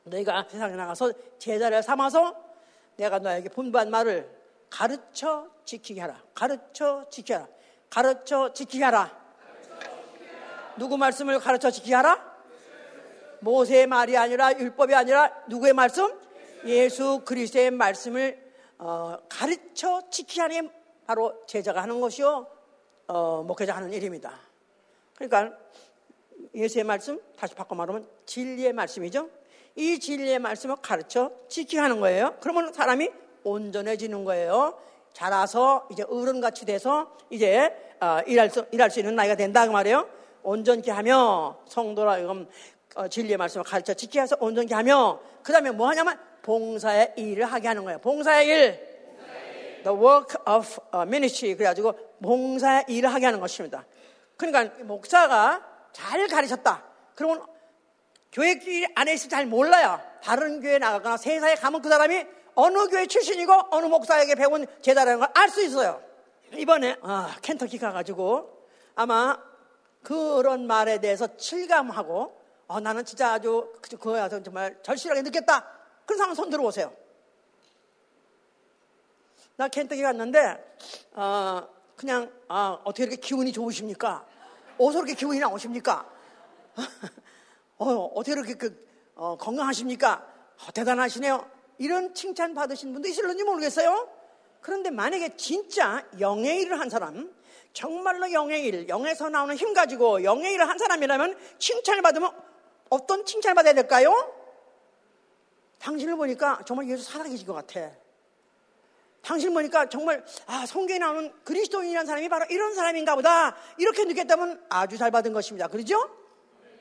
너희가 0.05 0.47
세상에 0.49 0.77
나가서 0.77 1.13
제자를 1.39 1.83
삼아서 1.83 2.37
내가 2.97 3.19
너에게 3.19 3.49
분부한 3.49 3.91
말을 3.91 4.31
가르쳐 4.69 5.49
지키게 5.65 6.01
하라. 6.01 6.23
가르쳐 6.35 7.07
지키게 7.11 7.35
하라. 7.35 7.49
가르쳐 7.89 8.53
지키게 8.53 8.85
하라. 8.85 9.21
누구 10.77 10.97
말씀을 10.97 11.39
가르쳐 11.41 11.71
지키게 11.71 11.95
하라? 11.95 12.31
모세의 13.41 13.87
말이 13.87 14.17
아니라 14.17 14.53
율법이 14.59 14.95
아니라 14.95 15.45
누구의 15.49 15.73
말씀? 15.73 16.19
예수 16.65 17.23
그리스도의 17.25 17.71
말씀을 17.71 18.51
어, 18.79 19.19
가르쳐 19.29 20.03
지키게 20.11 20.41
하는 20.43 20.71
바로 21.07 21.45
제자가 21.47 21.83
하는 21.83 22.01
것이요 22.01 22.47
어, 23.09 23.43
목회자 23.43 23.75
하는 23.75 23.93
일입니다. 23.93 24.39
그러니까 25.17 25.57
예수의 26.55 26.85
말씀 26.85 27.21
다시 27.37 27.55
바꿔 27.55 27.75
말하면 27.75 28.09
진리의 28.27 28.73
말씀이죠. 28.73 29.29
이 29.77 29.99
진리의 29.99 30.39
말씀을 30.39 30.77
가르쳐 30.83 31.31
지키게 31.49 31.79
하는 31.79 32.01
거예요. 32.01 32.37
그러면 32.41 32.73
사람이 32.73 33.11
온전해지는 33.45 34.25
거예요. 34.25 34.79
자라서 35.13 35.89
이제 35.91 36.03
어른같이 36.03 36.65
돼서 36.67 37.17
이제 37.31 37.75
어, 38.01 38.21
일할 38.27 38.51
수 38.51 38.67
일할 38.71 38.91
수 38.91 39.01
있는 39.01 39.15
나이가 39.15 39.35
된다 39.35 39.67
그 39.67 39.73
말이에요. 39.73 40.09
온전케 40.43 40.91
하며 40.91 41.59
성도라 41.67 42.19
이건 42.19 42.49
어, 42.95 43.09
진리의 43.09 43.37
말씀을 43.37 43.65
가르쳐 43.65 43.95
지키게 43.95 44.21
해서 44.21 44.37
온전케 44.41 44.75
하며 44.75 45.21
그 45.43 45.53
다음에 45.53 45.71
뭐 45.71 45.89
하냐면 45.89 46.19
봉사의 46.43 47.15
일을 47.17 47.45
하게 47.45 47.69
하는 47.69 47.85
거예요. 47.85 47.99
봉사의 47.99 48.47
일. 48.47 48.91
The 49.83 49.97
work 49.97 50.37
of 50.47 50.67
ministry. 51.07 51.57
그래가지고 51.57 51.95
봉사의 52.23 52.85
일을 52.89 53.13
하게 53.13 53.27
하는 53.27 53.41
것입니다. 53.41 53.87
그러니까 54.37 54.85
목사가 54.85 55.65
잘 55.93 56.27
가르쳤다. 56.29 56.85
그러면 57.15 57.43
교회 58.33 58.59
안에 58.95 59.15
있을 59.15 59.29
잘 59.29 59.47
몰라요. 59.47 60.01
다른 60.23 60.61
교회 60.61 60.79
나가거나 60.79 61.17
세상에 61.17 61.55
가면 61.57 61.83
그 61.83 61.89
사람이 61.89 62.25
어느 62.55 62.89
교회 62.89 63.07
출신이고 63.07 63.53
어느 63.71 63.87
목사에게 63.87 64.35
배운 64.35 64.67
제자라는 64.83 65.19
걸 65.21 65.31
알 65.35 65.49
수 65.51 65.63
있어요. 65.63 66.01
이번에 66.53 66.97
아, 67.03 67.35
켄터키 67.43 67.79
가가지고 67.79 68.67
아마 68.95 69.39
그런 70.03 70.67
말에 70.67 70.99
대해서 71.01 71.29
실감하고 71.37 72.41
어, 72.67 72.81
나는 72.81 73.05
진짜 73.05 73.33
아주 73.35 73.73
그, 73.81 73.97
그거야 73.97 74.29
정말 74.29 74.77
절실하게 74.83 75.23
느꼈다. 75.23 75.67
그런 76.07 76.19
사람 76.19 76.35
손 76.35 76.51
들어보세요. 76.51 76.93
나 79.57 79.69
켄터키 79.69 80.03
갔는데 80.03 80.77
어, 81.15 81.69
그냥 81.97 82.31
아, 82.49 82.79
어떻게 82.85 83.05
이렇게 83.05 83.17
기운이 83.17 83.53
좋으십니까? 83.53 84.25
어디서 84.79 84.99
이렇게 85.01 85.15
기운이 85.15 85.39
나오십니까? 85.39 86.07
어, 87.81 88.13
어떻게 88.15 88.33
이렇게 88.33 88.55
그, 88.55 88.87
어, 89.15 89.37
건강하십니까? 89.39 90.27
어, 90.67 90.73
대단하시네요. 90.73 91.51
이런 91.79 92.15
칭찬 92.15 92.53
받으신 92.53 92.93
분도 92.93 93.09
있을런지 93.09 93.43
모르겠어요. 93.43 94.07
그런데 94.61 94.91
만약에 94.91 95.37
진짜 95.37 96.05
영의 96.21 96.61
일을 96.61 96.79
한 96.79 96.91
사람, 96.91 97.33
정말로 97.73 98.31
영의 98.33 98.67
일, 98.67 98.87
영에서 98.87 99.31
나오는 99.31 99.57
힘 99.57 99.73
가지고 99.73 100.23
영의 100.23 100.53
일을 100.53 100.69
한 100.69 100.77
사람이라면 100.77 101.39
칭찬을 101.59 102.03
받으면 102.03 102.31
어떤 102.91 103.25
칭찬을 103.25 103.55
받아야 103.55 103.73
될까요? 103.73 104.13
당신을 105.79 106.17
보니까 106.17 106.61
정말 106.67 106.87
예수 106.91 107.11
살아계신 107.11 107.47
것 107.47 107.55
같아. 107.55 107.91
당신을 109.23 109.55
보니까 109.55 109.89
정말 109.89 110.23
아 110.47 110.67
성경에 110.67 110.99
나오는 110.99 111.33
그리스도인이라는 111.45 112.07
사람이 112.07 112.29
바로 112.29 112.45
이런 112.51 112.75
사람인가 112.75 113.15
보다 113.15 113.57
이렇게 113.79 114.05
느꼈다면 114.05 114.67
아주 114.69 114.99
잘 114.99 115.11
받은 115.11 115.33
것입니다. 115.33 115.69
그러죠? 115.69 116.11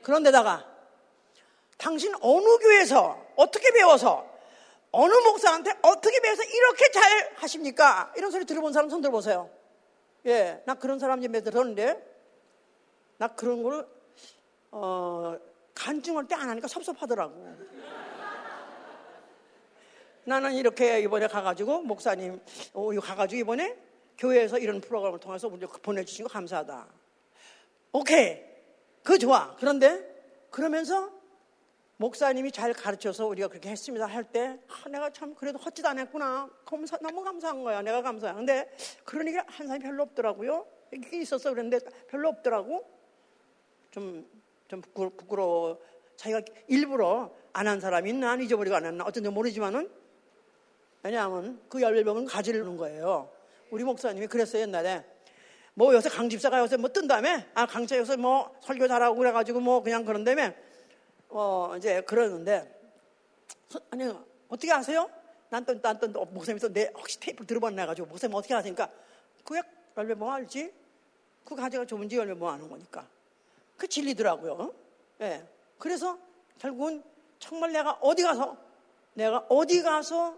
그런데다가 0.02 0.69
당신 1.80 2.14
어느 2.20 2.58
교회에서 2.58 3.26
어떻게 3.36 3.70
배워서 3.72 4.28
어느 4.92 5.12
목사한테 5.14 5.72
어떻게 5.82 6.20
배워서 6.20 6.42
이렇게 6.42 6.90
잘 6.90 7.32
하십니까? 7.36 8.12
이런 8.16 8.30
소리 8.30 8.44
들어본 8.44 8.72
사람 8.72 8.90
손 8.90 9.00
들어보세요. 9.00 9.48
예, 10.26 10.62
나 10.66 10.74
그런 10.74 10.98
사람 10.98 11.22
좀 11.22 11.32
들었는데, 11.32 12.06
나 13.16 13.28
그런 13.28 13.62
걸, 13.62 13.88
어, 14.72 15.38
간증할 15.74 16.26
때 16.26 16.34
안 16.34 16.50
하니까 16.50 16.68
섭섭하더라고. 16.68 17.56
나는 20.24 20.52
이렇게 20.52 21.00
이번에 21.00 21.28
가가지고, 21.28 21.82
목사님, 21.82 22.40
어, 22.74 22.90
가가지고 23.00 23.40
이번에 23.40 23.78
교회에서 24.18 24.58
이런 24.58 24.80
프로그램을 24.82 25.18
통해서 25.20 25.48
보내주신 25.48 26.26
거 26.26 26.32
감사하다. 26.32 26.86
오케이. 27.92 28.42
그거 29.02 29.16
좋아. 29.16 29.56
그런데, 29.58 30.04
그러면서 30.50 31.19
목사님이 32.00 32.50
잘 32.50 32.72
가르쳐서 32.72 33.26
우리가 33.26 33.48
그렇게 33.48 33.68
했습니다 33.68 34.06
할 34.06 34.24
때, 34.24 34.58
아, 34.68 34.88
내가 34.88 35.10
참 35.10 35.34
그래도 35.34 35.58
헛짓 35.58 35.84
안 35.84 35.98
했구나. 35.98 36.48
감사, 36.64 36.96
너무 36.96 37.22
감사한 37.22 37.62
거야. 37.62 37.82
내가 37.82 38.00
감사해. 38.00 38.32
근데 38.32 38.74
그런 39.04 39.28
얘기 39.28 39.36
한 39.36 39.66
사람이 39.66 39.84
별로 39.84 40.04
없더라고요. 40.04 40.66
이게 40.94 41.18
있었어. 41.20 41.50
그랬는데 41.50 41.84
별로 42.08 42.30
없더라고. 42.30 42.86
좀, 43.90 44.26
좀 44.66 44.80
부끄러, 44.80 45.44
워 45.44 45.78
자기가 46.16 46.40
일부러 46.68 47.30
안 47.52 47.66
한 47.66 47.80
사람이 47.80 48.08
있나, 48.08 48.30
안 48.30 48.40
잊어버리고 48.40 48.76
안 48.76 48.86
했나. 48.86 49.04
어쩐지 49.04 49.28
모르지만은. 49.28 49.90
왜냐하면 51.02 51.60
그 51.68 51.82
열병은 51.82 52.24
가지르는 52.24 52.78
거예요. 52.78 53.30
우리 53.70 53.84
목사님이 53.84 54.26
그랬어요, 54.26 54.62
옛날에. 54.62 55.04
뭐 55.74 55.92
요새 55.92 56.08
강집사가 56.08 56.60
요새 56.60 56.78
뭐 56.78 56.90
뜬다며? 56.90 57.40
아, 57.52 57.66
강차 57.66 57.98
요새 57.98 58.16
뭐 58.16 58.56
설교 58.62 58.88
잘하고 58.88 59.16
그래가지고 59.16 59.60
뭐 59.60 59.82
그냥 59.82 60.06
그런다며? 60.06 60.54
어, 61.30 61.74
이제 61.76 62.00
그러는데, 62.02 62.68
아니, 63.90 64.12
어떻게 64.48 64.72
아세요? 64.72 65.08
난 65.48 65.64
또, 65.64 65.80
난 65.80 65.98
또, 65.98 66.08
목사님이 66.26 66.60
또 66.60 66.72
내, 66.72 66.90
혹시 66.94 67.18
테이프 67.18 67.46
들어봤나 67.46 67.86
가지고, 67.86 68.08
목사님 68.08 68.34
어떻게 68.34 68.54
아십니까? 68.54 68.90
그약 69.44 69.66
열매 69.96 70.14
뭐 70.14 70.32
알지? 70.32 70.72
그 71.44 71.54
가지가 71.54 71.86
좋은지 71.86 72.16
열매 72.16 72.34
뭐 72.34 72.50
아는 72.50 72.68
거니까. 72.68 73.06
그 73.76 73.86
진리더라고요. 73.86 74.74
예. 75.20 75.24
네. 75.24 75.46
그래서 75.78 76.18
결국은 76.58 77.02
정말 77.38 77.72
내가 77.72 77.92
어디 78.00 78.22
가서, 78.22 78.56
내가 79.14 79.46
어디 79.48 79.82
가서 79.82 80.36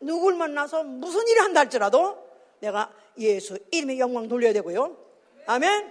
누굴 0.00 0.34
만나서 0.34 0.82
무슨 0.82 1.26
일을 1.28 1.42
한다 1.42 1.60
할지라도 1.60 2.28
내가 2.60 2.92
예수 3.18 3.58
이름의 3.70 3.98
영광 3.98 4.28
돌려야 4.28 4.52
되고요. 4.52 4.96
아멘. 5.46 5.90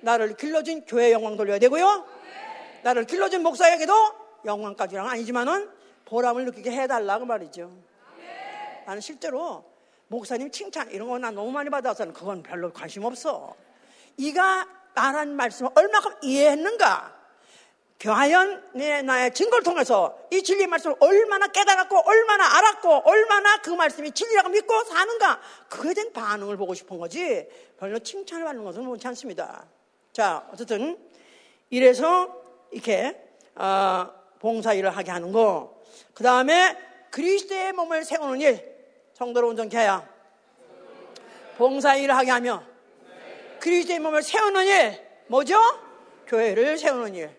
나를 0.00 0.36
길러준 0.36 0.84
교회 0.86 1.12
영광 1.12 1.36
돌려야 1.36 1.58
되고요. 1.58 2.21
나를 2.82 3.04
길러준 3.04 3.42
목사에게도 3.42 3.92
영광까지는 4.44 5.04
아니지만은 5.04 5.70
보람을 6.04 6.44
느끼게 6.46 6.70
해달라고 6.70 7.24
말이죠. 7.24 7.70
나는 8.86 9.00
실제로 9.00 9.64
목사님 10.08 10.50
칭찬 10.50 10.90
이런 10.90 11.08
거난 11.08 11.34
너무 11.34 11.50
많이 11.50 11.70
받아서는 11.70 12.12
그건 12.12 12.42
별로 12.42 12.72
관심 12.72 13.04
없어. 13.04 13.54
이가 14.16 14.66
말한 14.94 15.36
말씀을 15.36 15.70
얼마큼 15.74 16.16
이해했는가? 16.22 17.22
과연 18.02 18.72
나의 19.06 19.32
증거를 19.32 19.62
통해서 19.62 20.18
이 20.32 20.42
진리의 20.42 20.66
말씀을 20.66 20.96
얼마나 20.98 21.46
깨달았고 21.46 21.96
얼마나 22.04 22.58
알았고 22.58 23.02
얼마나 23.08 23.62
그 23.62 23.70
말씀이 23.70 24.10
진리라고 24.10 24.48
믿고 24.48 24.84
사는가 24.84 25.40
그에 25.68 25.94
대한 25.94 26.12
반응을 26.12 26.56
보고 26.56 26.74
싶은 26.74 26.98
거지 26.98 27.48
별로 27.78 28.00
칭찬을 28.00 28.44
받는 28.44 28.64
것은 28.64 28.84
못지 28.84 29.06
않습니다. 29.06 29.66
자 30.12 30.44
어쨌든 30.52 30.98
이래서 31.70 32.41
이렇게 32.72 33.16
어, 33.54 34.10
봉사 34.40 34.72
일을 34.72 34.90
하게 34.90 35.10
하는 35.10 35.30
거. 35.30 35.80
그 36.14 36.24
다음에 36.24 36.76
그리스도의 37.10 37.72
몸을 37.74 38.04
세우는 38.04 38.40
일, 38.40 38.74
성도를 39.14 39.50
온전케 39.50 39.76
하여 39.76 40.06
봉사 41.56 41.94
일을 41.94 42.16
하게 42.16 42.30
하며 42.30 42.64
그리스도의 43.60 44.00
몸을 44.00 44.22
세우는 44.22 44.66
일, 44.66 45.06
뭐죠? 45.28 45.56
교회를 46.26 46.78
세우는 46.78 47.14
일, 47.14 47.30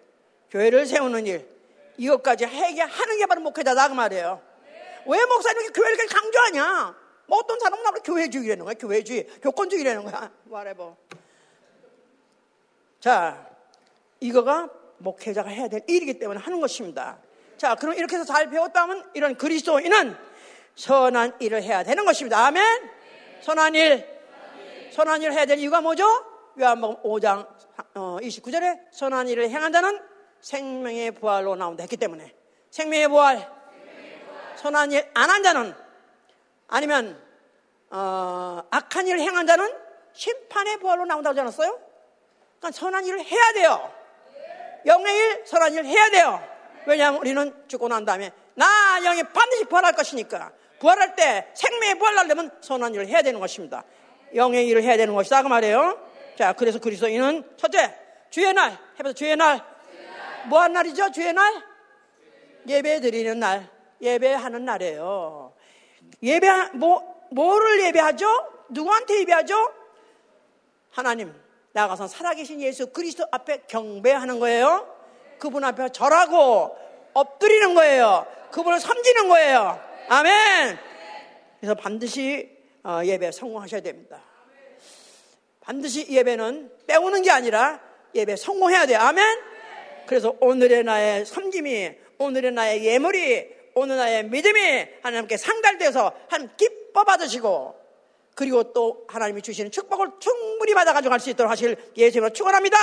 교회를 0.49 0.85
세우는 0.85 1.25
일. 1.25 1.53
이것까지 1.97 2.45
하게 2.45 2.81
하는 2.81 3.17
게 3.17 3.25
바로 3.25 3.41
목회자다 3.41 3.89
그 3.89 3.93
말이에요. 3.93 4.41
왜 5.05 5.25
목사님이 5.25 5.69
교회를 5.69 6.07
강조하냐? 6.07 6.95
뭐 7.25 7.39
어떤 7.39 7.59
사람은 7.59 7.83
나로 7.83 8.01
교회주의라는 8.01 8.65
거야, 8.65 8.73
교회주의, 8.75 9.27
교권주의라는 9.41 10.03
거야, 10.03 10.31
말해봐. 10.45 10.95
자, 12.99 13.49
이거가 14.19 14.69
목회자가 15.03 15.49
해야 15.49 15.67
될 15.67 15.81
일이기 15.87 16.17
때문에 16.17 16.39
하는 16.39 16.59
것입니다. 16.59 17.17
자, 17.57 17.75
그럼 17.75 17.95
이렇게 17.95 18.15
해서 18.15 18.25
잘 18.25 18.49
배웠다면 18.49 19.11
이런 19.13 19.35
그리스도인은 19.35 20.15
선한 20.75 21.35
일을 21.39 21.61
해야 21.61 21.83
되는 21.83 22.03
것입니다. 22.05 22.45
아멘? 22.47 22.89
선한 23.41 23.75
일. 23.75 24.07
선한 24.91 25.21
일을 25.21 25.33
해야 25.33 25.45
될 25.45 25.59
이유가 25.59 25.81
뭐죠? 25.81 26.05
요한복음 26.59 27.03
5장 27.03 27.47
29절에 27.95 28.77
어, 28.77 28.81
선한 28.91 29.27
일을 29.27 29.49
행한 29.49 29.71
자는 29.73 29.99
생명의 30.39 31.11
부활로 31.11 31.55
나온다 31.55 31.83
했기 31.83 31.97
때문에 31.97 32.33
생명의 32.69 33.07
부활, 33.07 33.49
선한 34.57 34.91
일 34.91 35.09
안한 35.13 35.41
자는 35.41 35.73
아니면 36.67 37.19
어, 37.89 38.63
악한 38.69 39.07
일을 39.07 39.19
행한 39.19 39.47
자는 39.47 39.73
심판의 40.13 40.77
부활로 40.77 41.05
나온다고 41.05 41.31
하지 41.31 41.41
않았어요? 41.41 41.79
그러니까 42.59 42.71
선한 42.79 43.05
일을 43.05 43.23
해야 43.23 43.53
돼요. 43.53 44.02
영의 44.85 45.15
일, 45.15 45.45
선한 45.45 45.73
일 45.73 45.85
해야 45.85 46.09
돼요. 46.09 46.43
왜냐하면 46.85 47.21
우리는 47.21 47.53
죽고 47.67 47.87
난 47.87 48.05
다음에 48.05 48.31
나 48.55 48.65
영이 49.01 49.23
반드시 49.23 49.65
부활할 49.65 49.93
것이니까 49.93 50.51
부활할 50.79 51.15
때 51.15 51.47
생명의 51.53 51.97
부활하려면 51.97 52.51
선한 52.61 52.93
일을 52.93 53.07
해야 53.07 53.21
되는 53.21 53.39
것입니다. 53.39 53.83
영의 54.35 54.67
일을 54.67 54.83
해야 54.83 54.97
되는 54.97 55.13
것이다 55.13 55.43
그 55.43 55.47
말이에요. 55.47 55.99
자, 56.37 56.53
그래서 56.53 56.79
그리스도인은 56.79 57.55
첫째 57.57 57.95
주의 58.29 58.51
날 58.53 58.77
해봐서 58.99 59.13
주의 59.13 59.35
날. 59.35 59.63
뭐한 60.47 60.73
날이죠? 60.73 61.11
주의 61.11 61.31
날? 61.31 61.63
예배 62.67 62.99
드리는 63.01 63.39
날, 63.39 63.69
예배하는 64.01 64.65
날이에요. 64.65 65.53
예배 66.21 66.71
뭐 66.73 67.27
뭐를 67.31 67.81
예배하죠? 67.85 68.27
누구한테 68.69 69.21
예배하죠? 69.21 69.73
하나님 70.91 71.33
나가서 71.73 72.07
살아계신 72.07 72.61
예수 72.61 72.87
그리스도 72.87 73.25
앞에 73.31 73.63
경배하는 73.67 74.39
거예요. 74.39 74.87
그분 75.39 75.63
앞에 75.63 75.89
절하고 75.89 76.77
엎드리는 77.13 77.73
거예요. 77.73 78.25
그분을 78.51 78.79
섬기는 78.79 79.27
거예요. 79.27 79.79
아멘. 80.07 80.77
그래서 81.59 81.75
반드시 81.75 82.49
어, 82.83 83.01
예배 83.03 83.31
성공하셔야 83.31 83.81
됩니다. 83.81 84.21
반드시 85.61 86.07
예배는 86.09 86.71
빼오는 86.85 87.21
게 87.21 87.31
아니라 87.31 87.81
예배 88.13 88.35
성공해야 88.35 88.85
돼요. 88.85 88.99
아멘. 88.99 89.39
그래서 90.05 90.35
오늘의 90.41 90.83
나의 90.83 91.25
섬김이, 91.25 91.91
오늘의 92.19 92.51
나의 92.51 92.85
예물이, 92.85 93.47
오늘 93.75 93.97
나의 93.97 94.25
믿음이 94.25 94.87
하나님께 95.01 95.37
상달돼서 95.37 96.13
한 96.29 96.55
기뻐 96.57 97.03
받으시고 97.03 97.82
그리고 98.35 98.73
또 98.73 99.05
하나님이 99.07 99.41
주시는 99.41 99.71
축복을 99.71 100.11
충분히 100.19 100.73
받아가지고 100.73 101.09
갈 101.11 101.19
수 101.19 101.29
있도록 101.29 101.51
하실 101.51 101.75
예수님으로 101.95 102.33
축원합니다. 102.33 102.77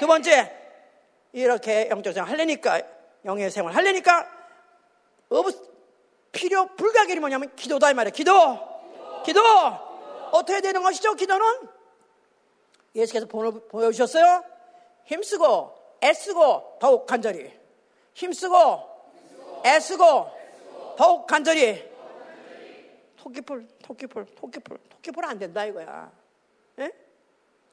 두 0.00 0.06
번째 0.06 0.52
이렇게 1.32 1.88
영적 1.90 2.12
생활 2.12 2.30
하려니까 2.30 2.82
영의 3.24 3.50
생활 3.50 3.74
하려니까 3.74 4.28
필요 6.32 6.66
불가결이 6.74 7.20
뭐냐면 7.20 7.54
기도다 7.56 7.90
이 7.90 7.94
말이에요. 7.94 8.12
기도. 8.12 8.32
기도. 9.24 9.40
어떻게 10.32 10.60
되는 10.60 10.82
것이죠? 10.82 11.14
기도는 11.14 11.46
예수께서 12.94 13.26
보여 13.26 13.90
주셨어요. 13.92 14.44
힘쓰고 15.04 15.74
애쓰고 16.02 16.78
더욱 16.80 17.06
간절히 17.06 17.52
힘쓰고 18.14 18.82
애쓰고 19.64 20.30
더욱 20.96 21.26
간절히 21.26 21.93
토끼풀 23.24 23.66
토끼풀 23.82 24.26
토끼풀 24.36 24.78
토끼풀 24.90 25.24
안 25.24 25.38
된다 25.38 25.64
이거야 25.64 26.12
예? 26.78 26.92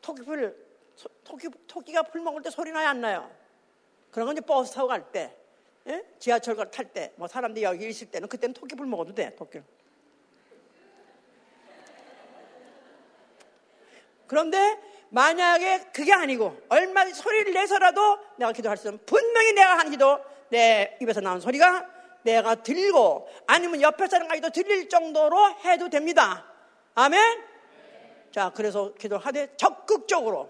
토끼풀 0.02 0.56
토끼, 1.26 1.50
토끼가 1.68 2.04
풀 2.04 2.22
먹을 2.22 2.42
때 2.42 2.50
소리 2.50 2.72
나요 2.72 2.88
안 2.88 3.02
나요 3.02 3.30
그런 4.12 4.28
건 4.28 4.38
이제 4.38 4.46
버스 4.46 4.74
타고 4.74 4.88
갈 4.88 5.12
때 5.12 5.36
예? 5.88 6.06
지하철 6.20 6.56
탈 6.56 6.94
때 6.94 7.12
뭐 7.18 7.28
사람들이 7.28 7.66
여기 7.66 7.90
있을 7.90 8.10
때는 8.10 8.30
그때는 8.30 8.54
토끼풀 8.54 8.86
먹어도 8.86 9.14
돼 9.14 9.36
토끼 9.36 9.60
그런데 14.28 14.80
만약에 15.10 15.90
그게 15.92 16.14
아니고 16.14 16.58
얼마 16.70 17.04
소리를 17.06 17.52
내서라도 17.52 18.20
내가 18.38 18.54
기도할 18.54 18.78
수 18.78 18.84
있으면 18.84 19.00
분명히 19.06 19.52
내가 19.52 19.80
하는 19.80 19.92
기도 19.92 20.18
내 20.48 20.98
입에서 21.02 21.20
나온 21.20 21.42
소리가 21.42 22.01
내가 22.24 22.56
들고 22.56 23.28
아니면 23.48 23.82
옆에 23.82 24.08
사람까지도 24.08 24.50
들릴 24.52 24.90
정도로 24.90 25.38
해도 25.66 25.90
됩니다. 25.90 26.46
아멘? 26.96 27.42
자, 28.32 28.52
그래서 28.56 28.94
기도하되 28.94 29.56
적극적으로 29.58 30.50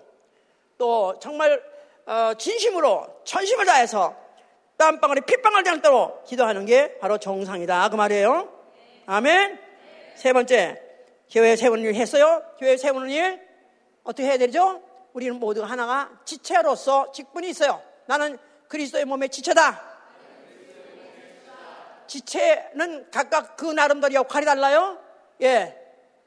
또 0.77 1.17
정말 1.19 1.61
어, 2.05 2.33
진심으로 2.33 3.21
전심을 3.23 3.65
다해서 3.65 4.15
땀방울이 4.77 5.21
핏방울 5.21 5.63
되는 5.63 5.81
대로 5.81 6.21
기도하는 6.25 6.65
게 6.65 6.97
바로 6.97 7.17
정상이다. 7.17 7.89
그 7.89 7.95
말이에요. 7.95 8.49
아멘? 9.05 9.59
세 10.15 10.33
번째, 10.33 10.81
교회 11.29 11.55
세우는 11.55 11.83
일 11.83 11.95
했어요? 11.95 12.43
교회 12.59 12.77
세우는 12.77 13.09
일 13.09 13.39
어떻게 14.03 14.27
해야 14.27 14.37
되죠? 14.37 14.81
우리는 15.13 15.39
모두 15.39 15.63
하나가 15.63 16.09
지체로서 16.25 17.11
직분이 17.11 17.49
있어요. 17.49 17.81
나는 18.07 18.37
그리스도의 18.67 19.05
몸의 19.05 19.29
지체다. 19.29 19.90
지체는 22.11 23.09
각각 23.09 23.55
그 23.55 23.65
나름대로 23.65 24.13
역할이 24.13 24.45
달라요. 24.45 24.99
예. 25.41 25.77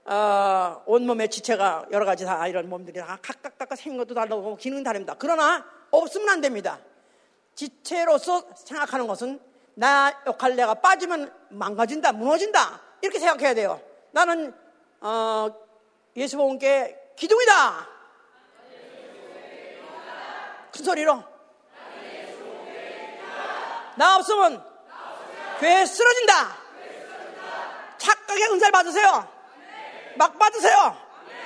어, 0.06 0.82
온몸의 0.86 1.28
지체가 1.28 1.86
여러 1.90 2.06
가지 2.06 2.24
다 2.24 2.46
이런 2.48 2.70
몸들이 2.70 2.98
다 2.98 3.18
각각 3.20 3.58
각각 3.58 3.76
생긴 3.76 3.98
것도 3.98 4.14
다르고 4.14 4.56
기능은 4.56 4.82
다릅니다. 4.82 5.14
그러나 5.18 5.62
없으면 5.90 6.28
안 6.30 6.40
됩니다. 6.40 6.78
지체로서 7.54 8.44
생각하는 8.56 9.06
것은 9.06 9.38
나 9.74 10.22
역할 10.26 10.56
내가 10.56 10.72
빠지면 10.72 11.30
망가진다, 11.50 12.12
무너진다 12.12 12.80
이렇게 13.02 13.18
생각해야 13.18 13.52
돼요. 13.52 13.78
나는 14.10 14.54
어, 15.00 15.50
예수 16.16 16.38
보험께 16.38 17.12
기둥이다. 17.14 17.88
큰 20.72 20.84
소리로. 20.84 21.22
나 23.96 24.16
없으면 24.16 24.73
교회 25.64 25.86
쓰러진다. 25.86 26.58
착각의 27.96 28.44
은사를 28.50 28.70
받으세요. 28.70 29.26
막 30.16 30.38
받으세요. 30.38 30.94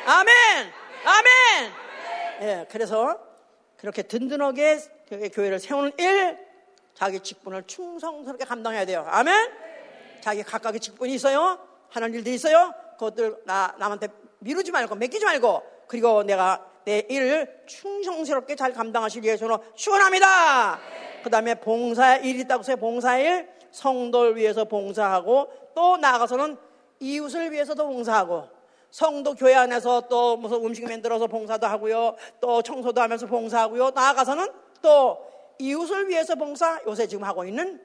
아멘. 0.07 0.73
아멘. 1.05 1.73
예, 2.41 2.67
그래서 2.69 3.17
그렇게 3.77 4.03
든든하게 4.03 4.81
교회를 5.33 5.61
세우는 5.61 5.93
일, 5.99 6.37
자기 6.95 7.21
직분을 7.21 7.63
충성스럽게 7.69 8.45
감당해야 8.45 8.85
돼요. 8.87 9.07
아멘. 9.09 9.53
자기 10.21 10.43
각각의 10.43 10.81
직분이 10.81 11.15
있어요. 11.15 11.61
하는 11.91 12.13
일들이 12.13 12.35
있어요. 12.35 12.75
그것들 12.95 13.37
나, 13.45 13.73
남한테 13.79 14.09
미루지 14.41 14.73
말고 14.73 14.97
맡기지 14.97 15.25
말고 15.25 15.63
그리고 15.87 16.25
내가 16.25 16.67
내 16.85 17.07
일을 17.09 17.63
충성스럽게 17.69 18.57
잘 18.57 18.73
감당하실 18.73 19.23
예수로 19.23 19.63
축원합니다. 19.77 20.81
그 21.23 21.31
다음에 21.31 21.55
봉사의 21.55 22.25
일이 22.25 22.41
있다고 22.41 22.63
해서 22.63 22.75
봉사일 22.75 23.58
성도를 23.71 24.37
위해서 24.37 24.65
봉사하고 24.65 25.49
또 25.75 25.97
나아가서는 25.97 26.57
이웃을 27.01 27.53
위해서도 27.53 27.87
봉사하고 27.87 28.49
성도 28.91 29.35
교회 29.35 29.55
안에서 29.55 30.03
또 30.09 30.37
무슨 30.37 30.65
음식 30.65 30.85
만들어서 30.85 31.27
봉사도 31.27 31.67
하고요. 31.67 32.17
또 32.41 32.63
청소도 32.63 33.01
하면서 33.01 33.27
봉사하고요. 33.27 33.91
나아가서는 33.91 34.49
또 34.81 35.19
이웃을 35.59 36.09
위해서 36.09 36.35
봉사 36.35 36.81
요새 36.87 37.07
지금 37.07 37.25
하고 37.25 37.45
있는 37.45 37.81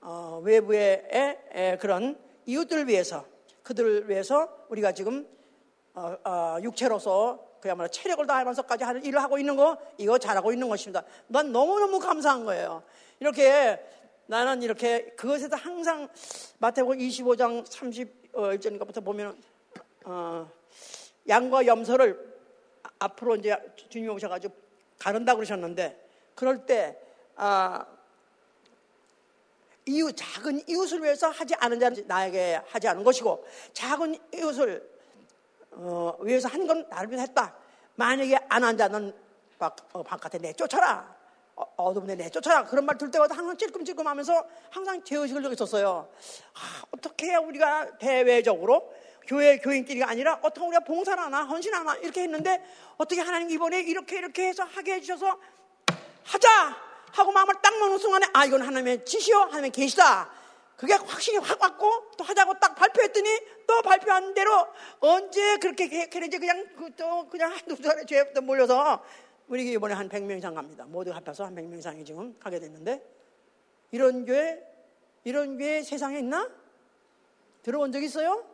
어, 0.00 0.40
외부의 0.42 1.04
에, 1.52 1.76
그런 1.78 2.18
이웃들을 2.46 2.88
위해서 2.88 3.24
그들을 3.62 4.08
위해서 4.08 4.48
우리가 4.68 4.92
지금 4.92 5.28
어, 5.94 6.16
어, 6.24 6.56
육체로서 6.62 7.40
그야말로 7.60 7.88
체력을 7.88 8.24
다하면서까지 8.26 8.84
하는 8.84 9.04
일을 9.04 9.20
하고 9.20 9.38
있는 9.38 9.56
거 9.56 9.76
이거 9.98 10.16
잘하고 10.16 10.52
있는 10.52 10.68
것입니다. 10.68 11.02
난 11.26 11.52
너무너무 11.52 11.98
감사한 11.98 12.44
거예요. 12.44 12.82
이렇게 13.20 13.84
나는 14.28 14.62
이렇게 14.62 15.06
그것에서 15.16 15.56
항상 15.56 16.06
마태복음 16.58 16.98
25장 16.98 17.66
30절인가부터 17.66 19.02
보면 19.02 19.42
어, 20.04 20.50
양과 21.26 21.64
염소를 21.66 22.28
앞으로 22.98 23.36
이제 23.36 23.56
주님 23.88 24.10
오셔가지고 24.10 24.54
가른다 24.98 25.34
그러셨는데 25.34 26.08
그럴 26.34 26.66
때 26.66 26.98
아, 27.36 27.86
이웃 29.86 30.14
작은 30.14 30.68
이웃을 30.68 31.02
위해서 31.02 31.30
하지 31.30 31.54
않은 31.54 31.80
자는 31.80 32.06
나에게 32.06 32.60
하지 32.66 32.86
않은 32.88 33.02
것이고 33.04 33.46
작은 33.72 34.14
이웃을 34.34 34.86
어, 35.70 36.18
위해서 36.20 36.48
한 36.48 36.66
건 36.66 36.86
나를 36.90 37.08
위해서 37.10 37.22
했다. 37.22 37.56
만약에 37.94 38.36
안 38.50 38.62
한 38.62 38.76
자는 38.76 39.14
바, 39.58 39.74
어, 39.92 40.02
바깥에 40.02 40.36
내쫓아라. 40.36 41.16
어, 41.60 41.64
어둠에 41.76 42.14
내쫓아라. 42.14 42.64
그런 42.64 42.86
말 42.86 42.96
들 42.98 43.10
때마다 43.10 43.34
항상 43.36 43.56
찔끔찔끔 43.56 44.06
하면서 44.06 44.44
항상 44.70 45.02
죄의식을 45.02 45.42
느끼 45.42 45.54
있었어요. 45.54 46.08
아, 46.54 46.82
어떻게 46.92 47.26
해야 47.26 47.38
우리가 47.38 47.98
대외적으로 47.98 48.92
교회 49.26 49.58
교인끼리가 49.58 50.08
아니라 50.08 50.38
어떻게 50.42 50.66
우리가 50.66 50.84
봉사를 50.84 51.22
하나, 51.22 51.42
헌신 51.44 51.74
하나 51.74 51.94
이렇게 51.96 52.22
했는데 52.22 52.64
어떻게 52.96 53.20
하나님 53.20 53.50
이번에 53.50 53.80
이렇게 53.80 54.18
이렇게 54.18 54.48
해서 54.48 54.64
하게 54.64 54.94
해주셔서 54.94 55.38
하자! 56.24 56.48
하고 57.12 57.32
마음을 57.32 57.54
딱 57.62 57.76
먹는 57.78 57.98
순간에 57.98 58.26
아, 58.32 58.44
이건 58.44 58.62
하나님의 58.62 59.04
지시요? 59.04 59.38
하나님의 59.38 59.70
계시다. 59.70 60.30
그게 60.76 60.94
확신이 60.94 61.38
확 61.38 61.60
왔고 61.60 62.10
또 62.16 62.22
하자고 62.24 62.54
딱 62.60 62.74
발표했더니 62.76 63.28
또 63.66 63.82
발표한 63.82 64.32
대로 64.34 64.66
언제 65.00 65.56
그렇게 65.56 66.06
그런지 66.06 66.38
그냥 66.38 66.66
그또 66.76 67.28
그냥 67.28 67.50
한두 67.52 67.74
사람의 67.82 68.06
죄 68.06 68.22
몰려서 68.42 69.02
우리 69.48 69.72
이번에 69.72 69.94
한 69.94 70.08
100명 70.08 70.38
이상 70.38 70.54
갑니다. 70.54 70.84
모두 70.86 71.10
합해서 71.10 71.44
한 71.44 71.54
100명 71.54 71.78
이상이 71.78 72.04
지금 72.04 72.38
가게 72.38 72.60
됐는데 72.60 73.02
이런 73.90 74.26
교회, 74.26 74.62
이런 75.24 75.56
교회 75.56 75.82
세상에 75.82 76.18
있나? 76.18 76.48
들어본 77.62 77.92
적 77.92 78.02
있어요? 78.02 78.44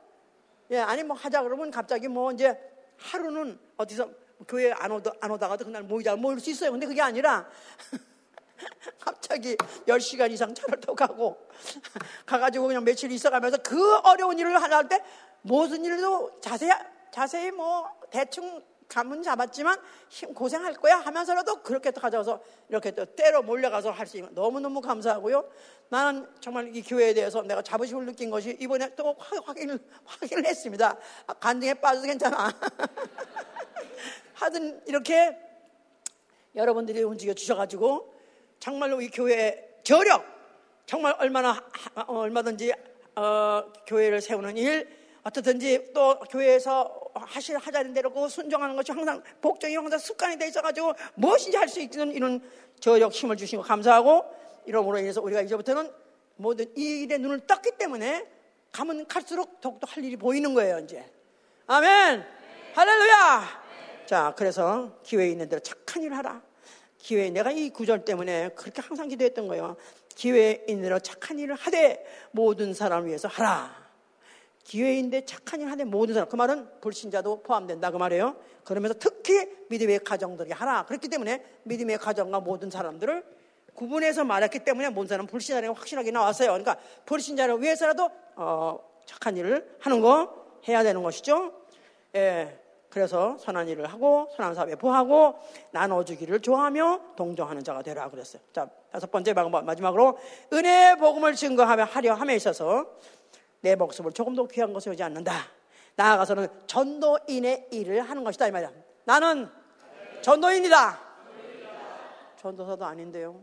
예, 0.70 0.78
아니 0.78 1.03
뭐 1.03 1.16
하자 1.16 1.42
그러면 1.42 1.70
갑자기 1.70 2.09
뭐 2.09 2.32
이제 2.32 2.57
하루는 2.97 3.59
어디서 3.76 4.09
교회 4.47 4.72
안, 4.72 4.92
오다, 4.92 5.12
안 5.20 5.30
오다가도 5.32 5.64
그날 5.64 5.82
모이자 5.82 6.16
모일 6.16 6.38
수 6.38 6.51
있어요. 6.51 6.70
근데 6.70 6.86
그게 6.86 7.03
아니라 7.03 7.49
갑자기 9.01 9.57
10시간 9.57 10.30
이상 10.30 10.55
차를 10.55 10.80
타고 10.80 10.95
가고 10.95 11.49
가가지고 12.24 12.68
그냥 12.68 12.84
며칠 12.84 13.11
있어가면서 13.11 13.59
그 13.59 13.97
어려운 13.99 14.38
일을 14.38 14.62
하나 14.62 14.76
할 14.78 14.88
때 14.88 15.03
무슨 15.42 15.84
일도 15.84 16.40
자세히 16.40 16.70
자세히 17.11 17.51
뭐 17.51 17.88
대충 18.11 18.62
감은 18.95 19.22
잡았지만 19.22 19.76
힘 20.09 20.32
고생할 20.32 20.74
거야 20.74 20.99
하면서라도 20.99 21.62
그렇게 21.62 21.90
또 21.90 22.01
가져와서 22.01 22.40
이렇게 22.68 22.92
또 22.92 23.05
때로 23.05 23.42
몰려가서 23.42 23.90
할 23.90 24.07
수 24.07 24.18
있는 24.18 24.32
너무너무 24.34 24.80
감사하고요. 24.80 25.49
나는 25.88 26.28
정말 26.38 26.74
이 26.76 26.82
교회에 26.82 27.12
대해서 27.12 27.42
내가 27.42 27.61
자부심을 27.62 28.07
느낀 28.07 28.30
것이 28.30 28.57
이번에 28.61 28.95
또 28.95 29.16
확인을, 29.18 29.78
확인을 30.05 30.47
했습니다. 30.47 30.97
아, 31.26 31.32
간증에 31.32 31.74
빠져도 31.74 32.07
괜찮아. 32.07 32.53
하여튼 34.34 34.80
이렇게 34.86 35.36
여러분들이 36.55 37.03
움직여 37.03 37.34
주셔가지고 37.34 38.14
정말로 38.61 39.01
이 39.01 39.09
교회의 39.09 39.78
저력 39.82 40.24
정말 40.86 41.16
얼마나 41.18 41.64
어, 41.97 42.18
얼마든지 42.18 42.72
어, 43.16 43.72
교회를 43.86 44.20
세우는 44.20 44.57
일 44.57 44.88
어떻든지 45.24 45.92
또 45.95 46.18
교회에서 46.30 47.03
하실 47.15 47.57
하자는 47.57 47.95
대로 47.95 48.11
그 48.12 48.29
순종하는 48.29 48.75
것이 48.77 48.93
항상 48.93 49.23
복종이 49.41 49.77
항상 49.77 49.99
습관이 49.99 50.37
돼 50.39 50.49
있어가지고 50.49 50.95
무엇인지 51.15 51.57
할 51.57 51.69
수 51.69 51.81
있는 51.81 52.12
이런 52.12 52.41
저력 52.81 53.12
힘을 53.12 53.37
주신 53.37 53.59
거 53.59 53.65
감사하고 53.65 54.25
이러므로 54.67 54.99
인해서 54.99 55.21
우리가 55.23 55.41
이제부터는 55.43 55.91
모든 56.37 56.67
이 56.77 57.03
일에 57.03 57.19
눈을 57.19 57.41
떴기 57.47 57.73
때문에 57.79 58.27
가면 58.73 59.07
갈수록 59.07 59.61
더욱더 59.61 59.87
할 59.89 60.05
일이 60.05 60.17
보이는 60.17 60.53
거예요 60.55 60.81
이제 60.81 61.05
아멘 61.67 62.21
네. 62.21 62.27
할렐루야 62.75 63.41
네. 63.41 64.07
자 64.07 64.35
그래서 64.37 64.99
기회에 65.05 65.31
있는 65.31 65.49
대로 65.49 65.61
착한 65.61 66.03
일을 66.03 66.17
하라 66.17 66.43
기회에 66.99 67.31
내가 67.31 67.51
이 67.53 67.71
구절 67.71 68.05
때문에 68.05 68.51
그렇게 68.51 68.83
항상 68.83 69.09
기도했던 69.09 69.47
거예요 69.49 69.77
기회에 70.17 70.65
있는 70.69 70.83
대로 70.83 70.99
착한 70.99 71.39
일을 71.39 71.55
하되 71.55 72.05
모든 72.33 72.75
사람을 72.75 73.09
위해서 73.09 73.29
하라 73.29 73.84
기회인데 74.65 75.25
착한 75.27 75.61
일 75.61 75.71
하는 75.71 75.91
모든 75.91 76.15
사람 76.15 76.29
그 76.29 76.37
말은 76.37 76.81
불신자도 76.81 77.43
포함된다 77.43 77.91
그 77.91 77.99
말이에요. 77.99 78.35
그러면서 78.65 78.95
특히 78.99 79.47
믿음의 79.69 80.01
가정들이 80.01 80.53
하나 80.53 80.85
그렇기 80.87 81.09
때문에 81.09 81.45
믿음의 81.65 81.99
가정과 81.99 82.41
모든 82.41 82.71
사람들을 82.71 83.25
구분해서 83.75 84.25
말했기 84.25 84.61
때문에 84.61 84.89
모든 84.89 85.09
사람 85.09 85.27
불신자라는 85.27 85.75
확실하게 85.75 86.11
나왔어요. 86.11 86.49
그러니까 86.49 86.79
불신자를 87.05 87.61
위해서라도 87.61 88.11
어, 88.37 88.79
착한 89.05 89.37
일을 89.37 89.77
하는 89.81 90.01
거 90.01 90.45
해야 90.67 90.83
되는 90.83 91.03
것이죠. 91.03 91.53
예. 92.15 92.61
그래서 92.89 93.37
선한 93.41 93.69
일을 93.69 93.87
하고 93.87 94.29
선한 94.37 94.55
사업에 94.55 94.77
부하고 94.77 95.35
나눠주기를 95.73 96.39
좋아하며 96.39 97.01
동정하는 97.17 97.65
자가 97.65 97.83
되라 97.83 98.09
그랬어요. 98.09 98.41
자 98.53 98.69
다섯 98.93 99.11
번째 99.11 99.33
마지막으로 99.33 100.17
은혜의 100.53 100.99
복음을 100.99 101.35
증거하며 101.35 101.85
하려 101.85 102.15
함에 102.15 102.37
있어서 102.37 102.87
내 103.65 103.77
목숨을 103.77 104.12
조금 104.12 104.35
더 104.37 104.47
귀한 104.47 104.75
것을 104.75 104.93
여지 104.93 105.03
않는다. 105.03 105.33
나아가서는 105.97 106.49
전도인의 106.67 107.69
일을 107.71 108.03
하는 108.03 108.23
것이다 108.23 108.47
이 108.49 108.51
말이야. 108.51 108.71
나는 109.05 109.51
전도인이다. 110.21 111.01
전도사도 112.37 112.85
아닌데요. 112.85 113.43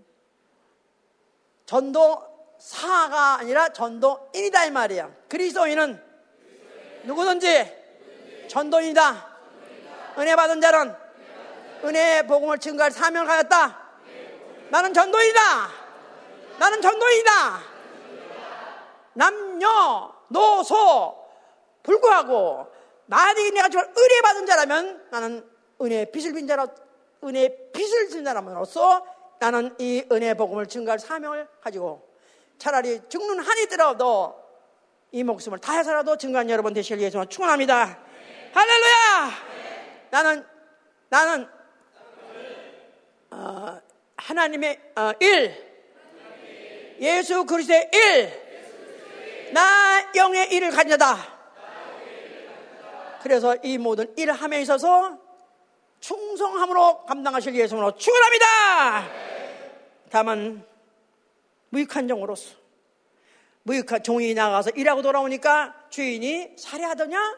전도사가 1.66 3.40
아니라 3.40 3.70
전도인이다 3.70 4.66
이 4.66 4.72
말이야. 4.72 5.12
그리스도인은 5.28 6.00
누구든지 7.06 8.48
전도인이다. 8.48 9.28
은혜 10.20 10.36
받은 10.36 10.62
자는 10.62 10.96
은혜의 11.84 12.28
복음을 12.28 12.60
증거할 12.60 12.92
사명을 12.92 13.28
하였다. 13.28 13.90
나는 14.70 14.94
전도인이다. 14.94 15.42
나는 16.60 16.80
전도인이다. 16.80 17.72
남녀, 19.14 20.11
노소, 20.32 21.18
불구하고 21.84 22.68
만약에 23.06 23.52
내가 23.52 23.70
정말 23.70 23.94
은혜 23.98 24.22
받은 24.22 24.46
자라면 24.46 25.08
나는 25.12 25.50
은혜 25.82 26.06
빚을 26.06 26.34
빈 26.34 26.48
자라 26.48 26.68
은혜 27.24 27.72
빚을 27.72 28.10
진 28.10 28.24
사람으로서 28.24 29.06
나는 29.40 29.76
이 29.80 30.06
은혜 30.12 30.34
복음을 30.34 30.68
증거할 30.68 31.00
사명을 31.00 31.48
가지고 31.62 32.08
차라리 32.58 33.02
죽는 33.10 33.40
한이 33.40 33.68
더라도 33.68 34.36
이 35.12 35.24
목숨을 35.24 35.60
다해서라도 35.60 36.18
증거한 36.18 36.50
여러분 36.50 36.74
되시길 36.74 37.00
위해서 37.00 37.26
축원합니다. 37.26 38.00
할렐루야! 38.54 39.32
나는 40.10 40.46
나는 41.10 41.48
어, 43.32 43.82
하나님의 44.18 44.80
어, 44.96 45.12
일 45.20 45.72
예수 47.00 47.46
그리스도의 47.46 47.90
일, 47.94 48.51
나 49.54 50.12
영의 50.16 50.52
일을 50.52 50.72
가져다. 50.72 51.18
그래서 53.22 53.56
이 53.64 53.78
모든 53.78 54.14
일을 54.18 54.34
함에 54.34 54.62
있어서 54.62 55.18
충성함으로 56.00 57.06
감당하실 57.06 57.56
예수로 57.56 57.96
축원합니다. 57.96 58.46
다만 60.10 60.66
무익한 61.70 62.08
종으로서 62.08 62.56
무익한 63.64 64.02
종이 64.02 64.34
나가서 64.34 64.72
일하고 64.72 65.02
돌아오니까 65.02 65.76
주인이 65.90 66.56
살해하더냐? 66.58 67.38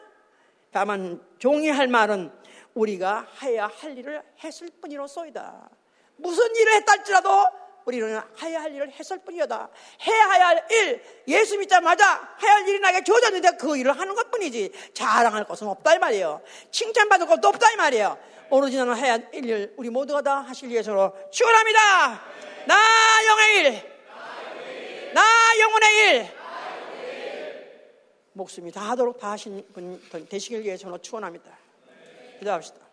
다만 0.72 1.22
종이 1.38 1.68
할 1.68 1.86
말은 1.86 2.32
우리가 2.74 3.28
해야 3.42 3.66
할 3.66 3.96
일을 3.96 4.22
했을 4.42 4.70
뿐이로소이다. 4.80 5.70
무슨 6.16 6.56
일을 6.56 6.74
했다 6.76 6.92
할지라도 6.92 7.46
우리는 7.84 8.20
해야 8.42 8.62
할 8.62 8.74
일을 8.74 8.90
했을 8.92 9.18
뿐이다. 9.18 9.68
해야 10.06 10.28
할 10.28 10.66
일, 10.70 11.02
예수 11.28 11.58
믿자마자 11.58 12.36
해야 12.42 12.54
할 12.54 12.68
일이 12.68 12.80
나에게 12.80 13.04
주어졌는데 13.04 13.56
그 13.56 13.76
일을 13.76 13.98
하는 13.98 14.14
것 14.14 14.30
뿐이지. 14.30 14.72
자랑할 14.94 15.44
것은 15.44 15.68
없다 15.68 15.94
이 15.94 15.98
말이에요. 15.98 16.40
칭찬받을 16.70 17.26
것도 17.26 17.48
없다 17.48 17.72
이 17.72 17.76
말이에요. 17.76 18.18
오로지 18.50 18.76
나는 18.76 18.96
해야 18.96 19.12
할 19.12 19.28
일, 19.32 19.74
우리 19.76 19.90
모두가 19.90 20.22
다 20.22 20.38
하실 20.40 20.70
예수로 20.70 21.12
축원합니다. 21.30 22.22
나 22.66 22.76
영의 23.26 23.56
일, 23.56 23.94
나 25.12 25.22
영혼의 25.60 25.96
일. 25.96 26.44
목숨이 28.32 28.72
다 28.72 28.80
하도록 28.90 29.16
다 29.16 29.30
하신 29.32 29.64
분 29.72 30.02
되시길 30.28 30.62
위해서 30.62 30.98
축원합니다. 30.98 31.56
기도합시다. 32.38 32.83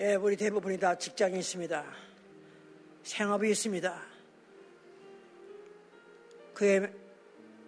예, 0.00 0.14
우리 0.14 0.36
대부분이 0.36 0.78
다 0.78 0.96
직장이 0.96 1.40
있습니다. 1.40 1.84
생업이 3.02 3.50
있습니다. 3.50 4.00
그에 6.54 6.92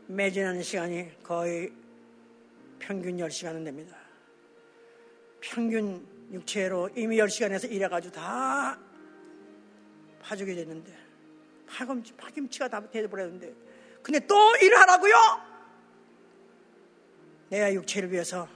매진하는 0.07 0.62
시간이 0.62 1.24
거의 1.24 1.72
평균 2.78 3.16
10시간은 3.16 3.64
됩니다. 3.64 3.97
평균 5.41 6.07
육체로 6.31 6.89
이미 6.95 7.16
10시간에서 7.16 7.68
일해가지고 7.68 8.14
다 8.14 8.78
파죽이 10.22 10.55
됐는데 10.55 10.97
파김치, 11.66 12.12
파김치가 12.12 12.68
다 12.68 12.89
돼버렸는데 12.89 13.53
근데 14.05 14.24
또 14.28 14.37
일하라고요? 14.62 15.14
내가 17.49 17.74
육체를 17.74 18.12
위해서 18.12 18.47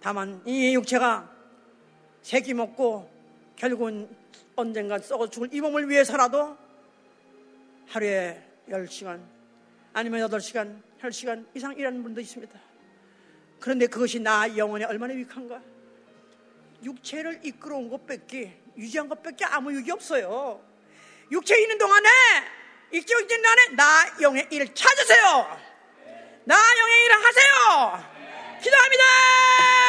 다만 0.00 0.42
이 0.44 0.74
육체가 0.74 1.39
새끼 2.22 2.54
먹고 2.54 3.10
결국은 3.56 4.08
언젠가 4.56 4.98
썩어 4.98 5.28
죽을 5.28 5.48
이 5.52 5.60
몸을 5.60 5.88
위해서라도 5.88 6.56
하루에 7.88 8.42
10시간 8.68 9.20
아니면 9.92 10.28
8시간, 10.28 10.80
10시간 11.00 11.46
이상 11.54 11.76
일하는 11.76 12.02
분도 12.02 12.20
있습니다. 12.20 12.58
그런데 13.58 13.86
그것이 13.86 14.20
나 14.20 14.56
영혼에 14.56 14.84
얼마나 14.84 15.14
유익한가? 15.14 15.60
육체를 16.82 17.40
이끌어온 17.44 17.90
것밖에 17.90 18.58
유지한 18.76 19.08
것밖에 19.08 19.44
아무 19.44 19.72
유익이 19.72 19.90
없어요. 19.90 20.64
육체 21.30 21.60
있는 21.60 21.76
동안에 21.76 22.08
있는 22.92 23.42
동안에 23.42 23.68
나 23.76 24.16
영의 24.20 24.48
일을 24.50 24.74
찾으세요. 24.74 25.58
나 26.44 26.56
영의 26.56 27.04
일을 27.04 27.24
하세요. 27.24 28.10
기도합니다. 28.62 29.79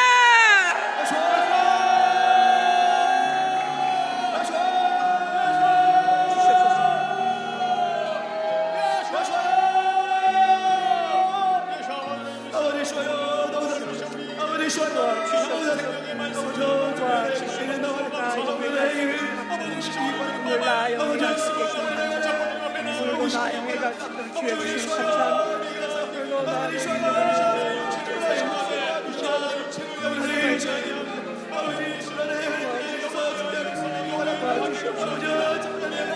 나영의 23.34 23.76
가슴을 23.78 24.34
주의 24.34 24.56
주신 24.60 24.90
감사합니다. 24.90 25.62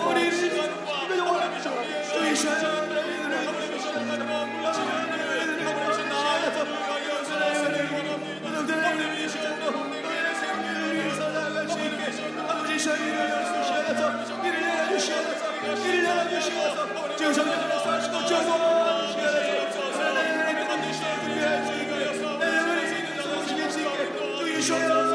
우리 0.06 0.30
가 24.68 25.05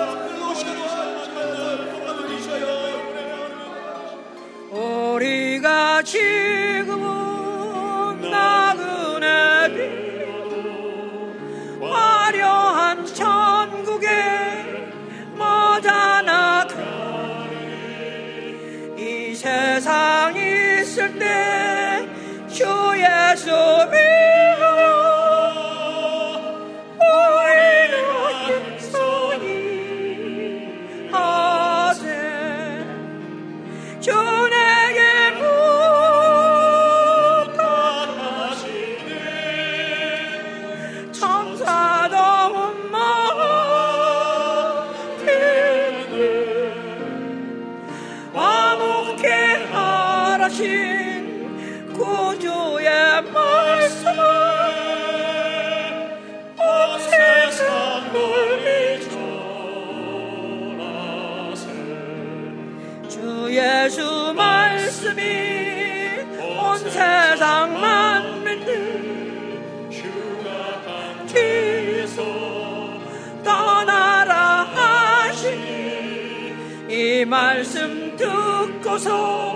말씀이 65.11 66.19
온 66.39 66.77
세상 66.89 67.79
만민들 67.79 68.91
뒤에서 71.27 72.21
떠나라 73.43 74.63
하시니 74.63 76.53
이 76.89 77.25
말씀 77.25 78.15
듣고서 78.17 79.50